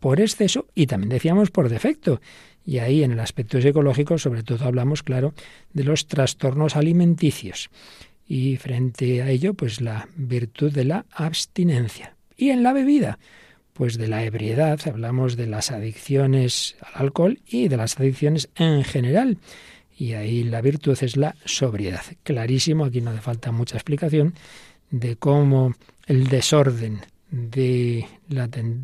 por 0.00 0.20
exceso 0.20 0.66
y 0.74 0.86
también 0.86 1.10
decíamos 1.10 1.50
por 1.50 1.68
defecto. 1.68 2.20
Y 2.64 2.78
ahí 2.78 3.02
en 3.02 3.12
el 3.12 3.20
aspecto 3.20 3.60
psicológico 3.60 4.18
sobre 4.18 4.42
todo 4.42 4.64
hablamos, 4.64 5.02
claro, 5.02 5.34
de 5.72 5.84
los 5.84 6.06
trastornos 6.06 6.76
alimenticios. 6.76 7.70
Y 8.26 8.56
frente 8.56 9.22
a 9.22 9.30
ello, 9.30 9.54
pues 9.54 9.80
la 9.80 10.08
virtud 10.16 10.72
de 10.72 10.84
la 10.84 11.06
abstinencia. 11.10 12.16
Y 12.36 12.50
en 12.50 12.62
la 12.62 12.72
bebida, 12.72 13.18
pues 13.74 13.98
de 13.98 14.08
la 14.08 14.24
ebriedad, 14.24 14.80
hablamos 14.86 15.36
de 15.36 15.46
las 15.46 15.70
adicciones 15.70 16.76
al 16.80 17.06
alcohol 17.06 17.40
y 17.46 17.68
de 17.68 17.76
las 17.76 17.98
adicciones 17.98 18.48
en 18.54 18.84
general. 18.84 19.38
Y 19.96 20.14
ahí 20.14 20.42
la 20.44 20.60
virtud 20.60 20.96
es 21.00 21.16
la 21.16 21.36
sobriedad. 21.44 22.02
Clarísimo, 22.22 22.84
aquí 22.84 23.00
no 23.00 23.10
hace 23.10 23.20
falta 23.20 23.52
mucha 23.52 23.76
explicación 23.76 24.34
de 24.90 25.16
cómo 25.16 25.74
el 26.06 26.28
desorden 26.28 27.00
de 27.30 28.06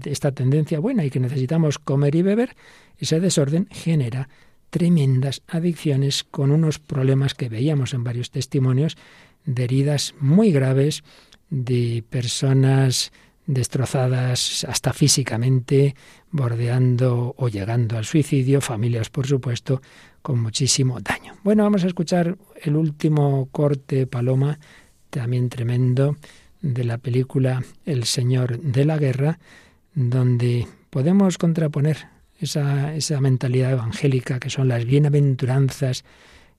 esta 0.05 0.33
tendencia 0.33 0.81
buena 0.81 1.05
y 1.05 1.11
que 1.11 1.21
necesitamos 1.21 1.79
comer 1.79 2.15
y 2.17 2.23
beber, 2.23 2.57
ese 2.99 3.21
desorden 3.21 3.69
genera 3.71 4.29
tremendas 4.71 5.43
adicciones 5.47 6.25
con 6.25 6.51
unos 6.51 6.79
problemas 6.79 7.35
que 7.35 7.49
veíamos 7.49 7.95
en 7.95 8.05
varios 8.05 8.31
testimonios 8.31 8.97
de 9.45 9.65
heridas 9.65 10.15
muy 10.21 10.53
graves, 10.53 11.03
de 11.51 12.05
personas 12.09 13.13
destrozadas 13.47 14.65
hasta 14.69 14.93
físicamente, 14.93 15.95
bordeando 16.31 17.35
o 17.37 17.49
llegando 17.49 17.99
al 17.99 18.05
suicidio, 18.05 18.61
familias, 18.61 19.11
por 19.11 19.27
supuesto, 19.27 19.83
con 20.23 20.41
muchísimo 20.41 21.01
daño. 21.01 21.35
Bueno, 21.43 21.65
vamos 21.65 21.85
a 21.85 21.87
escuchar 21.87 22.37
el 22.63 22.77
último 22.77 23.49
corte, 23.51 24.07
Paloma, 24.07 24.59
también 25.11 25.49
tremendo, 25.49 26.17
de 26.63 26.85
la 26.85 26.99
película 26.99 27.63
El 27.87 28.05
Señor 28.05 28.61
de 28.61 28.85
la 28.85 28.99
Guerra, 28.99 29.39
donde 29.95 30.67
podemos 30.91 31.39
contraponer 31.39 32.09
esa, 32.39 32.95
esa 32.95 33.21
mentalidad 33.21 33.73
evangélica 33.73 34.39
que 34.39 34.51
son 34.51 34.69
las 34.69 34.85
bienaventuranzas, 34.85 36.05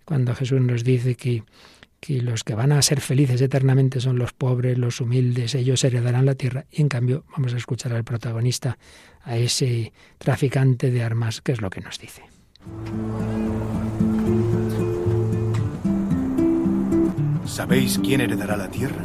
cuando 0.06 0.36
Jesús 0.36 0.60
nos 0.60 0.84
dice 0.84 1.16
que 1.16 1.44
que 2.02 2.20
los 2.20 2.44
que 2.44 2.56
van 2.56 2.72
a 2.72 2.82
ser 2.82 3.00
felices 3.00 3.40
eternamente 3.42 4.02
son 4.02 4.18
los 4.18 4.34
pobres, 4.34 4.78
los 4.78 5.00
humildes, 5.00 5.54
ellos 5.54 5.84
heredarán 5.84 6.26
la 6.26 6.34
tierra. 6.34 6.66
Y 6.72 6.82
en 6.82 6.90
cambio 6.90 7.24
vamos 7.32 7.54
a 7.54 7.58
escuchar 7.58 7.94
al 7.94 8.04
protagonista, 8.04 8.80
a 9.24 9.38
ese 9.38 9.94
traficante 10.18 10.90
de 10.90 11.04
armas, 11.04 11.42
que 11.42 11.52
es 11.52 11.62
lo 11.62 11.70
que 11.70 11.80
nos 11.80 12.00
dice. 12.00 12.24
¿Sabéis 17.46 18.00
quién 18.04 18.22
heredará 18.22 18.58
la 18.58 18.72
tierra? 18.72 19.04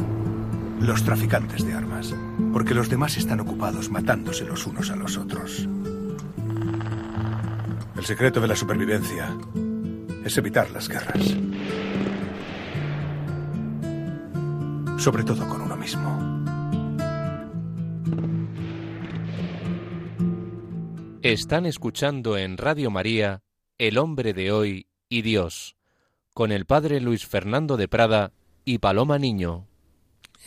Los 0.81 1.03
traficantes 1.03 1.65
de 1.65 1.73
armas, 1.73 2.15
porque 2.51 2.73
los 2.73 2.89
demás 2.89 3.15
están 3.17 3.39
ocupados 3.39 3.91
matándose 3.91 4.43
los 4.45 4.65
unos 4.65 4.89
a 4.89 4.95
los 4.95 5.17
otros. 5.17 5.69
El 7.95 8.05
secreto 8.05 8.41
de 8.41 8.47
la 8.47 8.55
supervivencia 8.55 9.35
es 10.25 10.37
evitar 10.37 10.71
las 10.71 10.89
guerras. 10.89 11.35
Sobre 14.97 15.23
todo 15.23 15.47
con 15.47 15.61
uno 15.61 15.77
mismo. 15.77 16.37
Están 21.21 21.65
escuchando 21.65 22.37
en 22.37 22.57
Radio 22.57 22.89
María 22.89 23.43
El 23.77 23.97
hombre 23.97 24.33
de 24.33 24.51
hoy 24.51 24.87
y 25.09 25.21
Dios, 25.21 25.75
con 26.33 26.51
el 26.51 26.65
padre 26.65 27.01
Luis 27.01 27.25
Fernando 27.25 27.77
de 27.77 27.87
Prada 27.87 28.31
y 28.65 28.79
Paloma 28.79 29.19
Niño 29.19 29.66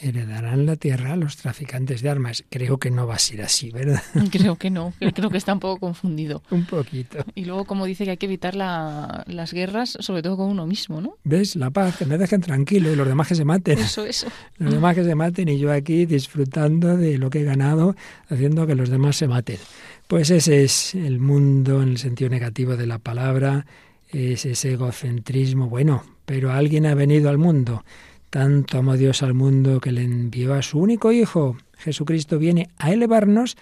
heredarán 0.01 0.67
la 0.67 0.77
tierra 0.77 1.13
a 1.13 1.17
los 1.17 1.37
traficantes 1.37 2.03
de 2.03 2.09
armas. 2.09 2.45
Creo 2.49 2.79
que 2.79 2.91
no 2.91 3.07
va 3.07 3.15
a 3.15 3.19
ser 3.19 3.43
así, 3.43 3.71
¿verdad? 3.71 4.03
Creo 4.31 4.57
que 4.57 4.71
no, 4.71 4.93
creo 5.15 5.31
que 5.31 5.39
está 5.39 5.53
un 5.53 5.61
poco 5.61 5.79
confundido. 5.79 6.43
un 6.51 6.65
poquito. 6.65 7.19
Y 7.35 7.45
luego, 7.45 7.65
como 7.65 7.87
dice 7.87 8.05
que 8.05 8.13
hay 8.13 8.17
que 8.17 8.27
evitar 8.27 8.55
las 8.55 9.53
guerras, 9.53 9.97
sobre 10.01 10.23
todo 10.23 10.37
con 10.37 10.49
uno 10.49 10.67
mismo, 10.67 11.01
¿no? 11.01 11.17
¿Ves? 11.25 11.57
La 11.57 11.71
paz, 11.71 11.97
que 11.97 12.07
me 12.07 12.19
dejen 12.19 12.41
tranquilo 12.41 12.93
y 12.93 12.97
los 12.97 13.07
demás 13.07 13.29
que 13.29 13.35
se 13.35 13.45
maten. 13.45 13.79
Eso, 13.79 14.05
eso. 14.07 14.29
Los 14.59 14.73
demás 14.73 14.95
que 14.95 15.05
se 15.05 15.15
maten 15.15 15.49
y 15.49 15.59
yo 15.59 15.73
aquí 15.73 16.07
disfrutando 16.07 16.97
de 16.97 17.19
lo 17.19 17.31
que 17.31 17.41
he 17.41 17.45
ganado, 17.45 17.97
haciendo 18.29 18.67
que 18.67 18.75
los 18.75 18.91
demás 18.91 19.17
se 19.17 19.27
maten. 19.27 19.59
Pues 20.07 20.31
ese 20.31 20.65
es 20.65 20.95
el 20.95 21.19
mundo 21.19 21.83
en 21.83 21.91
el 21.91 21.99
sentido 21.99 22.31
negativo 22.31 22.77
de 22.77 22.87
la 22.87 22.99
palabra, 22.99 23.67
es 24.09 24.45
ese 24.45 24.73
egocentrismo. 24.73 25.69
Bueno, 25.69 26.03
pero 26.27 26.53
alguien 26.53 26.87
ha 26.87 26.95
venido 26.95 27.31
al 27.31 27.39
mundo 27.39 27.85
tanto 28.31 28.79
amó 28.79 28.97
Dios 28.97 29.23
al 29.23 29.35
mundo 29.35 29.81
que 29.81 29.93
le 29.93 30.03
envió 30.03 30.55
a 30.55 30.63
su 30.63 30.79
único 30.79 31.13
Hijo. 31.13 31.57
Jesucristo 31.77 32.39
viene 32.39 32.71
a 32.79 32.93
elevarnos 32.93 33.57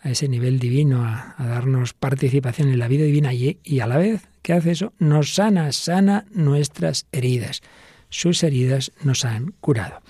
a 0.00 0.10
ese 0.10 0.28
nivel 0.28 0.58
divino, 0.58 1.04
a, 1.04 1.34
darnos 1.38 1.94
participación 1.94 2.68
en 2.68 2.78
la 2.78 2.88
vida 2.88 3.04
divina 3.04 3.32
y, 3.32 3.58
y 3.62 3.80
a 3.80 3.86
la 3.86 3.96
vez 3.96 4.28
que 4.42 4.52
hace 4.52 4.72
eso, 4.72 4.92
nos 4.98 5.34
sana, 5.34 5.72
sana 5.72 6.26
nuestras 6.32 7.06
heridas. 7.12 7.62
Sus 8.10 8.42
heridas 8.42 8.92
nos 9.02 9.24
han 9.24 9.54
curado. 9.60 10.00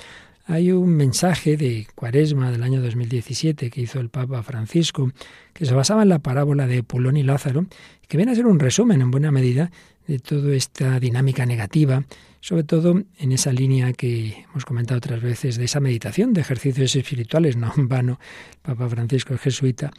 Hay 0.46 0.72
un 0.72 0.96
mensaje 0.96 1.58
de 1.58 1.86
Cuaresma 1.94 2.50
del 2.50 2.62
año 2.62 2.80
2017 2.80 3.68
que 3.68 3.82
hizo 3.82 4.00
el 4.00 4.08
Papa 4.08 4.42
Francisco, 4.42 5.10
que 5.52 5.66
se 5.66 5.74
basaba 5.74 6.02
en 6.02 6.08
la 6.08 6.20
parábola 6.20 6.66
de 6.66 6.82
Pulón 6.82 7.18
y 7.18 7.22
Lázaro, 7.22 7.66
que 8.06 8.16
viene 8.16 8.32
a 8.32 8.34
ser 8.34 8.46
un 8.46 8.58
resumen 8.58 9.02
en 9.02 9.10
buena 9.10 9.30
medida 9.30 9.70
de 10.08 10.18
toda 10.18 10.56
esta 10.56 10.98
dinámica 10.98 11.46
negativa 11.46 12.04
sobre 12.40 12.64
todo 12.64 13.02
en 13.18 13.32
esa 13.32 13.52
línea 13.52 13.92
que 13.92 14.44
hemos 14.50 14.64
comentado 14.64 14.98
otras 14.98 15.20
veces 15.20 15.56
de 15.56 15.64
esa 15.64 15.80
meditación 15.80 16.32
de 16.32 16.40
ejercicios 16.40 16.94
espirituales, 16.94 17.56
no 17.56 17.72
en 17.76 17.88
vano, 17.88 18.20
Papa 18.62 18.88
Francisco 18.88 19.32
el 19.32 19.38
jesuita, 19.38 19.90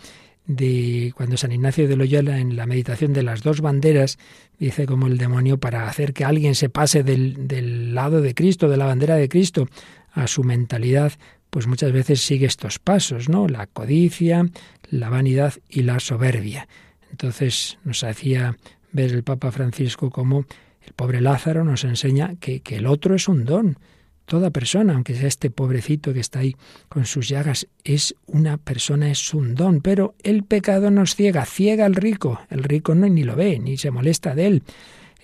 de 0.45 1.14
cuando 1.16 1.38
San 1.38 1.51
Ignacio 1.51 1.88
de 1.88 1.95
Loyola 1.95 2.39
en 2.39 2.55
la 2.55 2.66
meditación 2.66 3.14
de 3.14 3.24
las 3.24 3.43
dos 3.43 3.62
banderas 3.62 4.18
dice 4.57 4.88
como 4.88 5.07
el 5.07 5.18
demonio 5.18 5.60
para 5.60 5.88
hacer 5.88 6.14
que 6.14 6.26
alguien 6.26 6.55
se 6.55 6.70
pase 6.70 7.03
del, 7.03 7.47
del 7.47 7.93
lado 7.93 8.22
de 8.22 8.34
Cristo, 8.34 8.68
de 8.68 8.78
la 8.78 8.86
bandera 8.86 9.16
de 9.16 9.30
Cristo, 9.30 9.68
a 10.12 10.26
su 10.26 10.43
mentalidad, 10.43 11.14
pues 11.49 11.68
muchas 11.68 11.91
veces 11.91 12.22
sigue 12.22 12.47
estos 12.47 12.80
pasos, 12.80 13.30
¿no? 13.30 13.47
La 13.47 13.68
codicia, 13.68 14.45
la 14.89 15.10
vanidad 15.10 15.53
y 15.70 15.84
la 15.84 15.99
soberbia. 15.99 16.68
Entonces 17.12 17.78
nos 17.84 18.03
hacía 18.03 18.57
ver 18.92 19.12
el 19.12 19.24
Papa 19.24 19.52
Francisco 19.52 20.10
como 20.10 20.46
el 20.82 20.94
pobre 20.94 21.22
Lázaro 21.22 21.64
nos 21.64 21.84
enseña 21.84 22.36
que, 22.40 22.62
el 22.70 22.88
otro 22.88 23.16
es 23.16 23.28
un 23.28 23.46
don. 23.46 23.78
Toda 24.26 24.52
persona, 24.52 24.94
aunque 24.94 25.16
sea 25.16 25.28
este 25.28 25.50
pobrecito 25.50 26.14
que 26.14 26.20
está 26.20 26.40
ahí 26.40 26.56
con 26.88 27.06
sus 27.06 27.28
llagas, 27.30 27.68
es 27.84 28.16
una 28.28 28.58
persona, 28.58 29.10
es 29.10 29.34
un 29.34 29.56
don. 29.56 29.82
Pero 29.82 30.14
el 30.24 30.44
pecado 30.44 30.92
nos 30.92 31.16
ciega, 31.16 31.46
ciega 31.46 31.86
al 31.86 31.96
rico. 31.96 32.40
El 32.50 32.64
rico 32.64 32.94
no 32.94 33.08
ni 33.08 33.24
lo 33.24 33.36
ve, 33.36 33.60
ni 33.60 33.78
se 33.78 33.92
molesta 33.92 34.36
de 34.36 34.48
él. 34.48 34.64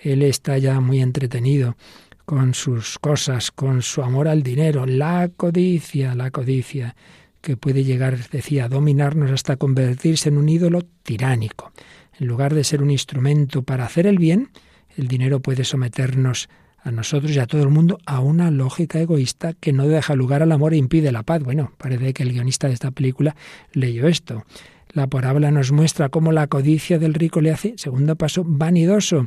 Él 0.02 0.22
está 0.22 0.58
ya 0.58 0.80
muy 0.80 1.00
entretenido 1.00 1.76
con 2.24 2.54
sus 2.54 2.98
cosas, 2.98 3.52
con 3.52 3.82
su 3.82 4.02
amor 4.02 4.26
al 4.26 4.42
dinero, 4.42 4.84
la 4.84 5.30
codicia, 5.34 6.14
la 6.16 6.32
codicia, 6.32 6.96
que 7.40 7.56
puede 7.56 7.84
llegar, 7.84 8.18
decía, 8.30 8.64
a 8.64 8.68
dominarnos 8.68 9.30
hasta 9.30 9.56
convertirse 9.56 10.28
en 10.28 10.36
un 10.36 10.48
ídolo 10.48 10.82
tiránico. 11.04 11.72
En 12.18 12.26
lugar 12.26 12.54
de 12.54 12.64
ser 12.64 12.82
un 12.82 12.90
instrumento 12.90 13.62
para 13.62 13.84
hacer 13.84 14.06
el 14.06 14.18
bien, 14.18 14.50
el 14.96 15.08
dinero 15.08 15.40
puede 15.40 15.64
someternos 15.64 16.48
a 16.86 16.90
nosotros 16.90 17.32
y 17.32 17.38
a 17.38 17.46
todo 17.46 17.62
el 17.62 17.68
mundo 17.68 17.98
a 18.06 18.20
una 18.20 18.50
lógica 18.50 19.00
egoísta 19.00 19.54
que 19.54 19.72
no 19.72 19.88
deja 19.88 20.14
lugar 20.14 20.42
al 20.42 20.52
amor 20.52 20.72
e 20.72 20.76
impide 20.76 21.12
la 21.12 21.24
paz. 21.24 21.42
Bueno, 21.42 21.72
parece 21.78 22.14
que 22.14 22.22
el 22.22 22.32
guionista 22.32 22.68
de 22.68 22.74
esta 22.74 22.92
película 22.92 23.34
leyó 23.72 24.06
esto. 24.06 24.44
La 24.92 25.08
parábola 25.08 25.50
nos 25.50 25.72
muestra 25.72 26.08
cómo 26.08 26.32
la 26.32 26.46
codicia 26.46 26.98
del 26.98 27.12
rico 27.12 27.40
le 27.40 27.50
hace, 27.50 27.74
segundo 27.76 28.16
paso, 28.16 28.44
vanidoso. 28.46 29.26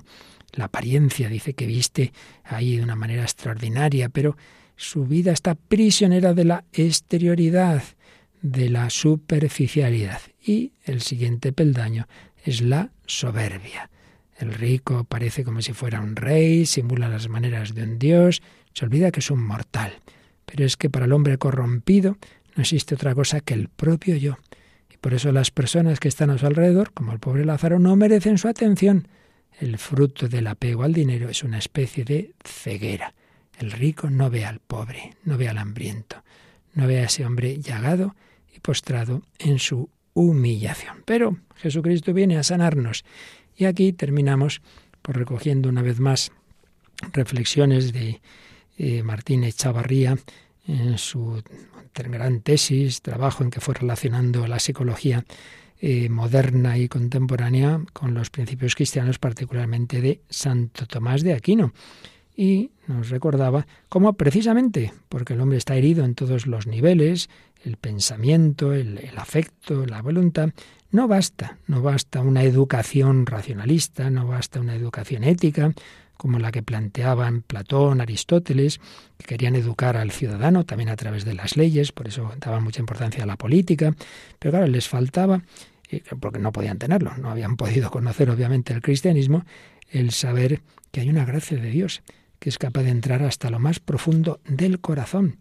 La 0.54 0.66
apariencia 0.66 1.30
dice 1.30 1.54
que 1.54 1.68
viste 1.68 2.14
ahí 2.44 2.78
de 2.78 2.84
una 2.84 2.96
manera 2.96 3.24
extraordinaria, 3.24 4.10
pero 4.10 4.36
su 4.78 5.06
vida 5.06 5.32
está 5.32 5.56
prisionera 5.56 6.34
de 6.34 6.46
la 6.46 6.64
exterioridad, 6.74 7.84
de 8.42 8.70
la 8.70 8.90
superficialidad. 8.90 10.22
Y 10.44 10.72
el 10.86 11.02
siguiente 11.02 11.52
peldaño 11.52 12.08
es 12.44 12.62
la 12.62 12.92
soberbia. 13.06 13.90
El 14.38 14.54
rico 14.54 15.04
parece 15.04 15.44
como 15.44 15.62
si 15.62 15.74
fuera 15.74 16.00
un 16.00 16.16
rey, 16.16 16.66
simula 16.66 17.10
las 17.10 17.28
maneras 17.28 17.76
de 17.76 17.84
un 17.84 18.00
dios, 18.00 18.42
se 18.74 18.86
olvida 18.86 19.12
que 19.12 19.20
es 19.20 19.32
un 19.32 19.44
mortal. 19.44 19.94
Pero 20.46 20.66
es 20.66 20.78
que 20.78 20.90
para 20.90 21.06
el 21.06 21.12
hombre 21.12 21.38
corrompido 21.38 22.18
no 22.56 22.62
existe 22.62 22.96
otra 22.96 23.14
cosa 23.14 23.42
que 23.42 23.54
el 23.54 23.68
propio 23.68 24.16
yo. 24.16 24.38
Y 24.92 24.98
por 24.98 25.14
eso 25.14 25.32
las 25.32 25.52
personas 25.52 26.00
que 26.00 26.08
están 26.08 26.30
a 26.30 26.38
su 26.38 26.46
alrededor, 26.46 26.94
como 26.94 27.12
el 27.12 27.20
pobre 27.20 27.46
Lázaro, 27.46 27.80
no 27.80 27.96
merecen 27.96 28.38
su 28.38 28.48
atención. 28.48 29.08
El 29.60 29.78
fruto 29.78 30.30
del 30.30 30.48
apego 30.48 30.84
al 30.84 30.94
dinero 30.94 31.30
es 31.30 31.44
una 31.44 31.58
especie 31.58 32.06
de 32.06 32.34
ceguera. 32.44 33.14
El 33.60 33.72
rico 33.72 34.10
no 34.10 34.30
ve 34.30 34.46
al 34.46 34.60
pobre, 34.60 35.18
no 35.26 35.38
ve 35.38 35.50
al 35.50 35.58
hambriento, 35.58 36.24
no 36.74 36.88
ve 36.88 37.00
a 37.00 37.06
ese 37.06 37.26
hombre 37.26 37.60
llagado 37.60 38.16
y 38.56 38.62
postrado 38.62 39.24
en 39.38 39.60
su 39.60 39.90
humillación. 40.14 41.04
Pero 41.06 41.38
Jesucristo 41.56 42.14
viene 42.14 42.38
a 42.38 42.44
sanarnos. 42.44 43.04
Y 43.56 43.66
aquí 43.66 43.94
terminamos 43.94 44.62
por 45.02 45.18
recogiendo 45.18 45.70
una 45.70 45.82
vez 45.82 46.00
más 46.00 46.32
reflexiones 47.14 47.94
de 47.94 48.22
eh, 48.78 49.04
Martín 49.04 49.44
Echavarría 49.44 50.18
en 50.68 50.98
su 50.98 51.42
gran 51.94 52.42
tesis, 52.42 53.02
trabajo 53.02 53.44
en 53.44 53.50
que 53.50 53.60
fue 53.60 53.74
relacionando 53.74 54.48
la 54.48 54.60
psicología 54.60 55.26
eh, 55.82 56.08
moderna 56.10 56.78
y 56.78 56.88
contemporánea 56.88 57.82
con 57.92 58.14
los 58.14 58.30
principios 58.30 58.76
cristianos, 58.76 59.20
particularmente 59.20 60.02
de 60.02 60.22
Santo 60.30 60.86
Tomás 60.86 61.24
de 61.24 61.34
Aquino 61.34 61.74
y 62.40 62.72
nos 62.88 63.10
recordaba 63.10 63.68
cómo 63.90 64.14
precisamente 64.14 64.94
porque 65.10 65.34
el 65.34 65.42
hombre 65.42 65.58
está 65.58 65.76
herido 65.76 66.06
en 66.06 66.16
todos 66.16 66.48
los 66.48 66.68
niveles, 66.68 67.30
el 67.64 67.78
pensamiento, 67.78 68.74
el, 68.74 69.00
afecto, 69.18 69.86
la 69.86 70.02
voluntad, 70.02 70.50
no 70.92 71.08
basta, 71.08 71.58
no 71.68 71.82
basta 71.82 72.22
una 72.22 72.44
educación 72.44 73.26
racionalista, 73.26 74.10
no 74.10 74.28
basta 74.28 74.60
una 74.60 74.76
educación 74.76 75.24
ética, 75.24 75.74
como 76.18 76.40
la 76.40 76.52
que 76.52 76.64
planteaban 76.64 77.44
Platón, 77.44 78.02
Aristóteles, 78.02 78.82
que 79.18 79.26
querían 79.26 79.56
educar 79.56 79.96
al 79.96 80.12
ciudadano 80.12 80.66
también 80.66 80.90
a 80.90 80.96
través 80.96 81.24
de 81.24 81.34
las 81.34 81.56
leyes, 81.56 81.92
por 81.92 82.08
eso 82.08 82.32
daban 82.40 82.64
mucha 82.64 82.82
importancia 82.82 83.24
a 83.24 83.28
la 83.28 83.38
política, 83.38 83.96
pero 84.38 84.52
claro, 84.52 84.68
les 84.68 84.90
faltaba, 84.90 85.42
eh, 85.90 86.04
porque 86.20 86.40
no 86.40 86.52
podían 86.52 86.78
tenerlo, 86.78 87.16
no 87.18 87.30
habían 87.30 87.56
podido 87.56 87.90
conocer 87.90 88.30
obviamente 88.30 88.74
el 88.74 88.82
cristianismo, 88.82 89.46
el 89.90 90.12
saber 90.12 90.62
que 90.92 91.02
hay 91.02 91.10
una 91.10 91.26
gracia 91.26 91.58
de 91.58 91.70
Dios 91.70 92.02
que 92.40 92.50
es 92.50 92.58
capaz 92.58 92.84
de 92.84 92.90
entrar 92.90 93.22
hasta 93.24 93.50
lo 93.50 93.60
más 93.60 93.80
profundo 93.80 94.40
del 94.46 94.80
corazón 94.80 95.38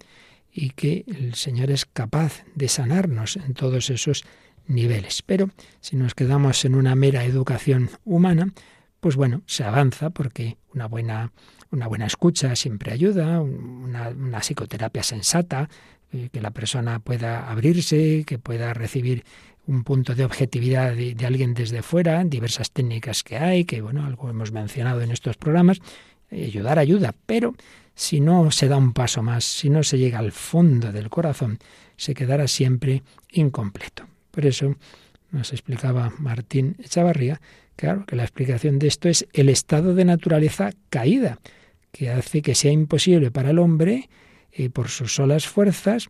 y 0.58 0.70
que 0.70 1.04
el 1.06 1.34
Señor 1.34 1.70
es 1.70 1.86
capaz 1.86 2.42
de 2.56 2.66
sanarnos 2.68 3.36
en 3.36 3.54
todos 3.54 3.90
esos 3.90 4.24
niveles. 4.66 5.22
Pero 5.22 5.50
si 5.80 5.94
nos 5.94 6.14
quedamos 6.14 6.64
en 6.64 6.74
una 6.74 6.96
mera 6.96 7.24
educación 7.24 7.90
humana, 8.04 8.52
pues 8.98 9.14
bueno, 9.14 9.42
se 9.46 9.62
avanza 9.62 10.10
porque 10.10 10.56
una 10.74 10.86
buena, 10.86 11.32
una 11.70 11.86
buena 11.86 12.06
escucha 12.06 12.56
siempre 12.56 12.92
ayuda, 12.92 13.40
una, 13.40 14.40
psicoterapia 14.40 15.04
sensata, 15.04 15.68
eh, 16.12 16.28
que 16.32 16.40
la 16.40 16.50
persona 16.50 16.98
pueda 16.98 17.48
abrirse, 17.48 18.24
que 18.26 18.40
pueda 18.40 18.74
recibir 18.74 19.24
un 19.68 19.84
punto 19.84 20.16
de 20.16 20.24
objetividad 20.24 20.96
de, 20.96 21.14
de, 21.14 21.26
alguien 21.26 21.54
desde 21.54 21.82
fuera, 21.82 22.24
diversas 22.24 22.72
técnicas 22.72 23.22
que 23.22 23.36
hay, 23.36 23.64
que 23.64 23.80
bueno, 23.80 24.04
algo 24.04 24.28
hemos 24.28 24.50
mencionado 24.50 25.02
en 25.02 25.12
estos 25.12 25.36
programas, 25.36 25.78
ayudar 26.32 26.80
ayuda, 26.80 27.14
pero 27.26 27.54
si 27.98 28.20
no 28.20 28.50
se 28.50 28.68
da 28.68 28.76
un 28.76 28.92
paso 28.92 29.22
más, 29.22 29.44
si 29.44 29.70
no 29.70 29.82
se 29.82 29.98
llega 29.98 30.18
al 30.18 30.32
fondo 30.32 30.92
del 30.92 31.10
corazón, 31.10 31.58
se 31.96 32.14
quedará 32.14 32.46
siempre 32.46 33.02
incompleto. 33.30 34.06
Por 34.30 34.46
eso 34.46 34.76
nos 35.30 35.52
explicaba 35.52 36.12
Martín 36.18 36.76
Echavarría, 36.78 37.40
claro, 37.76 38.06
que 38.06 38.16
la 38.16 38.22
explicación 38.22 38.78
de 38.78 38.86
esto 38.86 39.08
es 39.08 39.26
el 39.32 39.48
estado 39.48 39.94
de 39.94 40.04
naturaleza 40.04 40.70
caída, 40.90 41.40
que 41.90 42.10
hace 42.10 42.42
que 42.42 42.54
sea 42.54 42.72
imposible 42.72 43.30
para 43.30 43.50
el 43.50 43.58
hombre, 43.58 44.08
eh, 44.52 44.70
por 44.70 44.88
sus 44.88 45.14
solas 45.14 45.46
fuerzas, 45.46 46.08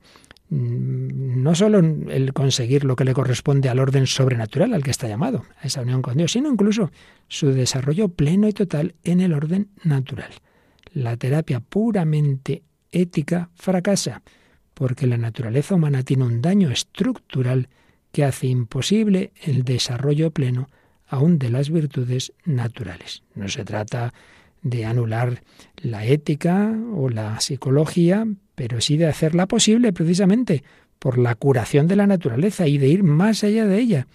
Mm, 0.50 1.42
no 1.42 1.54
solo 1.54 1.78
el 1.78 2.32
conseguir 2.32 2.84
lo 2.84 2.96
que 2.96 3.04
le 3.04 3.12
corresponde 3.12 3.68
al 3.68 3.78
orden 3.78 4.06
sobrenatural 4.06 4.72
al 4.72 4.82
que 4.82 4.90
está 4.90 5.06
llamado, 5.06 5.44
a 5.60 5.66
esa 5.66 5.82
unión 5.82 6.00
con 6.00 6.16
Dios, 6.16 6.32
sino 6.32 6.50
incluso 6.50 6.90
su 7.28 7.52
desarrollo 7.52 8.08
pleno 8.08 8.48
y 8.48 8.52
total 8.52 8.94
en 9.04 9.20
el 9.20 9.34
orden 9.34 9.68
natural. 9.84 10.30
La 10.92 11.16
terapia 11.16 11.60
puramente 11.60 12.62
ética 12.90 13.50
fracasa 13.54 14.22
porque 14.74 15.06
la 15.06 15.18
naturaleza 15.18 15.74
humana 15.74 16.02
tiene 16.04 16.24
un 16.24 16.40
daño 16.40 16.70
estructural 16.70 17.68
que 18.12 18.24
hace 18.24 18.46
imposible 18.46 19.32
el 19.42 19.64
desarrollo 19.64 20.30
pleno 20.30 20.68
aún 21.08 21.38
de 21.38 21.50
las 21.50 21.70
virtudes 21.70 22.32
naturales. 22.44 23.22
No 23.34 23.48
se 23.48 23.64
trata 23.64 24.14
de 24.62 24.84
anular 24.84 25.42
la 25.76 26.04
ética 26.04 26.74
o 26.94 27.08
la 27.08 27.40
psicología, 27.40 28.26
pero 28.54 28.80
sí 28.80 28.96
de 28.96 29.06
hacerla 29.06 29.46
posible 29.46 29.92
precisamente 29.92 30.62
por 30.98 31.18
la 31.18 31.34
curación 31.34 31.86
de 31.86 31.96
la 31.96 32.06
naturaleza 32.06 32.66
y 32.66 32.78
de 32.78 32.88
ir 32.88 33.02
más 33.02 33.44
allá 33.44 33.66
de 33.66 33.78
ella, 33.78 34.06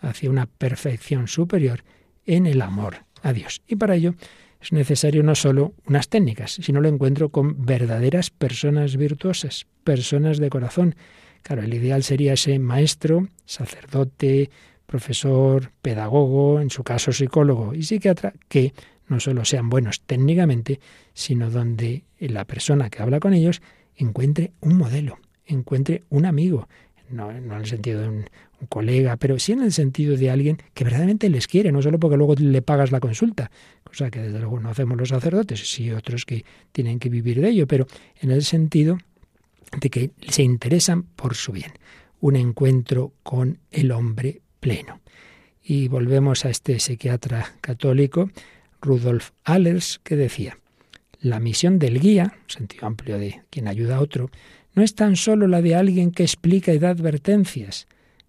hacia 0.00 0.30
una 0.30 0.46
perfección 0.46 1.28
superior 1.28 1.84
en 2.26 2.46
el 2.46 2.60
amor 2.62 3.06
a 3.22 3.32
Dios. 3.32 3.62
Y 3.66 3.76
para 3.76 3.94
ello 3.94 4.14
es 4.62 4.72
necesario 4.72 5.22
no 5.22 5.34
solo 5.34 5.74
unas 5.86 6.08
técnicas, 6.08 6.52
sino 6.52 6.80
lo 6.80 6.88
encuentro 6.88 7.30
con 7.30 7.66
verdaderas 7.66 8.30
personas 8.30 8.96
virtuosas, 8.96 9.66
personas 9.82 10.38
de 10.38 10.50
corazón. 10.50 10.94
Claro, 11.42 11.62
el 11.62 11.74
ideal 11.74 12.04
sería 12.04 12.34
ese 12.34 12.58
maestro, 12.60 13.28
sacerdote, 13.44 14.50
profesor, 14.86 15.72
pedagogo, 15.82 16.60
en 16.60 16.70
su 16.70 16.84
caso 16.84 17.12
psicólogo 17.12 17.74
y 17.74 17.82
psiquiatra, 17.82 18.34
que 18.48 18.72
no 19.08 19.18
solo 19.18 19.44
sean 19.44 19.68
buenos 19.68 20.02
técnicamente, 20.02 20.78
sino 21.12 21.50
donde 21.50 22.04
la 22.20 22.44
persona 22.44 22.88
que 22.88 23.02
habla 23.02 23.18
con 23.18 23.34
ellos 23.34 23.62
encuentre 23.96 24.52
un 24.60 24.76
modelo, 24.78 25.18
encuentre 25.44 26.04
un 26.08 26.24
amigo, 26.24 26.68
no, 27.10 27.30
en 27.30 27.50
el 27.50 27.66
sentido 27.66 28.00
de 28.00 28.08
un, 28.08 28.24
colega, 28.68 29.16
pero 29.16 29.40
sí 29.40 29.50
en 29.50 29.62
el 29.62 29.72
sentido 29.72 30.16
de 30.16 30.30
alguien 30.30 30.58
que 30.72 30.84
verdaderamente 30.84 31.28
les 31.28 31.48
quiere, 31.48 31.72
no 31.72 31.82
solo 31.82 31.98
porque 31.98 32.16
luego 32.16 32.36
le 32.36 32.62
pagas 32.62 32.92
la 32.92 33.00
consulta, 33.00 33.50
cosa 33.92 34.10
que 34.10 34.20
desde 34.20 34.38
luego 34.38 34.58
no 34.58 34.70
hacemos 34.70 34.96
los 34.96 35.10
sacerdotes, 35.10 35.70
sí 35.70 35.90
otros 35.90 36.24
que 36.24 36.44
tienen 36.72 36.98
que 36.98 37.10
vivir 37.10 37.40
de 37.40 37.50
ello, 37.50 37.66
pero 37.66 37.86
en 38.20 38.30
el 38.30 38.42
sentido 38.42 38.98
de 39.78 39.90
que 39.90 40.10
se 40.28 40.42
interesan 40.42 41.02
por 41.02 41.34
su 41.34 41.52
bien. 41.52 41.72
Un 42.20 42.36
encuentro 42.36 43.12
con 43.22 43.58
el 43.70 43.92
hombre 43.92 44.40
pleno. 44.60 45.00
Y 45.62 45.88
volvemos 45.88 46.44
a 46.44 46.50
este 46.50 46.80
psiquiatra 46.80 47.54
católico, 47.60 48.30
Rudolf 48.80 49.30
Allers, 49.44 50.00
que 50.02 50.16
decía, 50.16 50.58
la 51.20 51.38
misión 51.38 51.78
del 51.78 52.00
guía, 52.00 52.38
sentido 52.46 52.86
amplio 52.86 53.18
de 53.18 53.42
quien 53.50 53.68
ayuda 53.68 53.96
a 53.96 54.00
otro, 54.00 54.30
no 54.74 54.82
es 54.82 54.94
tan 54.94 55.16
solo 55.16 55.46
la 55.48 55.60
de 55.60 55.74
alguien 55.74 56.12
que 56.12 56.22
explica 56.22 56.72
y 56.72 56.78
da 56.78 56.90
advertencias. 56.90 57.86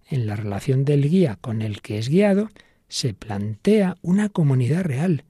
En 0.08 0.26
la 0.26 0.36
relación 0.36 0.84
del 0.84 1.08
guía 1.08 1.38
con 1.40 1.62
el 1.62 1.80
que 1.80 1.98
es 1.98 2.10
guiado, 2.10 2.50
se 2.88 3.14
plantea 3.14 3.96
una 4.02 4.28
comunidad 4.28 4.84
real, 4.84 5.24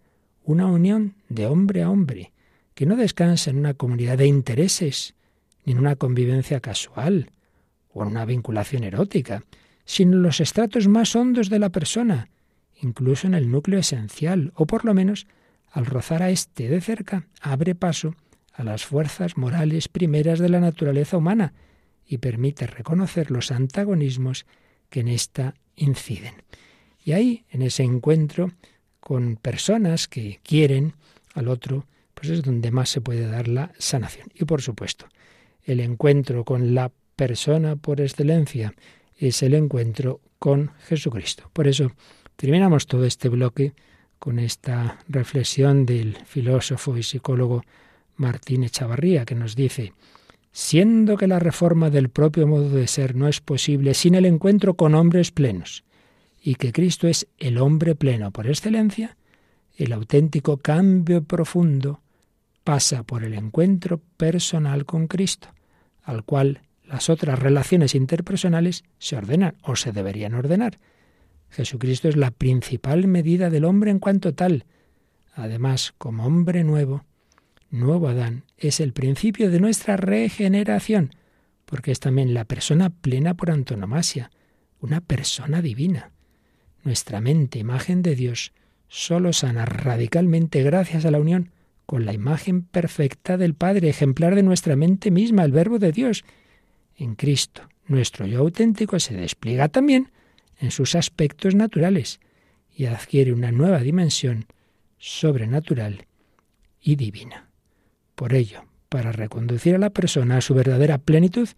una 0.45 0.67
unión 0.67 1.15
de 1.29 1.47
hombre 1.47 1.83
a 1.83 1.91
hombre, 1.91 2.33
que 2.75 2.87
no 2.87 2.97
descansa 2.97 3.51
en 3.51 3.59
una 3.59 3.75
comunidad 3.75 4.19
de 4.19 4.27
intereses, 4.27 5.15
ni 5.65 5.73
en 5.73 5.79
una 5.79 5.97
convivencia 5.97 6.61
casual 6.61 7.31
o 7.93 8.03
en 8.03 8.09
una 8.09 8.25
vinculación 8.25 8.85
erótica, 8.85 9.45
sino 9.85 10.13
en 10.13 10.23
los 10.23 10.41
estratos 10.41 10.89
más 10.89 11.17
hondos 11.17 11.49
de 11.49 11.59
la 11.59 11.71
persona, 11.71 12.29
incluso 12.81 13.27
en 13.27 13.35
el 13.35 13.51
núcleo 13.51 13.79
esencial, 13.79 14.53
o 14.55 14.67
por 14.67 14.85
lo 14.85 14.95
menos 14.95 15.27
al 15.71 15.87
rozar 15.87 16.23
a 16.23 16.31
éste 16.31 16.69
de 16.69 16.81
cerca, 16.81 17.27
abre 17.41 17.75
paso 17.75 18.15
a 18.53 18.63
las 18.63 18.85
fuerzas 18.85 19.37
morales 19.37 19.89
primeras 19.89 20.39
de 20.39 20.49
la 20.49 20.61
naturaleza 20.61 21.17
humana 21.17 21.53
y 22.07 22.19
permite 22.19 22.67
reconocer 22.67 23.31
los 23.31 23.51
antagonismos 23.51 24.47
que 24.91 25.01
en 25.01 25.09
ésta 25.09 25.55
inciden. 25.75 26.35
Y 27.03 27.13
ahí, 27.13 27.45
en 27.51 27.63
ese 27.63 27.83
encuentro 27.83 28.53
con 29.05 29.37
personas 29.37 30.09
que 30.09 30.41
quieren 30.43 30.95
al 31.35 31.49
otro, 31.49 31.85
pues 32.15 32.31
es 32.31 32.43
donde 32.43 32.71
más 32.71 32.89
se 32.89 33.03
puede 33.03 33.27
dar 33.27 33.49
la 33.49 33.71
sanación. 33.77 34.29
Y 34.35 34.47
por 34.47 34.63
supuesto, 34.63 35.09
el 35.63 35.81
encuentro 35.81 36.43
con 36.43 36.75
la 36.75 36.91
persona 37.15 37.77
por 37.77 38.01
excelencia 38.01 38.73
es 39.19 39.43
el 39.43 39.53
encuentro 39.53 40.23
con 40.39 40.71
Jesucristo. 40.89 41.51
Por 41.53 41.69
eso 41.69 41.93
terminamos 42.37 42.87
todo 42.87 43.05
este 43.05 43.29
bloque 43.29 43.75
con 44.19 44.39
esta 44.39 44.99
reflexión 45.07 45.85
del 45.85 46.17
filósofo 46.25 46.97
y 46.97 47.03
psicólogo 47.03 47.63
Martín 48.17 48.65
Echavarría, 48.65 49.27
que 49.27 49.35
nos 49.35 49.55
dice, 49.55 49.93
siendo 50.51 51.19
que 51.19 51.27
la 51.27 51.41
reforma 51.41 51.91
del 51.91 52.09
propio 52.09 52.47
modo 52.47 52.71
de 52.71 52.87
ser 52.87 53.17
no 53.17 53.29
es 53.29 53.43
posible 53.43 53.93
sin 53.93 54.15
el 54.15 54.25
encuentro 54.25 54.73
con 54.73 54.95
hombres 54.95 55.31
plenos, 55.31 55.85
y 56.47 56.57
que 56.57 56.73
Cristo 56.73 57.09
es 57.09 57.27
el 57.39 57.57
hombre 57.57 57.95
pleno 57.95 58.31
por 58.31 58.47
excelencia, 58.47 59.17
el 59.79 59.95
auténtico 59.95 60.59
cambio 60.59 61.25
profundo 61.25 62.03
pasa 62.65 63.03
por 63.03 63.25
el 63.25 63.33
encuentro 63.33 64.03
personal 64.19 64.85
con 64.85 65.07
Cristo, 65.07 65.49
al 66.03 66.23
cual 66.23 66.61
las 66.85 67.09
otras 67.09 67.39
relaciones 67.39 67.95
interpersonales 67.95 68.85
se 68.99 69.17
ordenan 69.17 69.57
o 69.63 69.75
se 69.75 69.93
deberían 69.93 70.35
ordenar. 70.35 70.79
Jesucristo 71.49 72.11
es 72.11 72.17
la 72.17 72.31
principal 72.31 73.09
medida 73.09 73.49
del 73.49 73.65
hombre 73.65 73.91
en 73.91 73.99
cuanto 73.99 74.35
tal. 74.35 74.67
Además, 75.33 75.95
como 75.97 76.27
hombre 76.27 76.63
nuevo, 76.63 77.07
nuevo 77.71 78.09
Adán, 78.09 78.45
es 78.59 78.81
el 78.81 78.93
principio 78.93 79.51
de 79.51 79.61
nuestra 79.61 79.97
regeneración, 79.97 81.15
porque 81.65 81.91
es 81.91 82.01
también 82.01 82.35
la 82.35 82.45
persona 82.45 82.91
plena 82.91 83.33
por 83.33 83.51
antonomasia, 83.51 84.31
una 84.79 85.01
persona 85.01 85.63
divina. 85.63 86.11
Nuestra 86.85 87.23
mente, 87.23 87.59
imagen 87.59 88.03
de 88.03 88.15
Dios, 88.15 88.53
solo 88.89 89.33
sana 89.33 89.65
radicalmente 89.65 90.63
gracias 90.63 91.07
a 91.07 91.11
la 91.11 91.19
unión 91.19 91.51
con 91.87 92.05
la 92.05 92.13
imagen 92.13 92.63
perfecta 92.63 93.37
del 93.39 93.55
Padre, 93.55 93.89
ejemplar 93.89 94.35
de 94.35 94.43
nuestra 94.43 94.77
mente 94.77 95.11
misma, 95.11 95.45
el 95.45 95.53
Verbo 95.53 95.79
de 95.79 95.93
Dios. 95.93 96.25
En 96.97 97.15
Cristo, 97.15 97.63
nuestro 97.87 98.27
yo 98.27 98.41
auténtico 98.41 99.01
se 99.01 99.15
despliega 99.15 99.69
también 99.69 100.13
en 100.59 100.71
sus 100.71 100.95
aspectos 100.95 101.55
naturales 101.55 102.21
y 102.75 102.85
adquiere 102.85 103.33
una 103.33 103.51
nueva 103.51 103.81
dimensión 103.81 104.47
sobrenatural 104.99 106.07
y 106.81 106.97
divina. 106.97 107.49
Por 108.15 108.35
ello, 108.35 108.65
para 108.91 109.11
reconducir 109.11 109.75
a 109.75 109.79
la 109.79 109.91
persona 109.91 110.37
a 110.37 110.41
su 110.43 110.55
verdadera 110.55 110.99
plenitud, 110.99 111.49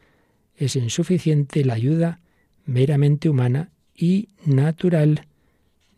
es 0.56 0.76
insuficiente 0.76 1.64
la 1.64 1.74
ayuda 1.74 2.20
meramente 2.64 3.28
humana 3.28 3.70
y 3.96 4.28
natural. 4.44 5.26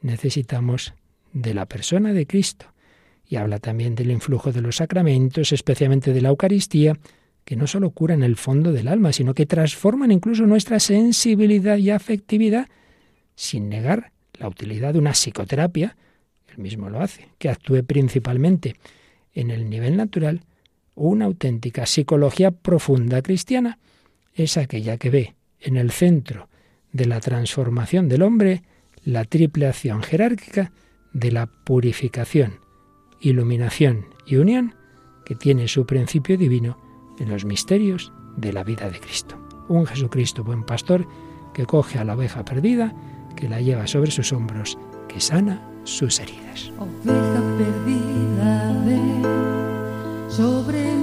Necesitamos 0.01 0.95
de 1.33 1.55
la 1.55 1.67
persona 1.67 2.13
de 2.13 2.27
Cristo. 2.27 2.67
Y 3.27 3.37
habla 3.37 3.59
también 3.59 3.95
del 3.95 4.11
influjo 4.11 4.53
de 4.53 4.63
los 4.63 4.77
sacramentos, 4.77 5.53
especialmente 5.53 6.13
de 6.13 6.23
la 6.23 6.31
Eucaristía, 6.31 6.99
que 7.45 7.57
no 7.57 7.67
solo 7.67 7.91
curan 7.91 8.23
el 8.23 8.37
fondo 8.37 8.73
del 8.73 8.89
alma, 8.89 9.13
sino 9.13 9.35
que 9.35 9.47
transforman 9.47 10.11
incluso 10.13 10.47
nuestra 10.47 10.81
sensibilidad 10.81 11.77
y 11.77 11.91
afectividad, 11.91 12.69
sin 13.35 13.69
negar 13.69 14.13
la 14.35 14.49
utilidad 14.49 14.93
de 14.93 14.99
una 14.99 15.13
psicoterapia, 15.13 15.97
él 16.49 16.59
mismo 16.59 16.89
lo 16.89 17.01
hace, 17.01 17.29
que 17.39 17.49
actúe 17.49 17.83
principalmente 17.85 18.77
en 19.35 19.51
el 19.51 19.69
nivel 19.69 19.97
natural, 19.97 20.43
una 20.95 21.27
auténtica 21.27 21.87
psicología 21.87 22.51
profunda 22.51 23.23
cristiana 23.23 23.79
es 24.35 24.57
aquella 24.57 24.97
que 24.97 25.11
ve 25.11 25.35
en 25.61 25.77
el 25.77 25.91
centro 25.91 26.49
de 26.93 27.07
la 27.07 27.21
transformación 27.21 28.09
del 28.09 28.23
hombre 28.23 28.63
la 29.05 29.25
triple 29.25 29.67
acción 29.67 30.03
jerárquica 30.03 30.73
de 31.13 31.33
la 31.33 31.47
purificación, 31.47 32.61
iluminación 33.21 34.07
y 34.27 34.37
unión 34.37 34.75
que 35.25 35.35
tiene 35.35 35.69
su 35.69 35.87
principio 35.87 36.37
divino 36.37 36.79
en 37.19 37.31
los 37.31 37.45
misterios 37.45 38.13
de 38.37 38.53
la 38.53 38.65
vida 38.65 38.91
de 38.91 39.01
Cristo. 39.01 39.37
Un 39.69 39.87
Jesucristo 39.87 40.45
buen 40.45 40.65
pastor 40.65 41.07
que 41.55 41.67
coge 41.67 41.99
a 41.99 42.05
la 42.05 42.15
oveja 42.15 42.45
perdida, 42.45 42.95
que 43.37 43.49
la 43.49 43.61
lleva 43.61 43.87
sobre 43.87 44.11
sus 44.11 44.33
hombros, 44.33 44.79
que 45.09 45.21
sana 45.21 45.63
sus 45.85 46.21
heridas. 46.21 46.71
Oveja 46.79 47.43
perdida, 47.59 48.75
sobre 50.29 50.98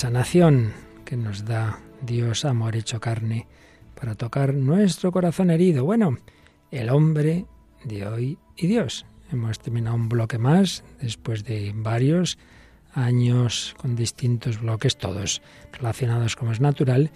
sanación 0.00 0.72
que 1.04 1.18
nos 1.18 1.44
da 1.44 1.78
Dios, 2.00 2.46
amor 2.46 2.74
hecho 2.74 3.00
carne, 3.00 3.46
para 3.94 4.14
tocar 4.14 4.54
nuestro 4.54 5.12
corazón 5.12 5.50
herido. 5.50 5.84
Bueno, 5.84 6.16
el 6.70 6.88
hombre 6.88 7.44
de 7.84 8.06
hoy 8.06 8.38
y 8.56 8.66
Dios. 8.66 9.04
Hemos 9.30 9.58
terminado 9.58 9.96
un 9.96 10.08
bloque 10.08 10.38
más 10.38 10.84
después 11.02 11.44
de 11.44 11.74
varios 11.76 12.38
años 12.94 13.74
con 13.76 13.94
distintos 13.94 14.62
bloques, 14.62 14.96
todos 14.96 15.42
relacionados 15.70 16.34
como 16.34 16.52
es 16.52 16.62
natural, 16.62 17.10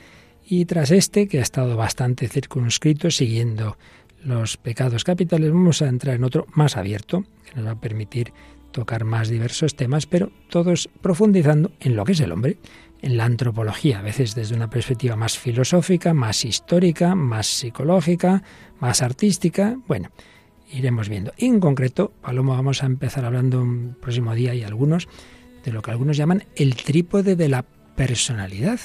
y 0.45 0.67
tras 0.67 0.91
este, 0.91 1.27
que 1.27 1.39
ha 1.39 1.43
estado 1.43 1.79
bastante 1.79 2.29
circunscrito, 2.29 3.11
siguiendo 3.11 3.79
los 4.23 4.59
pecados 4.59 5.05
capitales, 5.05 5.51
vamos 5.51 5.81
a 5.81 5.89
entrar 5.89 6.17
en 6.17 6.25
otro 6.25 6.47
más 6.53 6.77
abierto, 6.77 7.25
que 7.47 7.55
nos 7.57 7.67
va 7.67 7.71
a 7.71 7.81
permitir 7.81 8.35
tocar 8.75 9.05
más 9.05 9.29
diversos 9.29 9.77
temas, 9.77 10.05
pero 10.05 10.33
todos 10.51 10.91
profundizando 11.01 11.71
en 11.79 11.95
lo 11.95 12.05
que 12.05 12.13
es 12.13 12.21
el 12.21 12.33
hombre, 12.33 12.59
en 13.01 13.17
la 13.17 13.25
antropología, 13.25 14.01
a 14.01 14.03
veces 14.03 14.35
desde 14.35 14.57
una 14.57 14.69
perspectiva 14.69 15.15
más 15.15 15.39
filosófica, 15.39 16.13
más 16.13 16.45
histórica, 16.45 17.15
más 17.15 17.47
psicológica, 17.47 18.43
más 18.81 19.01
artística. 19.01 19.79
Bueno, 19.87 20.11
iremos 20.73 21.09
viendo. 21.09 21.33
Y 21.37 21.47
en 21.47 21.61
concreto, 21.61 22.13
Paloma, 22.21 22.57
vamos 22.57 22.83
a 22.83 22.87
empezar 22.87 23.25
hablando 23.25 23.63
un 23.63 23.97
próximo 24.01 24.35
día 24.35 24.55
y 24.55 24.65
algunos 24.65 25.09
de 25.65 25.73
lo 25.73 25.81
que 25.81 25.93
algunos 25.93 26.17
llaman 26.17 26.45
el 26.57 26.75
trípode 26.75 27.37
de 27.37 27.49
la 27.49 27.63
personalidad. 27.97 28.81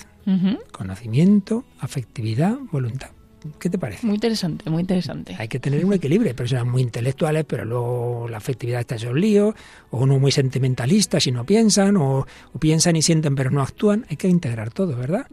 Conocimiento, 0.72 1.66
afectividad, 1.80 2.56
voluntad. 2.72 3.19
¿Qué 3.60 3.70
te 3.70 3.78
parece? 3.78 4.06
Muy 4.06 4.16
interesante, 4.16 4.70
muy 4.70 4.82
interesante. 4.82 5.36
Hay 5.38 5.48
que 5.48 5.60
tener 5.60 5.86
un 5.86 5.94
equilibrio. 5.94 6.30
Hay 6.30 6.36
personas 6.36 6.66
muy 6.66 6.82
intelectuales, 6.82 7.46
pero 7.46 7.64
luego 7.64 8.28
la 8.30 8.38
afectividad 8.38 8.82
está 8.82 8.96
hecho 8.96 9.12
un 9.12 9.22
lío, 9.22 9.56
o 9.92 10.00
uno 10.00 10.20
muy 10.20 10.32
sentimentalista 10.32 11.20
si 11.20 11.32
no 11.32 11.46
piensan, 11.46 11.96
o, 11.98 12.28
piensan 12.60 12.96
y 12.96 13.02
sienten 13.02 13.36
pero 13.36 13.50
no 13.50 13.62
actúan. 13.62 14.06
Hay 14.10 14.18
que 14.18 14.28
integrar 14.28 14.72
todo, 14.72 14.96
¿verdad? 14.96 15.28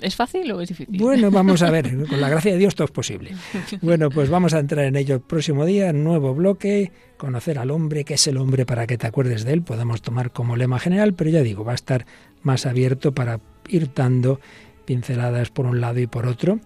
¿Es 0.00 0.16
fácil 0.16 0.50
o 0.52 0.60
es 0.60 0.68
difícil? 0.68 0.98
Bueno, 0.98 1.30
vamos 1.30 1.62
a 1.62 1.70
ver. 1.70 2.06
Con 2.06 2.20
la 2.20 2.28
gracia 2.28 2.52
de 2.52 2.58
Dios 2.58 2.74
todo 2.74 2.86
es 2.86 2.90
posible. 2.90 3.32
Bueno, 3.80 4.10
pues 4.10 4.28
vamos 4.28 4.54
a 4.54 4.58
entrar 4.58 4.84
en 4.84 4.96
ello 4.96 5.14
el 5.14 5.20
próximo 5.20 5.64
día, 5.64 5.92
nuevo 5.92 6.34
bloque, 6.34 6.90
conocer 7.16 7.58
al 7.58 7.70
hombre, 7.70 8.04
qué 8.04 8.14
es 8.14 8.26
el 8.26 8.38
hombre 8.38 8.66
para 8.66 8.86
que 8.86 8.98
te 8.98 9.06
acuerdes 9.06 9.44
de 9.44 9.52
él. 9.52 9.62
Podemos 9.62 10.02
tomar 10.02 10.32
como 10.32 10.56
lema 10.56 10.80
general, 10.80 11.14
pero 11.14 11.30
ya 11.30 11.42
digo, 11.42 11.64
va 11.64 11.72
a 11.72 11.76
estar 11.76 12.06
más 12.42 12.66
abierto 12.66 13.12
para 13.12 13.40
ir 13.68 13.90
dando 13.94 14.40
pinceladas 14.84 15.50
por 15.50 15.66
un 15.66 15.80
lado 15.80 16.00
y 16.00 16.08
por 16.08 16.26
otro 16.26 16.58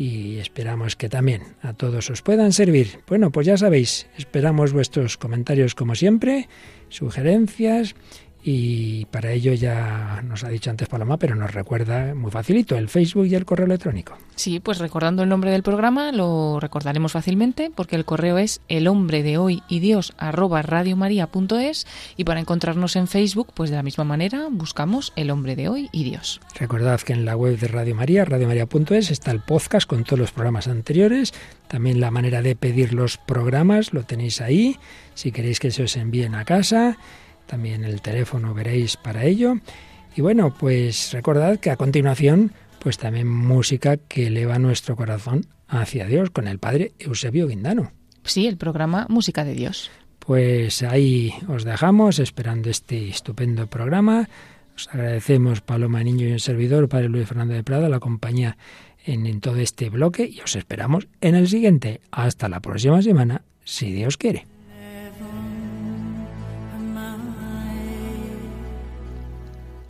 y 0.00 0.38
esperamos 0.38 0.96
que 0.96 1.10
también 1.10 1.42
a 1.60 1.74
todos 1.74 2.08
os 2.08 2.22
puedan 2.22 2.54
servir. 2.54 3.00
Bueno, 3.06 3.30
pues 3.30 3.46
ya 3.46 3.58
sabéis, 3.58 4.06
esperamos 4.16 4.72
vuestros 4.72 5.18
comentarios 5.18 5.74
como 5.74 5.94
siempre, 5.94 6.48
sugerencias 6.88 7.94
y 8.42 9.04
para 9.06 9.32
ello 9.32 9.52
ya 9.52 10.22
nos 10.24 10.44
ha 10.44 10.48
dicho 10.48 10.70
antes 10.70 10.88
Paloma, 10.88 11.18
pero 11.18 11.34
nos 11.34 11.52
recuerda 11.52 12.14
muy 12.14 12.30
facilito 12.30 12.76
el 12.76 12.88
Facebook 12.88 13.26
y 13.26 13.34
el 13.34 13.44
correo 13.44 13.66
electrónico. 13.66 14.16
Sí, 14.34 14.60
pues 14.60 14.78
recordando 14.78 15.22
el 15.22 15.28
nombre 15.28 15.50
del 15.50 15.62
programa 15.62 16.12
lo 16.12 16.58
recordaremos 16.58 17.12
fácilmente 17.12 17.70
porque 17.74 17.96
el 17.96 18.06
correo 18.06 18.38
es 18.38 18.62
el 18.68 18.88
hombre 18.88 19.22
de 19.22 19.36
hoy 19.36 19.62
y 19.68 19.80
Dios 19.80 20.14
arroba 20.16 20.62
radiomaria.es 20.62 21.86
y 22.16 22.24
para 22.24 22.40
encontrarnos 22.40 22.96
en 22.96 23.08
Facebook 23.08 23.48
pues 23.54 23.68
de 23.70 23.76
la 23.76 23.82
misma 23.82 24.04
manera 24.04 24.48
buscamos 24.50 25.12
el 25.16 25.30
hombre 25.30 25.56
de 25.56 25.68
hoy 25.68 25.88
y 25.92 26.04
Dios. 26.04 26.40
Recordad 26.58 27.00
que 27.00 27.12
en 27.12 27.26
la 27.26 27.36
web 27.36 27.58
de 27.58 27.68
Radio 27.68 27.94
María, 27.94 28.24
radiomaria.es 28.24 29.10
está 29.10 29.30
el 29.32 29.40
podcast 29.40 29.86
con 29.86 30.04
todos 30.04 30.18
los 30.18 30.32
programas 30.32 30.66
anteriores, 30.66 31.34
también 31.68 32.00
la 32.00 32.10
manera 32.10 32.40
de 32.40 32.56
pedir 32.56 32.94
los 32.94 33.18
programas 33.18 33.92
lo 33.92 34.04
tenéis 34.04 34.40
ahí, 34.40 34.78
si 35.14 35.30
queréis 35.30 35.60
que 35.60 35.70
se 35.70 35.82
os 35.82 35.96
envíen 35.96 36.34
a 36.34 36.44
casa 36.44 36.96
también 37.50 37.82
el 37.82 38.00
teléfono 38.00 38.54
veréis 38.54 38.96
para 38.96 39.24
ello. 39.24 39.56
Y 40.14 40.20
bueno, 40.20 40.54
pues 40.56 41.12
recordad 41.12 41.58
que 41.58 41.70
a 41.70 41.76
continuación, 41.76 42.52
pues 42.78 42.96
también 42.96 43.28
música 43.28 43.96
que 43.96 44.28
eleva 44.28 44.60
nuestro 44.60 44.94
corazón 44.94 45.46
hacia 45.66 46.06
Dios 46.06 46.30
con 46.30 46.46
el 46.46 46.60
padre 46.60 46.92
Eusebio 47.00 47.48
Guindano. 47.48 47.90
Sí, 48.22 48.46
el 48.46 48.56
programa 48.56 49.06
Música 49.08 49.44
de 49.44 49.54
Dios. 49.54 49.90
Pues 50.20 50.84
ahí 50.84 51.34
os 51.48 51.64
dejamos 51.64 52.20
esperando 52.20 52.70
este 52.70 53.08
estupendo 53.08 53.66
programa. 53.66 54.28
Os 54.76 54.88
agradecemos 54.88 55.60
Paloma 55.60 56.04
Niño 56.04 56.28
y 56.28 56.32
el 56.32 56.40
servidor, 56.40 56.88
Padre 56.88 57.08
Luis 57.08 57.26
Fernando 57.26 57.54
de 57.54 57.64
Prada, 57.64 57.88
la 57.88 57.98
compañía 57.98 58.56
en, 59.04 59.26
en 59.26 59.40
todo 59.40 59.56
este 59.56 59.90
bloque 59.90 60.24
y 60.30 60.40
os 60.40 60.54
esperamos 60.54 61.08
en 61.20 61.34
el 61.34 61.48
siguiente. 61.48 62.00
Hasta 62.12 62.48
la 62.48 62.60
próxima 62.60 63.02
semana, 63.02 63.42
si 63.64 63.90
Dios 63.90 64.16
quiere. 64.16 64.46